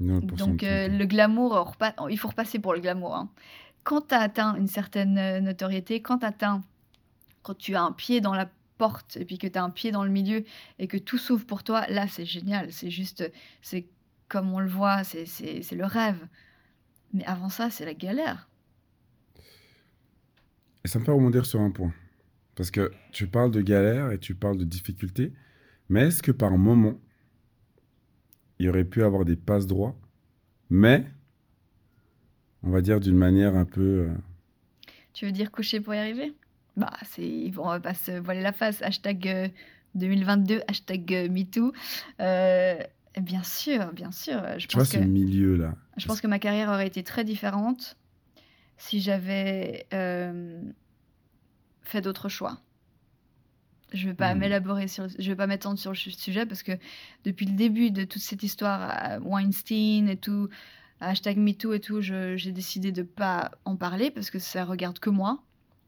90% 0.00 0.36
Donc 0.36 0.62
euh, 0.62 0.88
le 0.88 1.06
glamour, 1.06 1.76
il 2.08 2.18
faut 2.18 2.28
repasser 2.28 2.58
pour 2.58 2.74
le 2.74 2.80
glamour. 2.80 3.14
hein. 3.14 3.30
Quand 3.82 4.08
tu 4.08 4.14
as 4.14 4.20
atteint 4.20 4.54
une 4.56 4.66
certaine 4.66 5.18
euh, 5.18 5.40
notoriété, 5.40 6.00
quand, 6.02 6.22
atteint, 6.24 6.62
quand 7.42 7.56
tu 7.56 7.74
as 7.74 7.82
un 7.82 7.92
pied 7.92 8.20
dans 8.20 8.34
la 8.34 8.50
porte 8.78 9.16
et 9.16 9.24
puis 9.24 9.38
que 9.38 9.46
tu 9.46 9.58
as 9.58 9.62
un 9.62 9.70
pied 9.70 9.90
dans 9.90 10.04
le 10.04 10.10
milieu 10.10 10.44
et 10.78 10.86
que 10.86 10.96
tout 10.96 11.18
s'ouvre 11.18 11.44
pour 11.44 11.62
toi, 11.64 11.86
là 11.88 12.06
c'est 12.08 12.24
génial. 12.24 12.72
C'est 12.72 12.90
juste, 12.90 13.30
c'est 13.62 13.86
comme 14.28 14.52
on 14.52 14.60
le 14.60 14.68
voit, 14.68 15.04
c'est 15.04 15.72
le 15.72 15.84
rêve. 15.84 16.26
Mais 17.12 17.24
avant 17.24 17.48
ça, 17.48 17.70
c'est 17.70 17.84
la 17.84 17.94
galère. 17.94 18.48
Et 20.84 20.88
ça 20.88 20.98
me 20.98 21.04
fait 21.04 21.10
rebondir 21.10 21.44
sur 21.44 21.60
un 21.60 21.70
point. 21.70 21.92
Parce 22.54 22.70
que 22.70 22.92
tu 23.12 23.26
parles 23.26 23.50
de 23.50 23.60
galère 23.60 24.12
et 24.12 24.18
tu 24.18 24.34
parles 24.34 24.58
de 24.58 24.64
difficulté, 24.64 25.32
mais 25.88 26.06
est-ce 26.08 26.22
que 26.22 26.32
par 26.32 26.56
moment, 26.56 26.94
il 28.60 28.68
aurait 28.68 28.84
pu 28.84 29.02
avoir 29.02 29.24
des 29.24 29.36
passes 29.36 29.66
droits, 29.66 29.96
mais 30.68 31.04
on 32.62 32.70
va 32.70 32.82
dire 32.82 33.00
d'une 33.00 33.16
manière 33.16 33.56
un 33.56 33.64
peu... 33.64 33.80
euh, 33.80 34.14
Tu 35.14 35.24
veux 35.24 35.32
dire 35.32 35.50
coucher 35.50 35.80
pour 35.80 35.94
y 35.94 35.98
arriver? 35.98 36.34
Bah, 36.76 36.92
c'est, 37.04 37.50
on 37.56 37.66
va 37.68 37.80
pas 37.80 37.94
se 37.94 38.12
voiler 38.12 38.42
la 38.42 38.52
face. 38.52 38.82
Hashtag 38.82 39.26
euh, 39.28 39.48
2022, 39.94 40.60
hashtag 40.68 41.14
euh, 41.14 41.28
MeToo. 41.30 41.72
Euh, 42.20 42.78
bien 43.20 43.42
sûr, 43.42 43.92
bien 43.94 44.12
sûr. 44.12 44.40
Je 44.58 44.66
tu 44.66 44.76
vois 44.76 44.84
pense 44.84 44.92
ce 44.92 44.98
que... 44.98 45.04
milieu-là? 45.04 45.74
Je 45.96 46.06
pense 46.06 46.20
que 46.20 46.26
ma 46.26 46.38
carrière 46.38 46.68
aurait 46.68 46.86
été 46.86 47.02
très 47.02 47.24
différente 47.24 47.96
si 48.76 49.00
j'avais 49.00 49.86
euh, 49.94 50.62
fait 51.82 52.02
d'autres 52.02 52.28
choix. 52.28 52.60
Je 53.92 54.04
ne 54.06 54.10
vais 54.12 54.16
pas 54.16 54.34
Mhm. 54.34 54.40
m'élaborer 54.40 54.88
sur, 54.88 55.08
je 55.08 55.30
vais 55.30 55.36
pas 55.36 55.46
m'étendre 55.48 55.78
sur 55.78 55.90
le 55.90 55.96
su- 55.96 56.12
sujet 56.12 56.46
parce 56.46 56.62
que 56.62 56.72
depuis 57.24 57.46
le 57.46 57.52
début 57.52 57.90
de 57.90 58.04
toute 58.04 58.22
cette 58.22 58.42
histoire 58.42 58.80
à 58.82 59.18
Weinstein 59.20 60.08
et 60.08 60.16
tout, 60.16 60.48
hashtag 61.00 61.38
MeToo 61.38 61.72
et 61.74 61.80
tout, 61.80 62.00
j'ai 62.00 62.52
décidé 62.52 62.92
de 62.92 63.02
pas 63.02 63.50
en 63.64 63.76
parler 63.76 64.10
parce 64.10 64.30
que 64.30 64.38
ça 64.38 64.64
regarde 64.64 64.98
que 65.00 65.10
moi. 65.10 65.42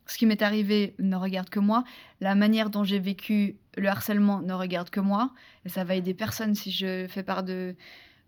Ce 0.07 0.19
qui 0.19 0.27
m'est 0.27 0.43
arrivé 0.43 0.95
ne 0.99 1.17
regarde 1.17 1.49
que 1.49 1.61
moi. 1.61 1.85
La 2.21 2.35
manière 2.35 2.71
dont 2.71 2.85
j'ai 2.85 2.99
vécu 2.99 3.57
le 3.77 3.88
harcèlement 3.88 4.43
ne 4.43 4.53
regarde 4.55 4.91
que 4.91 5.01
moi. 5.01 5.33
Et 5.65 5.69
ça 5.69 5.85
va 5.85 5.95
aider 5.95 6.15
personne 6.15 6.55
si 6.57 6.73
je 6.73 7.07
fais 7.09 7.23
part 7.23 7.45
de, 7.45 7.77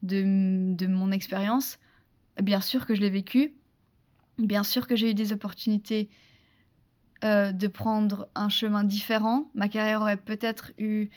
de, 0.03 0.23
de 0.75 0.87
mon 0.87 1.13
expérience. 1.13 1.79
Bien 2.43 2.61
sûr 2.61 2.87
que 2.87 2.95
je 2.95 3.01
l'ai 3.01 3.11
vécu. 3.11 3.55
Bien 4.39 4.65
sûr 4.65 4.87
que 4.87 4.97
j'ai 4.97 5.11
eu 5.11 5.15
des 5.15 5.33
opportunités 5.33 6.09
euh, 7.23 7.53
de 7.53 7.69
prendre 7.69 8.29
un 8.35 8.49
chemin 8.49 8.85
différent. 8.85 9.51
Ma 9.55 9.69
carrière 9.69 10.01
aurait 10.01 10.17
peut-être 10.17 10.73
eu... 10.79 11.09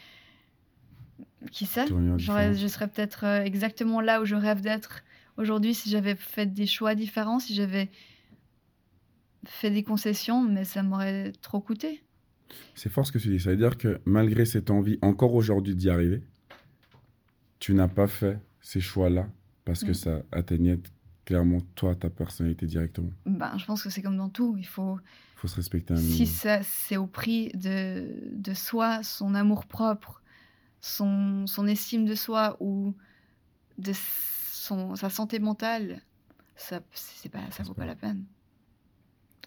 Qui 1.52 1.66
sait 1.66 1.86
Je 1.88 2.68
serais 2.68 2.88
peut-être 2.88 3.24
euh, 3.24 3.44
exactement 3.44 4.02
là 4.02 4.22
où 4.22 4.26
je 4.26 4.36
rêve 4.36 4.62
d'être 4.62 5.04
aujourd'hui 5.38 5.74
si 5.74 5.90
j'avais 5.90 6.16
fait 6.16 6.46
des 6.48 6.66
choix 6.66 6.96
différents, 6.96 7.40
si 7.40 7.54
j'avais 7.54 7.90
fait 9.46 9.70
des 9.70 9.84
concessions, 9.84 10.44
mais 10.44 10.66
ça 10.66 10.84
m'aurait 10.84 11.32
trop 11.42 11.60
coûté. 11.60 12.04
C'est 12.76 12.90
fort 12.90 13.06
ce 13.06 13.12
que 13.12 13.20
tu 13.20 13.30
dis. 13.30 13.40
Ça 13.40 13.52
veut 13.52 13.58
dire 13.58 13.78
que 13.78 14.00
malgré 14.06 14.46
cette 14.46 14.72
envie, 14.72 14.98
encore 15.02 15.34
aujourd'hui, 15.34 15.76
d'y 15.76 15.90
arriver, 15.90 16.22
tu 17.60 17.74
n'as 17.74 17.88
pas 17.88 18.08
fait 18.08 18.40
ces 18.62 18.82
choix-là 18.82 19.28
parce 19.66 19.84
que 19.84 19.92
Mm. 19.92 19.96
ça 19.96 20.22
atteignait 20.32 20.80
clairement 21.28 21.60
toi, 21.76 21.94
ta 21.94 22.10
personnalité 22.10 22.66
directement. 22.68 23.12
Ben, 23.26 23.58
je 23.58 23.66
pense 23.66 23.84
que 23.84 23.90
c'est 23.90 24.02
comme 24.02 24.16
dans 24.16 24.30
tout. 24.30 24.56
Il 24.58 24.66
faut, 24.66 24.98
faut 25.36 25.50
se 25.50 25.58
respecter 25.58 25.94
un 25.94 25.98
si 25.98 26.26
c'est 26.26 26.96
au 26.96 27.06
prix 27.06 27.50
de, 27.50 28.32
de 28.32 28.54
soi, 28.54 29.04
son 29.04 29.36
amour 29.36 29.66
propre, 29.66 30.22
son, 30.80 31.46
son 31.46 31.68
estime 31.68 32.06
de 32.06 32.16
soi 32.16 32.56
ou 32.62 32.96
de 33.78 33.92
son, 33.94 34.96
sa 34.96 35.10
santé 35.10 35.40
mentale, 35.40 36.02
ça, 36.56 36.80
c'est 36.94 37.28
pas, 37.28 37.52
ça 37.52 37.64
vaut 37.64 37.74
pas- 37.74 37.82
pas 37.82 37.88
la 37.88 37.96
peine. 37.96 38.24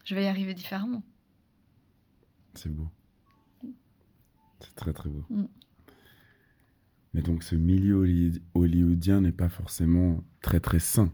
Je 0.04 0.14
vais 0.14 0.24
y 0.24 0.26
arriver 0.26 0.52
différemment. 0.52 1.02
C'est 2.52 2.68
beau. 2.68 2.88
C'est 4.60 4.74
très 4.74 4.92
très 4.92 5.08
beau. 5.08 5.24
Mm. 5.30 5.44
Mais 7.14 7.22
donc 7.22 7.42
ce 7.42 7.54
milieu 7.54 7.94
holly- 7.96 8.42
hollywoodien 8.52 9.22
n'est 9.22 9.32
pas 9.32 9.48
forcément 9.48 10.22
très 10.42 10.60
très 10.60 10.78
sain, 10.78 11.10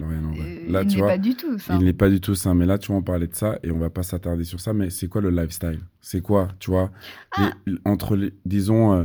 En 0.00 0.06
vrai. 0.06 0.16
Euh, 0.16 0.72
Là, 0.72 0.82
il 0.82 0.88
tu 0.88 0.96
n'est 0.96 1.02
vois, 1.02 1.10
pas 1.10 1.18
du 1.18 1.34
tout 1.34 1.58
ça. 1.58 1.76
il 1.78 1.84
n'est 1.84 1.92
pas 1.92 2.08
du 2.08 2.20
tout 2.20 2.34
sain. 2.34 2.54
Mais 2.54 2.64
là, 2.66 2.78
tu 2.78 2.88
vois, 2.88 2.96
on 2.96 3.02
parlait 3.02 3.26
de 3.26 3.34
ça 3.34 3.58
et 3.62 3.70
on 3.70 3.78
va 3.78 3.90
pas 3.90 4.02
s'attarder 4.02 4.44
sur 4.44 4.58
ça. 4.60 4.72
Mais 4.72 4.88
c'est 4.90 5.06
quoi 5.08 5.20
le 5.20 5.30
lifestyle? 5.30 5.80
C'est 6.00 6.22
quoi, 6.22 6.48
tu 6.58 6.70
vois? 6.70 6.90
Ah. 7.32 7.50
les- 7.66 7.74
Entre, 7.84 8.16
les, 8.16 8.32
disons, 8.46 8.94
euh, 8.94 9.04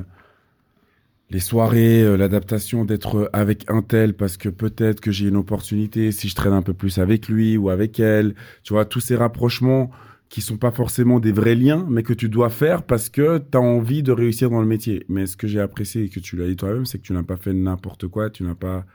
les 1.30 1.40
soirées, 1.40 2.04
euh, 2.04 2.16
l'adaptation 2.16 2.86
d'être 2.86 3.30
avec 3.34 3.70
un 3.70 3.82
tel 3.82 4.14
parce 4.14 4.38
que 4.38 4.48
peut-être 4.48 5.02
que 5.02 5.12
j'ai 5.12 5.28
une 5.28 5.36
opportunité 5.36 6.12
si 6.14 6.30
je 6.30 6.36
traîne 6.36 6.54
un 6.54 6.62
peu 6.62 6.74
plus 6.74 7.00
avec 7.00 7.28
lui 7.28 7.58
ou 7.58 7.70
avec 7.70 8.00
elle. 8.00 8.34
Tu 8.64 8.74
vois, 8.74 8.86
tous 8.86 9.02
ces 9.02 9.16
rapprochements 9.18 9.92
qui 10.30 10.42
sont 10.42 10.58
pas 10.58 10.72
forcément 10.72 11.20
des 11.20 11.32
vrais 11.34 11.56
liens, 11.56 11.86
mais 11.90 12.04
que 12.04 12.14
tu 12.14 12.28
dois 12.30 12.50
faire 12.50 12.84
parce 12.84 13.10
que 13.10 13.40
tu 13.40 13.58
as 13.58 13.62
envie 13.62 14.04
de 14.04 14.12
réussir 14.14 14.50
dans 14.50 14.62
le 14.62 14.68
métier. 14.68 15.06
Mais 15.10 15.26
ce 15.26 15.36
que 15.38 15.48
j'ai 15.48 15.60
apprécié 15.60 16.04
et 16.04 16.10
que 16.10 16.20
tu 16.22 16.38
l'as 16.38 16.48
dit 16.48 16.56
toi-même, 16.56 16.86
c'est 16.86 16.98
que 16.98 17.04
tu 17.04 17.14
n'as 17.14 17.24
pas 17.24 17.38
fait 17.38 17.54
n'importe 17.54 18.08
quoi, 18.08 18.30
tu 18.30 18.44
n'as 18.44 18.56
pas 18.56 18.86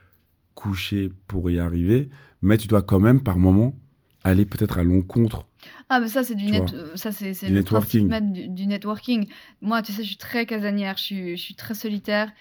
couché 0.54 1.10
pour 1.28 1.50
y 1.50 1.58
arriver, 1.58 2.08
mais 2.42 2.56
tu 2.58 2.68
dois 2.68 2.82
quand 2.82 3.00
même 3.00 3.22
par 3.22 3.38
moment 3.38 3.74
aller 4.24 4.46
peut-être 4.46 4.78
à 4.78 4.84
l'encontre. 4.84 5.46
Ah, 5.88 6.00
mais 6.00 6.08
ça, 6.08 6.22
c'est 6.24 6.34
du, 6.34 6.46
net, 6.46 6.72
euh, 6.74 6.94
ça, 6.96 7.12
c'est, 7.12 7.34
c'est 7.34 7.46
du 7.48 7.54
le 7.54 7.62
principe 7.62 8.02
networking. 8.04 8.32
du, 8.32 8.48
du 8.48 8.66
networking. 8.66 9.26
Moi, 9.60 9.82
tu 9.82 9.92
sais, 9.92 10.02
je 10.02 10.08
suis 10.08 10.16
très 10.16 10.46
casanière, 10.46 10.96
je 10.96 11.02
suis, 11.02 11.36
je 11.36 11.42
suis 11.42 11.54
très 11.54 11.74
solitaire, 11.74 12.32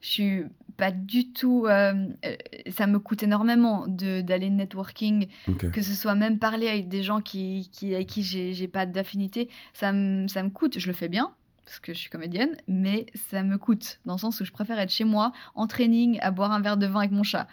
je 0.00 0.08
suis 0.08 0.42
pas 0.76 0.90
du 0.92 1.32
tout. 1.32 1.66
euh, 1.66 2.06
euh, 2.24 2.36
ça 2.70 2.86
me 2.86 2.98
coûte 2.98 3.22
énormément 3.22 3.86
de, 3.88 4.20
d'aller 4.20 4.50
networking, 4.50 5.26
que 5.72 5.82
ce 5.82 5.92
soit 5.94 6.14
même 6.14 6.38
parler 6.38 6.68
avec 6.68 6.88
des 6.88 7.02
gens 7.02 7.20
qui, 7.20 7.68
qui, 7.72 7.94
avec 7.94 8.06
qui 8.08 8.22
j'ai, 8.22 8.52
j'ai 8.52 8.68
pas 8.68 8.86
d'affinité. 8.86 9.48
Ça 9.74 9.92
me, 9.92 10.28
ça 10.28 10.42
me 10.42 10.50
coûte, 10.50 10.78
je 10.78 10.86
le 10.86 10.92
fais 10.92 11.08
bien. 11.08 11.32
Parce 11.68 11.80
que 11.80 11.92
je 11.92 11.98
suis 11.98 12.08
comédienne, 12.08 12.56
mais 12.66 13.04
ça 13.30 13.42
me 13.42 13.58
coûte, 13.58 14.00
dans 14.06 14.14
le 14.14 14.18
sens 14.18 14.40
où 14.40 14.44
je 14.46 14.52
préfère 14.52 14.78
être 14.78 14.90
chez 14.90 15.04
moi, 15.04 15.32
en 15.54 15.66
training, 15.66 16.18
à 16.22 16.30
boire 16.30 16.50
un 16.50 16.60
verre 16.60 16.78
de 16.78 16.86
vin 16.86 17.00
avec 17.00 17.10
mon 17.10 17.22
chat. 17.22 17.46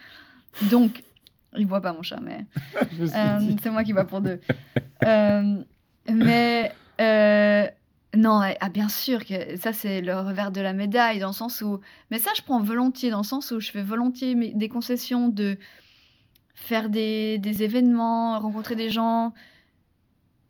Donc, 0.71 1.03
il 1.57 1.65
boit 1.65 1.81
pas 1.81 1.91
mon 1.91 2.01
chat, 2.01 2.21
mais 2.21 2.45
euh, 3.01 3.39
c'est 3.61 3.69
moi 3.69 3.83
qui 3.83 3.91
va 3.91 4.05
pour 4.05 4.21
deux. 4.21 4.39
Euh, 5.03 5.57
mais 6.09 6.71
euh, 7.01 7.67
non, 8.15 8.41
ah, 8.61 8.69
bien 8.69 8.87
sûr 8.87 9.25
que 9.25 9.57
ça 9.57 9.73
c'est 9.73 9.99
le 9.99 10.17
revers 10.17 10.51
de 10.51 10.61
la 10.61 10.71
médaille 10.71 11.19
dans 11.19 11.27
le 11.27 11.33
sens 11.33 11.61
où, 11.61 11.81
mais 12.09 12.17
ça 12.17 12.31
je 12.37 12.41
prends 12.41 12.61
volontiers 12.61 13.09
dans 13.09 13.17
le 13.17 13.25
sens 13.25 13.51
où 13.51 13.59
je 13.59 13.69
fais 13.69 13.83
volontiers 13.83 14.33
des 14.53 14.69
concessions 14.69 15.27
de 15.27 15.57
faire 16.53 16.89
des, 16.89 17.37
des 17.37 17.63
événements, 17.63 18.39
rencontrer 18.39 18.77
des 18.77 18.89
gens. 18.89 19.33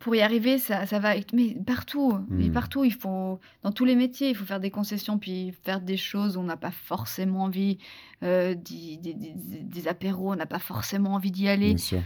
Pour 0.06 0.14
y 0.14 0.20
arriver, 0.22 0.58
ça, 0.58 0.86
ça 0.86 1.00
va 1.00 1.16
être, 1.16 1.32
mais 1.32 1.56
partout, 1.66 2.16
mais 2.28 2.48
Hmm. 2.48 2.52
partout, 2.52 2.84
il 2.84 2.92
faut, 2.94 3.40
dans 3.64 3.72
tous 3.72 3.84
les 3.84 3.96
métiers, 3.96 4.28
il 4.30 4.36
faut 4.36 4.44
faire 4.44 4.60
des 4.60 4.70
concessions, 4.70 5.18
puis 5.18 5.52
faire 5.64 5.80
des 5.80 5.96
choses 5.96 6.36
où 6.36 6.40
on 6.42 6.44
n'a 6.44 6.56
pas 6.56 6.70
forcément 6.70 7.42
envie, 7.42 7.78
euh, 8.22 8.54
des, 8.54 8.98
des- 8.98 9.14
des- 9.14 9.34
des 9.64 9.88
apéros, 9.88 10.30
on 10.32 10.36
n'a 10.36 10.46
pas 10.46 10.60
forcément 10.60 11.14
envie 11.14 11.32
d'y 11.32 11.48
aller. 11.48 11.74
Bien 11.74 11.76
sûr. 11.78 12.02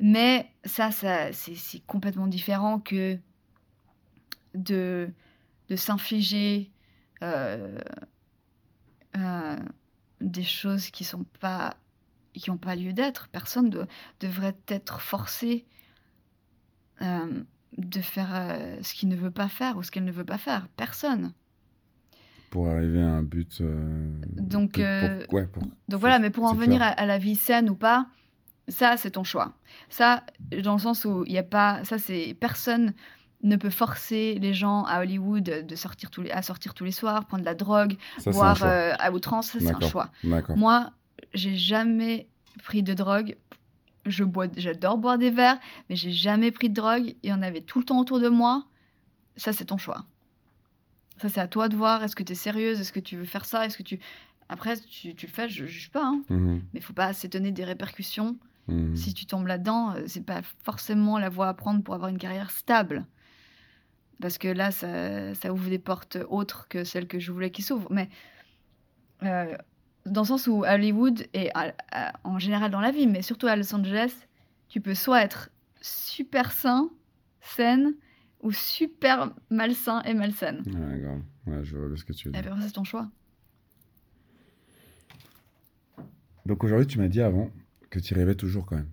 Mais 0.00 0.50
ça, 0.64 0.90
ça 0.90 1.32
c'est 1.32 1.78
complètement 1.86 2.26
différent 2.26 2.80
que 2.80 3.18
de, 4.56 5.08
de 5.68 5.76
s'infliger 5.76 6.72
euh, 7.22 7.78
euh, 9.16 9.56
des 10.20 10.42
choses 10.42 10.90
qui 10.90 11.04
sont 11.04 11.24
pas 11.38 11.76
qui 12.32 12.50
n'ont 12.50 12.56
pas 12.56 12.74
lieu 12.74 12.92
d'être. 12.92 13.28
Personne 13.28 13.70
ne 13.70 13.84
devrait 14.18 14.56
être 14.66 15.00
forcé 15.00 15.64
euh, 17.02 17.42
de 17.78 18.00
faire 18.00 18.30
euh, 18.32 18.76
ce 18.82 18.94
qu'il 18.94 19.08
ne 19.08 19.16
veut 19.16 19.30
pas 19.30 19.48
faire 19.48 19.76
ou 19.76 19.82
ce 19.82 19.90
qu'elle 19.90 20.04
ne 20.04 20.12
veut 20.12 20.24
pas 20.24 20.38
faire. 20.38 20.68
Personne. 20.76 21.32
Pour 22.50 22.68
arriver 22.68 23.00
à 23.02 23.06
un 23.08 23.22
but. 23.22 23.58
euh, 23.60 24.08
Donc, 24.36 24.74
pour- 24.74 25.34
ouais, 25.34 25.46
pour- 25.46 25.62
Donc 25.88 26.00
voilà, 26.00 26.18
mais 26.20 26.30
pour 26.30 26.44
en 26.44 26.54
venir 26.54 26.80
à, 26.82 27.06
la 27.06 27.18
vie 27.18 27.34
saine 27.34 27.68
ou 27.68 27.74
pas, 27.74 28.06
ça 28.68 28.96
c'est 28.96 29.12
ton 29.12 29.24
choix. 29.24 29.54
Ça, 29.88 30.22
dans 30.62 30.74
le 30.74 30.78
sens 30.78 31.04
où 31.04 31.24
il 31.26 31.32
n'y 31.32 31.38
a 31.38 31.42
pas, 31.42 31.82
ça 31.84 31.98
c'est 31.98 32.36
personne 32.38 32.94
ne 33.42 33.56
peut 33.56 33.70
forcer 33.70 34.38
les 34.40 34.54
gens 34.54 34.84
à 34.84 35.00
Hollywood 35.00 35.42
de 35.66 35.74
sortir 35.76 36.10
tous 36.10 36.22
les, 36.22 36.30
à 36.30 36.40
sortir 36.42 36.72
tous 36.74 36.84
les 36.84 36.92
soirs, 36.92 37.26
prendre 37.26 37.42
de 37.42 37.46
la 37.48 37.54
drogue, 37.54 37.96
Ça, 38.18 38.30
boire 38.30 38.62
euh, 38.62 38.92
à 39.00 39.10
outrance, 39.12 39.48
ça 39.48 39.58
c'est 39.58 39.64
un 39.74 39.78
choix. 39.90 40.10
Moi, 40.56 40.90
j'ai 41.34 41.56
jamais 41.56 42.28
pris 42.62 42.82
de 42.84 42.94
drogue. 42.94 43.36
Je 44.06 44.24
bois, 44.24 44.46
j'adore 44.56 44.98
boire 44.98 45.16
des 45.18 45.30
verres, 45.30 45.58
mais 45.88 45.96
j'ai 45.96 46.12
jamais 46.12 46.50
pris 46.50 46.68
de 46.68 46.74
drogue. 46.74 47.14
Il 47.22 47.30
y 47.30 47.32
en 47.32 47.42
avait 47.42 47.62
tout 47.62 47.78
le 47.78 47.84
temps 47.84 47.98
autour 48.00 48.20
de 48.20 48.28
moi. 48.28 48.66
Ça, 49.36 49.52
c'est 49.52 49.64
ton 49.66 49.78
choix. 49.78 50.04
Ça, 51.18 51.28
c'est 51.28 51.40
à 51.40 51.48
toi 51.48 51.68
de 51.68 51.76
voir. 51.76 52.02
Est-ce 52.02 52.14
que 52.16 52.22
tu 52.22 52.32
es 52.32 52.34
sérieuse? 52.36 52.80
Est-ce 52.80 52.92
que 52.92 53.00
tu 53.00 53.16
veux 53.16 53.24
faire 53.24 53.44
ça? 53.44 53.64
Est-ce 53.64 53.78
que 53.78 53.82
tu. 53.82 53.98
Après, 54.48 54.76
tu, 54.78 55.14
tu 55.14 55.26
le 55.26 55.32
fais, 55.32 55.48
je 55.48 55.62
ne 55.62 55.68
juge 55.68 55.90
pas. 55.90 56.04
hein. 56.04 56.22
Mhm, 56.28 56.62
Mais 56.74 56.80
il 56.80 56.82
faut 56.82 56.92
pas 56.92 57.12
s'étonner 57.14 57.50
des 57.50 57.64
répercussions. 57.64 58.36
mhm. 58.68 58.94
Si 58.94 59.14
tu 59.14 59.24
tombes 59.26 59.46
là-dedans, 59.46 59.94
euh, 59.94 60.02
c'est 60.06 60.24
pas 60.24 60.42
forcément 60.64 61.18
la 61.18 61.30
voie 61.30 61.48
à 61.48 61.54
prendre 61.54 61.82
pour 61.82 61.94
avoir 61.94 62.10
une 62.10 62.18
carrière 62.18 62.50
stable. 62.50 63.06
Parce 64.20 64.36
que 64.38 64.48
là, 64.48 64.70
ça, 64.70 65.34
ça 65.34 65.52
ouvre 65.52 65.68
des 65.70 65.78
portes 65.78 66.18
autres 66.28 66.68
que 66.68 66.84
celles 66.84 67.06
que 67.08 67.18
je 67.18 67.32
voulais 67.32 67.50
qu'ils 67.50 67.64
s'ouvrent. 67.64 67.90
Mais 67.90 68.08
euh, 69.22 69.56
dans 70.06 70.22
le 70.22 70.26
sens 70.26 70.46
où 70.46 70.64
à 70.64 70.74
Hollywood, 70.74 71.26
et 71.32 71.50
à- 71.54 71.74
à- 71.92 72.12
en 72.24 72.38
général 72.38 72.70
dans 72.70 72.80
la 72.80 72.90
vie, 72.90 73.06
mais 73.06 73.22
surtout 73.22 73.46
à 73.46 73.56
Los 73.56 73.74
Angeles, 73.74 74.12
tu 74.68 74.80
peux 74.80 74.94
soit 74.94 75.22
être 75.22 75.50
super 75.80 76.52
sain, 76.52 76.90
saine, 77.40 77.94
ou 78.42 78.52
super 78.52 79.32
malsain 79.50 80.02
et 80.02 80.12
malsaine. 80.14 80.62
Ouais, 80.66 81.00
grave. 81.00 81.22
Ouais, 81.46 81.64
je 81.64 81.76
vois 81.76 81.96
ce 81.96 82.04
que 82.04 82.12
tu 82.12 82.28
veux 82.28 82.36
Et 82.36 82.42
dire. 82.42 82.52
après, 82.52 82.66
c'est 82.66 82.72
ton 82.72 82.84
choix. 82.84 83.08
Donc 86.46 86.62
aujourd'hui, 86.64 86.86
tu 86.86 86.98
m'as 86.98 87.08
dit 87.08 87.22
avant 87.22 87.50
que 87.90 87.98
tu 87.98 88.14
rêvais 88.14 88.34
toujours 88.34 88.66
quand 88.66 88.76
même. 88.76 88.90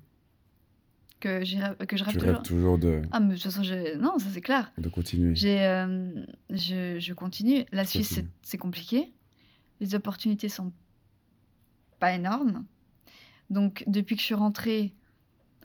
Que, 1.19 1.39
rêve- 1.39 1.86
que 1.86 1.97
je 1.97 2.04
rêve 2.04 2.13
tu 2.13 2.19
toujours. 2.19 2.34
rêves 2.36 2.43
toujours 2.43 2.78
de, 2.78 3.02
Ah, 3.12 3.19
mais 3.19 3.36
de 3.36 3.41
toute 3.41 3.52
façon, 3.52 3.62
non, 4.00 4.17
ça 4.17 4.28
c'est 4.34 4.41
clair. 4.41 4.71
de 4.78 4.89
continuer. 4.89 5.36
J'ai, 5.36 5.62
euh, 5.65 6.26
je, 6.50 6.97
je 7.00 7.13
continue. 7.13 7.65
La 7.71 7.86
Suisse, 7.86 8.21
c'est 8.41 8.58
compliqué. 8.58 9.12
Les 9.82 9.93
opportunités 9.95 10.50
sont 10.50 10.71
pas 12.01 12.13
énormes. 12.13 12.65
Donc, 13.49 13.83
depuis 13.87 14.15
que 14.15 14.21
je 14.21 14.25
suis 14.25 14.35
rentrée, 14.35 14.93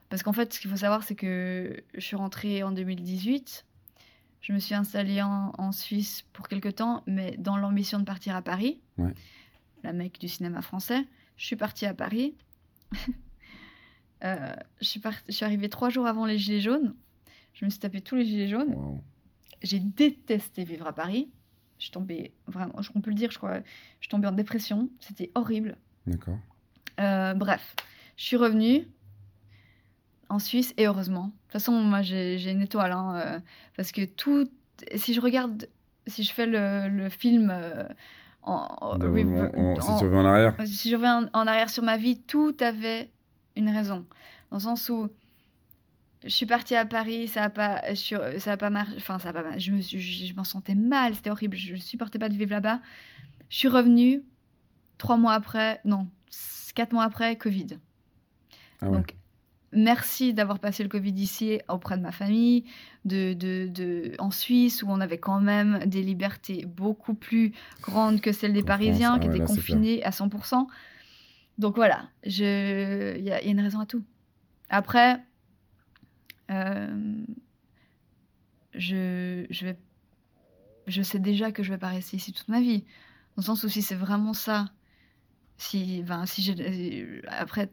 parce 0.09 0.23
qu'en 0.23 0.33
fait, 0.33 0.53
ce 0.55 0.61
qu'il 0.61 0.71
faut 0.71 0.77
savoir, 0.77 1.03
c'est 1.03 1.17
que 1.17 1.83
je 1.95 2.01
suis 2.01 2.15
rentrée 2.17 2.63
en 2.63 2.71
2018. 2.71 3.65
Je 4.43 4.53
me 4.53 4.61
suis 4.61 4.75
installée 4.77 5.21
en, 5.23 5.53
en 5.59 5.73
Suisse 5.73 6.23
pour 6.33 6.47
quelque 6.49 6.69
temps, 6.69 7.03
mais 7.09 7.35
dans 7.39 7.57
l'ambition 7.57 7.99
de 7.99 8.05
partir 8.05 8.37
à 8.37 8.43
Paris, 8.43 8.81
Ouais. 8.99 9.13
la 9.83 9.93
mecque 9.93 10.21
du 10.21 10.29
cinéma 10.29 10.63
français. 10.63 11.05
Je 11.37 11.45
suis 11.47 11.57
partie 11.57 11.87
à 11.87 11.95
Paris. 11.95 12.37
Euh, 14.25 14.55
je, 14.81 14.87
suis 14.87 14.99
part- 14.99 15.13
je 15.29 15.33
suis 15.35 15.45
arrivée 15.45 15.69
trois 15.69 15.91
jours 15.91 16.07
avant 16.07 16.25
les 16.25 16.39
Gilets 16.39 16.63
jaunes. 16.63 16.95
Je 17.53 17.67
me 17.67 17.71
suis 17.71 17.79
tapé 17.79 18.01
tous 18.01 18.17
les 18.17 18.25
Gilets 18.25 18.49
jaunes. 18.49 18.73
Wow. 18.75 19.01
J'ai 19.63 19.79
détesté 19.79 20.65
vivre 20.65 20.87
à 20.87 20.95
Paris. 20.95 21.31
Je 21.79 21.85
suis 21.85 21.93
tombée, 21.93 22.33
vraiment, 22.47 22.73
on 22.95 23.01
peut 23.03 23.11
le 23.11 23.15
dire, 23.17 23.31
je 23.31 23.37
crois, 23.37 23.59
je 23.59 23.65
suis 24.01 24.09
tombée 24.09 24.27
en 24.27 24.33
dépression. 24.33 24.89
C'était 25.01 25.31
horrible. 25.35 25.77
D'accord. 26.07 26.39
Euh, 27.01 27.35
bref, 27.35 27.75
je 28.17 28.25
suis 28.25 28.37
revenue 28.37 28.87
en 30.29 30.39
Suisse 30.39 30.75
et 30.77 30.87
heureusement. 30.87 31.27
De 31.27 31.31
toute 31.31 31.53
façon, 31.53 31.73
moi, 31.73 32.03
j'ai 32.03 32.51
une 32.51 32.63
étoile. 32.63 32.93
hein, 32.93 33.17
euh, 33.17 33.41
parce 33.77 33.93
que 33.93 34.05
tout. 34.05 34.49
Si 34.97 35.15
je 35.15 35.21
regarde, 35.21 35.69
si 36.07 36.23
je 36.23 36.33
fais 36.33 36.47
le, 36.47 36.89
le 36.89 37.09
film. 37.09 37.51
euh, 37.53 37.85
en, 38.43 38.67
rever- 39.09 39.25
on- 39.55 39.75
si 39.81 39.99
tu 39.99 40.05
reviens 40.05 40.21
en 40.21 40.25
arrière, 40.27 40.55
si 40.67 40.91
je 40.91 40.95
reviens 40.97 41.29
en, 41.33 41.41
en 41.41 41.47
arrière 41.49 41.69
sur 41.71 41.83
ma 41.83 41.97
vie, 41.97 42.19
tout 42.21 42.57
avait 42.61 43.11
une 43.57 43.69
raison. 43.71 44.07
Dans 44.51 44.59
le 44.59 44.63
sens 44.63 44.89
où 44.89 45.09
je 46.23 46.29
suis 46.29 46.47
partie 46.47 46.75
à 46.77 46.85
Paris, 46.87 47.27
ça 47.29 47.45
a 47.45 47.51
pas, 47.51 47.83
ça 47.95 48.53
a 48.53 48.57
pas 48.57 48.71
marché. 48.71 48.95
Enfin, 48.99 49.19
ça 49.19 49.31
a 49.31 49.33
pas 49.33 49.43
marché. 49.43 49.59
Je 49.61 49.73
me 49.73 49.81
je 49.81 50.35
m'en 50.35 50.45
sentais 50.45 50.75
mal, 50.77 51.15
c'était 51.15 51.31
horrible. 51.31 51.57
Je 51.57 51.77
supportais 51.77 52.19
pas 52.19 52.29
de 52.29 52.35
vivre 52.37 52.51
là-bas. 52.53 52.81
Je 53.49 53.57
suis 53.57 53.69
revenue 53.69 54.23
trois 54.99 55.17
mois 55.17 55.33
après, 55.35 55.81
non, 55.85 56.09
quatre 56.75 56.93
mois 56.93 57.05
après, 57.05 57.37
Covid. 57.37 57.79
ah 58.81 58.91
ouais. 58.91 58.99
Donc, 58.99 59.17
merci 59.73 60.33
d'avoir 60.33 60.59
passé 60.59 60.83
le 60.83 60.89
Covid 60.89 61.13
ici 61.13 61.61
auprès 61.69 61.97
de 61.99 62.03
ma 62.03 62.13
famille, 62.13 62.65
de, 63.05 63.35
de, 63.35 63.69
de, 63.69 64.13
en 64.19 64.31
Suisse 64.31 64.83
où 64.83 64.87
on 64.89 65.01
avait 65.01 65.19
quand 65.19 65.41
même 65.41 65.81
des 65.87 66.03
libertés 66.03 66.65
beaucoup 66.67 67.15
plus 67.15 67.53
grandes 67.83 68.21
que 68.21 68.33
celles 68.33 68.53
des 68.53 68.63
Parisiens 68.63 69.15
ah 69.15 69.19
qui 69.19 69.29
ouais, 69.29 69.37
étaient 69.37 69.45
confinés 69.47 70.03
à 70.05 70.11
100%. 70.11 70.67
Donc 71.59 71.77
voilà, 71.77 72.09
je- 72.25 73.17
il 73.19 73.25
y, 73.25 73.31
a 73.33 73.41
il 73.41 73.47
y 73.47 73.49
a 73.49 73.53
une 73.53 73.61
raison 73.61 73.81
à 73.81 73.87
tout. 73.87 74.05
Après, 74.69 75.21
euh, 76.51 77.25
je, 78.75 79.47
je, 79.51 79.65
vais, 79.67 79.79
je 80.87 81.03
sais 81.03 81.19
déjà 81.19 81.53
que 81.53 81.63
je 81.63 81.71
vais 81.73 81.79
pas 81.79 81.89
rester 81.89 82.17
ici 82.17 82.33
toute 82.33 82.49
ma 82.49 82.61
vie. 82.61 82.81
Dans 83.37 83.43
le 83.43 83.43
sens 83.43 83.65
où 83.65 83.69
si 83.69 83.83
c'est 83.83 83.95
vraiment 83.95 84.33
ça, 84.33 84.67
si, 85.59 86.03
ben, 86.03 86.27
si 86.27 86.43
j'ai, 86.43 87.23
après, 87.29 87.71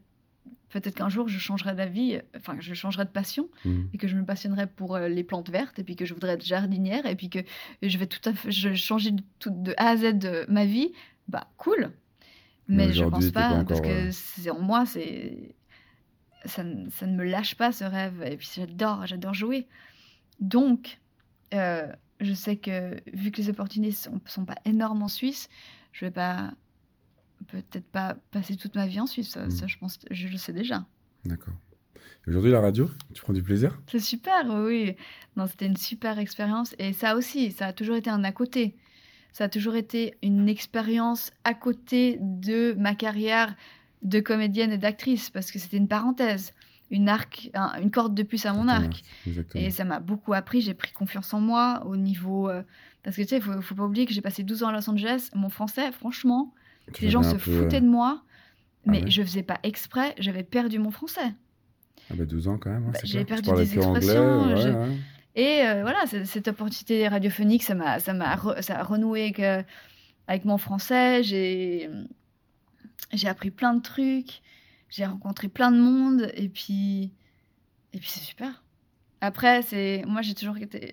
peut-être 0.69 0.95
qu'un 0.95 1.09
jour 1.09 1.27
je 1.27 1.39
changerai 1.39 1.75
d'avis, 1.75 2.19
enfin, 2.38 2.57
je 2.59 2.73
changerai 2.73 3.05
de 3.05 3.09
passion 3.11 3.49
Mhm. 3.65 3.89
et 3.93 3.97
que 3.97 4.07
je 4.07 4.15
me 4.17 4.25
passionnerai 4.25 4.67
pour 4.67 4.95
euh, 4.95 5.07
les 5.09 5.23
plantes 5.23 5.49
vertes 5.49 5.79
et 5.79 5.84
puis 5.84 5.95
que 5.95 6.05
je 6.05 6.13
voudrais 6.13 6.34
être 6.34 6.45
jardinière 6.45 7.05
et 7.05 7.15
puis 7.15 7.29
que 7.29 7.39
je 7.81 7.97
vais 7.97 8.07
tout 8.07 8.27
à 8.29 8.34
fait 8.34 8.51
je 8.51 8.73
changer 8.73 9.11
de, 9.11 9.23
tout- 9.39 9.51
de 9.51 9.73
A 9.77 9.89
à 9.89 9.97
Z 9.97 10.13
de 10.19 10.45
ma 10.49 10.65
vie, 10.65 10.91
bah 11.27 11.47
cool. 11.57 11.91
Mais 12.67 12.88
Mais 12.88 12.93
je 12.93 13.03
pense 13.05 13.31
pas, 13.31 13.63
parce 13.65 13.81
que 13.81 13.88
euh, 13.89 14.11
c'est 14.11 14.49
en 14.49 14.59
moi, 14.61 14.86
c'est 14.86 15.55
ça, 16.45 16.63
ne- 16.63 16.89
ça 16.89 17.07
ne 17.07 17.15
me 17.15 17.23
lâche 17.23 17.55
pas 17.55 17.71
ce 17.71 17.84
rêve 17.84 18.21
et 18.25 18.38
puis 18.38 18.49
j'adore, 18.55 19.05
j'adore 19.05 19.34
jouer. 19.34 19.67
Donc, 20.39 20.99
euh, 21.53 21.88
je 22.19 22.34
sais 22.34 22.57
que 22.57 22.97
vu 23.13 23.31
que 23.31 23.38
les 23.41 23.49
opportunités 23.49 23.93
sont, 23.93 24.21
sont 24.25 24.45
pas 24.45 24.55
énormes 24.65 25.03
en 25.03 25.07
Suisse, 25.07 25.49
je 25.91 26.05
vais 26.05 26.11
pas 26.11 26.53
peut-être 27.43 27.85
pas 27.85 28.15
passer 28.31 28.55
toute 28.55 28.75
ma 28.75 28.87
vie 28.87 28.99
en 28.99 29.07
Suisse. 29.07 29.29
Ça, 29.31 29.45
Mm. 29.45 29.51
ça, 29.51 29.67
je 29.67 29.77
pense, 29.77 29.99
je 30.11 30.27
le 30.27 30.37
sais 30.37 30.53
déjà. 30.53 30.85
D'accord. 31.25 31.53
Aujourd'hui, 32.27 32.51
la 32.51 32.61
radio, 32.61 32.89
tu 33.13 33.21
prends 33.21 33.33
du 33.33 33.43
plaisir? 33.43 33.77
C'est 33.87 33.99
super, 33.99 34.45
oui. 34.47 34.95
Non, 35.35 35.45
c'était 35.47 35.65
une 35.65 35.75
super 35.77 36.19
expérience. 36.19 36.73
Et 36.79 36.93
ça 36.93 37.15
aussi, 37.17 37.51
ça 37.51 37.67
a 37.67 37.73
toujours 37.73 37.95
été 37.97 38.09
un 38.09 38.23
à 38.23 38.31
côté. 38.31 38.75
Ça 39.33 39.45
a 39.45 39.49
toujours 39.49 39.75
été 39.75 40.15
une 40.21 40.47
expérience 40.47 41.31
à 41.43 41.53
côté 41.53 42.17
de 42.21 42.75
ma 42.77 42.95
carrière 42.95 43.55
de 44.03 44.19
comédienne 44.19 44.71
et 44.71 44.77
d'actrice, 44.77 45.29
parce 45.29 45.51
que 45.51 45.59
c'était 45.59 45.77
une 45.77 45.87
parenthèse, 45.87 46.53
une, 46.91 47.09
arc, 47.09 47.49
un- 47.53 47.81
une 47.81 47.89
corde 47.91 48.13
de 48.15 48.23
plus 48.23 48.45
à 48.45 48.53
mon 48.53 48.67
arc. 48.67 49.01
Exactement. 49.27 49.63
Et 49.63 49.71
ça 49.71 49.83
m'a 49.85 49.99
beaucoup 49.99 50.33
appris, 50.33 50.61
j'ai 50.61 50.73
pris 50.73 50.91
confiance 50.93 51.33
en 51.33 51.41
moi 51.41 51.83
au 51.85 51.95
niveau... 51.97 52.49
euh, 52.49 52.63
parce 53.01 53.15
que 53.17 53.21
tu 53.23 53.29
sais, 53.29 53.37
il 53.37 53.41
faut, 53.41 53.61
faut 53.61 53.75
pas 53.75 53.83
oublier 53.85 54.05
que 54.05 54.13
j'ai 54.13 54.21
passé 54.21 54.43
12 54.43 54.63
ans 54.63 54.67
à 54.69 54.71
Los 54.73 54.89
Angeles. 54.89 55.29
Mon 55.35 55.49
français, 55.49 55.91
franchement, 55.91 56.53
les 57.01 57.09
gens 57.09 57.23
se 57.23 57.36
peu, 57.36 57.38
foutaient 57.39 57.77
euh, 57.77 57.81
de 57.81 57.88
moi, 57.88 58.23
mais 58.86 59.01
ouais 59.03 59.09
je 59.11 59.21
faisais 59.23 59.43
pas 59.43 59.59
exprès, 59.63 60.13
j'avais 60.17 60.43
perdu 60.43 60.79
mon 60.79 60.91
français. 60.91 61.34
Ah 62.09 62.15
bah 62.15 62.25
12 62.25 62.47
ans 62.47 62.57
quand 62.57 62.69
même. 62.69 62.86
hein, 62.88 62.91
Bah, 62.93 62.99
j'ai 63.03 63.23
perdu 63.25 63.49
des 63.51 63.79
anglais, 63.79 64.01
expressions, 64.01 64.47
ouais, 64.47 64.61
j'ai- 64.61 64.69
ouais. 64.71 64.97
Et 65.36 65.65
euh, 65.65 65.81
voilà, 65.81 66.05
cette 66.25 66.47
opportunité 66.47 67.07
radiophonique, 67.07 67.63
ça 67.63 67.73
m'a, 67.75 67.99
ça 67.99 68.13
m'a, 68.13 68.36
re- 68.36 68.61
ça 68.61 68.79
a 68.79 68.84
renoué 68.84 69.34
avec 70.27 70.45
mon 70.45 70.57
français. 70.59 71.23
J'ai, 71.23 71.89
j'ai 73.13 73.27
appris 73.27 73.49
plein 73.49 73.73
de 73.73 73.81
trucs, 73.81 74.41
j'ai 74.89 75.05
rencontré 75.05 75.47
plein 75.47 75.71
de 75.71 75.79
monde, 75.79 76.29
et 76.36 76.49
puis, 76.49 77.11
et 77.93 77.99
puis 77.99 78.09
c'est 78.09 78.19
super. 78.19 78.63
Après, 79.21 79.61
c'est, 79.63 80.03
moi 80.05 80.21
j'ai 80.21 80.36
toujours 80.36 80.57
été, 80.57 80.91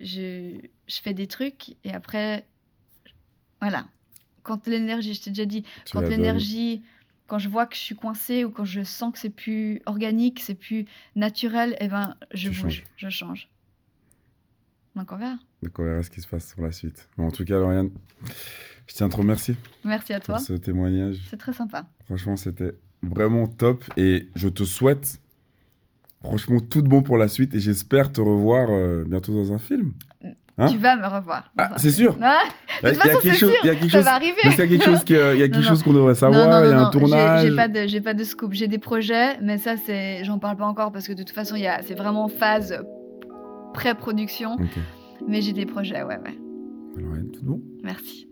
je, 0.00 0.58
je 0.88 1.00
fais 1.00 1.14
des 1.14 1.26
trucs, 1.28 1.76
et 1.84 1.92
après, 1.92 2.46
voilà, 3.60 3.86
quand 4.44 4.66
l'énergie, 4.68 5.12
je 5.14 5.22
t'ai 5.22 5.30
déjà 5.30 5.44
dit, 5.46 5.64
Tu 5.84 5.92
quand 5.92 6.02
l'énergie, 6.02 6.82
quand 7.26 7.38
je 7.38 7.48
vois 7.48 7.66
que 7.66 7.74
je 7.74 7.80
suis 7.80 7.96
coincée 7.96 8.44
ou 8.44 8.50
quand 8.50 8.64
je 8.64 8.82
sens 8.84 9.12
que 9.12 9.18
c'est 9.18 9.30
plus 9.30 9.82
organique, 9.86 10.38
c'est 10.40 10.54
plus 10.54 10.86
naturel, 11.16 11.76
eh 11.80 11.88
ben 11.88 12.14
je 12.32 12.50
Tu 12.50 12.62
bouge, 12.62 12.62
changes. 12.62 12.84
je 12.96 13.08
change. 13.08 13.48
Donc 14.94 15.10
on 15.10 15.16
verra. 15.16 15.36
Donc 15.62 15.76
on 15.78 15.84
verra 15.84 16.02
ce 16.04 16.10
qui 16.10 16.20
se 16.20 16.28
passe 16.28 16.48
sur 16.52 16.62
la 16.62 16.70
suite. 16.70 17.08
Bon, 17.16 17.26
en 17.26 17.30
tout 17.32 17.44
cas, 17.44 17.58
Lauriane, 17.58 17.90
je 18.86 18.94
tiens 18.94 19.06
à 19.06 19.10
te 19.10 19.16
remercier 19.16 19.56
Merci 19.84 20.12
à 20.12 20.20
toi. 20.20 20.36
pour 20.36 20.44
ce 20.44 20.52
témoignage. 20.52 21.16
C'est 21.30 21.36
très 21.38 21.52
sympa. 21.52 21.86
Franchement, 22.04 22.36
c'était 22.36 22.74
vraiment 23.02 23.46
top 23.48 23.84
et 23.96 24.28
je 24.36 24.48
te 24.48 24.62
souhaite 24.64 25.20
franchement 26.22 26.60
tout 26.60 26.80
de 26.80 26.88
bon 26.88 27.02
pour 27.02 27.18
la 27.18 27.28
suite 27.28 27.54
et 27.54 27.60
j'espère 27.60 28.12
te 28.12 28.20
revoir 28.20 28.68
euh, 28.70 29.04
bientôt 29.04 29.32
dans 29.34 29.52
un 29.52 29.58
film. 29.58 29.92
Hein 30.56 30.66
tu 30.70 30.78
vas 30.78 30.94
me 30.96 31.04
revoir. 31.06 31.50
Ah, 31.58 31.72
c'est 31.78 31.90
sûr. 32.00 32.14
Il 32.18 32.22
y 32.22 32.86
a, 32.86 33.16
quelque 33.20 33.32
chose, 33.34 33.50
il 33.64 33.66
y 33.66 33.70
a 33.70 33.74
quelque 33.74 33.90
chose, 33.90 34.04
qu'il 34.04 34.46
y 34.46 34.62
a 34.62 34.66
quelque 34.68 34.84
chose 34.84 35.04
que- 35.04 35.34
il 35.34 35.40
y 35.40 35.42
a 35.42 35.48
quelque 35.48 35.56
Non, 35.62 35.68
chose 35.68 35.82
qu'on 35.82 35.92
devrait 35.92 36.14
savoir. 36.14 36.64
il 36.64 36.70
y 36.70 36.72
a 36.72 36.80
un 36.80 36.90
tournage. 36.90 37.46
J'ai 37.48 37.56
pas 37.56 37.68
de, 37.68 37.86
j'ai 37.86 38.00
pas 38.00 38.14
de 38.14 38.22
scoop. 38.24 38.52
J'ai 38.52 38.68
des 38.68 38.78
projets, 38.78 39.36
mais 39.42 39.58
ça 39.58 39.76
c'est, 39.76 40.22
j'en 40.24 40.38
parle 40.38 40.56
pas 40.56 40.66
encore 40.66 40.92
parce 40.92 41.08
que 41.08 41.12
de 41.12 41.22
toute 41.24 41.34
façon 41.34 41.56
il 41.56 41.62
y 41.62 41.66
a, 41.66 41.80
c'est 41.82 41.94
vraiment 41.94 42.28
phase 42.28 42.78
pré-production. 43.72 44.56
Mais 45.26 45.40
j'ai 45.40 45.52
des 45.52 45.66
projets, 45.66 46.02
ouais, 46.02 46.18
ouais. 46.24 46.38
Lauriane, 46.96 47.30
tout 47.32 47.42
bon? 47.44 47.60
Merci. 47.82 48.28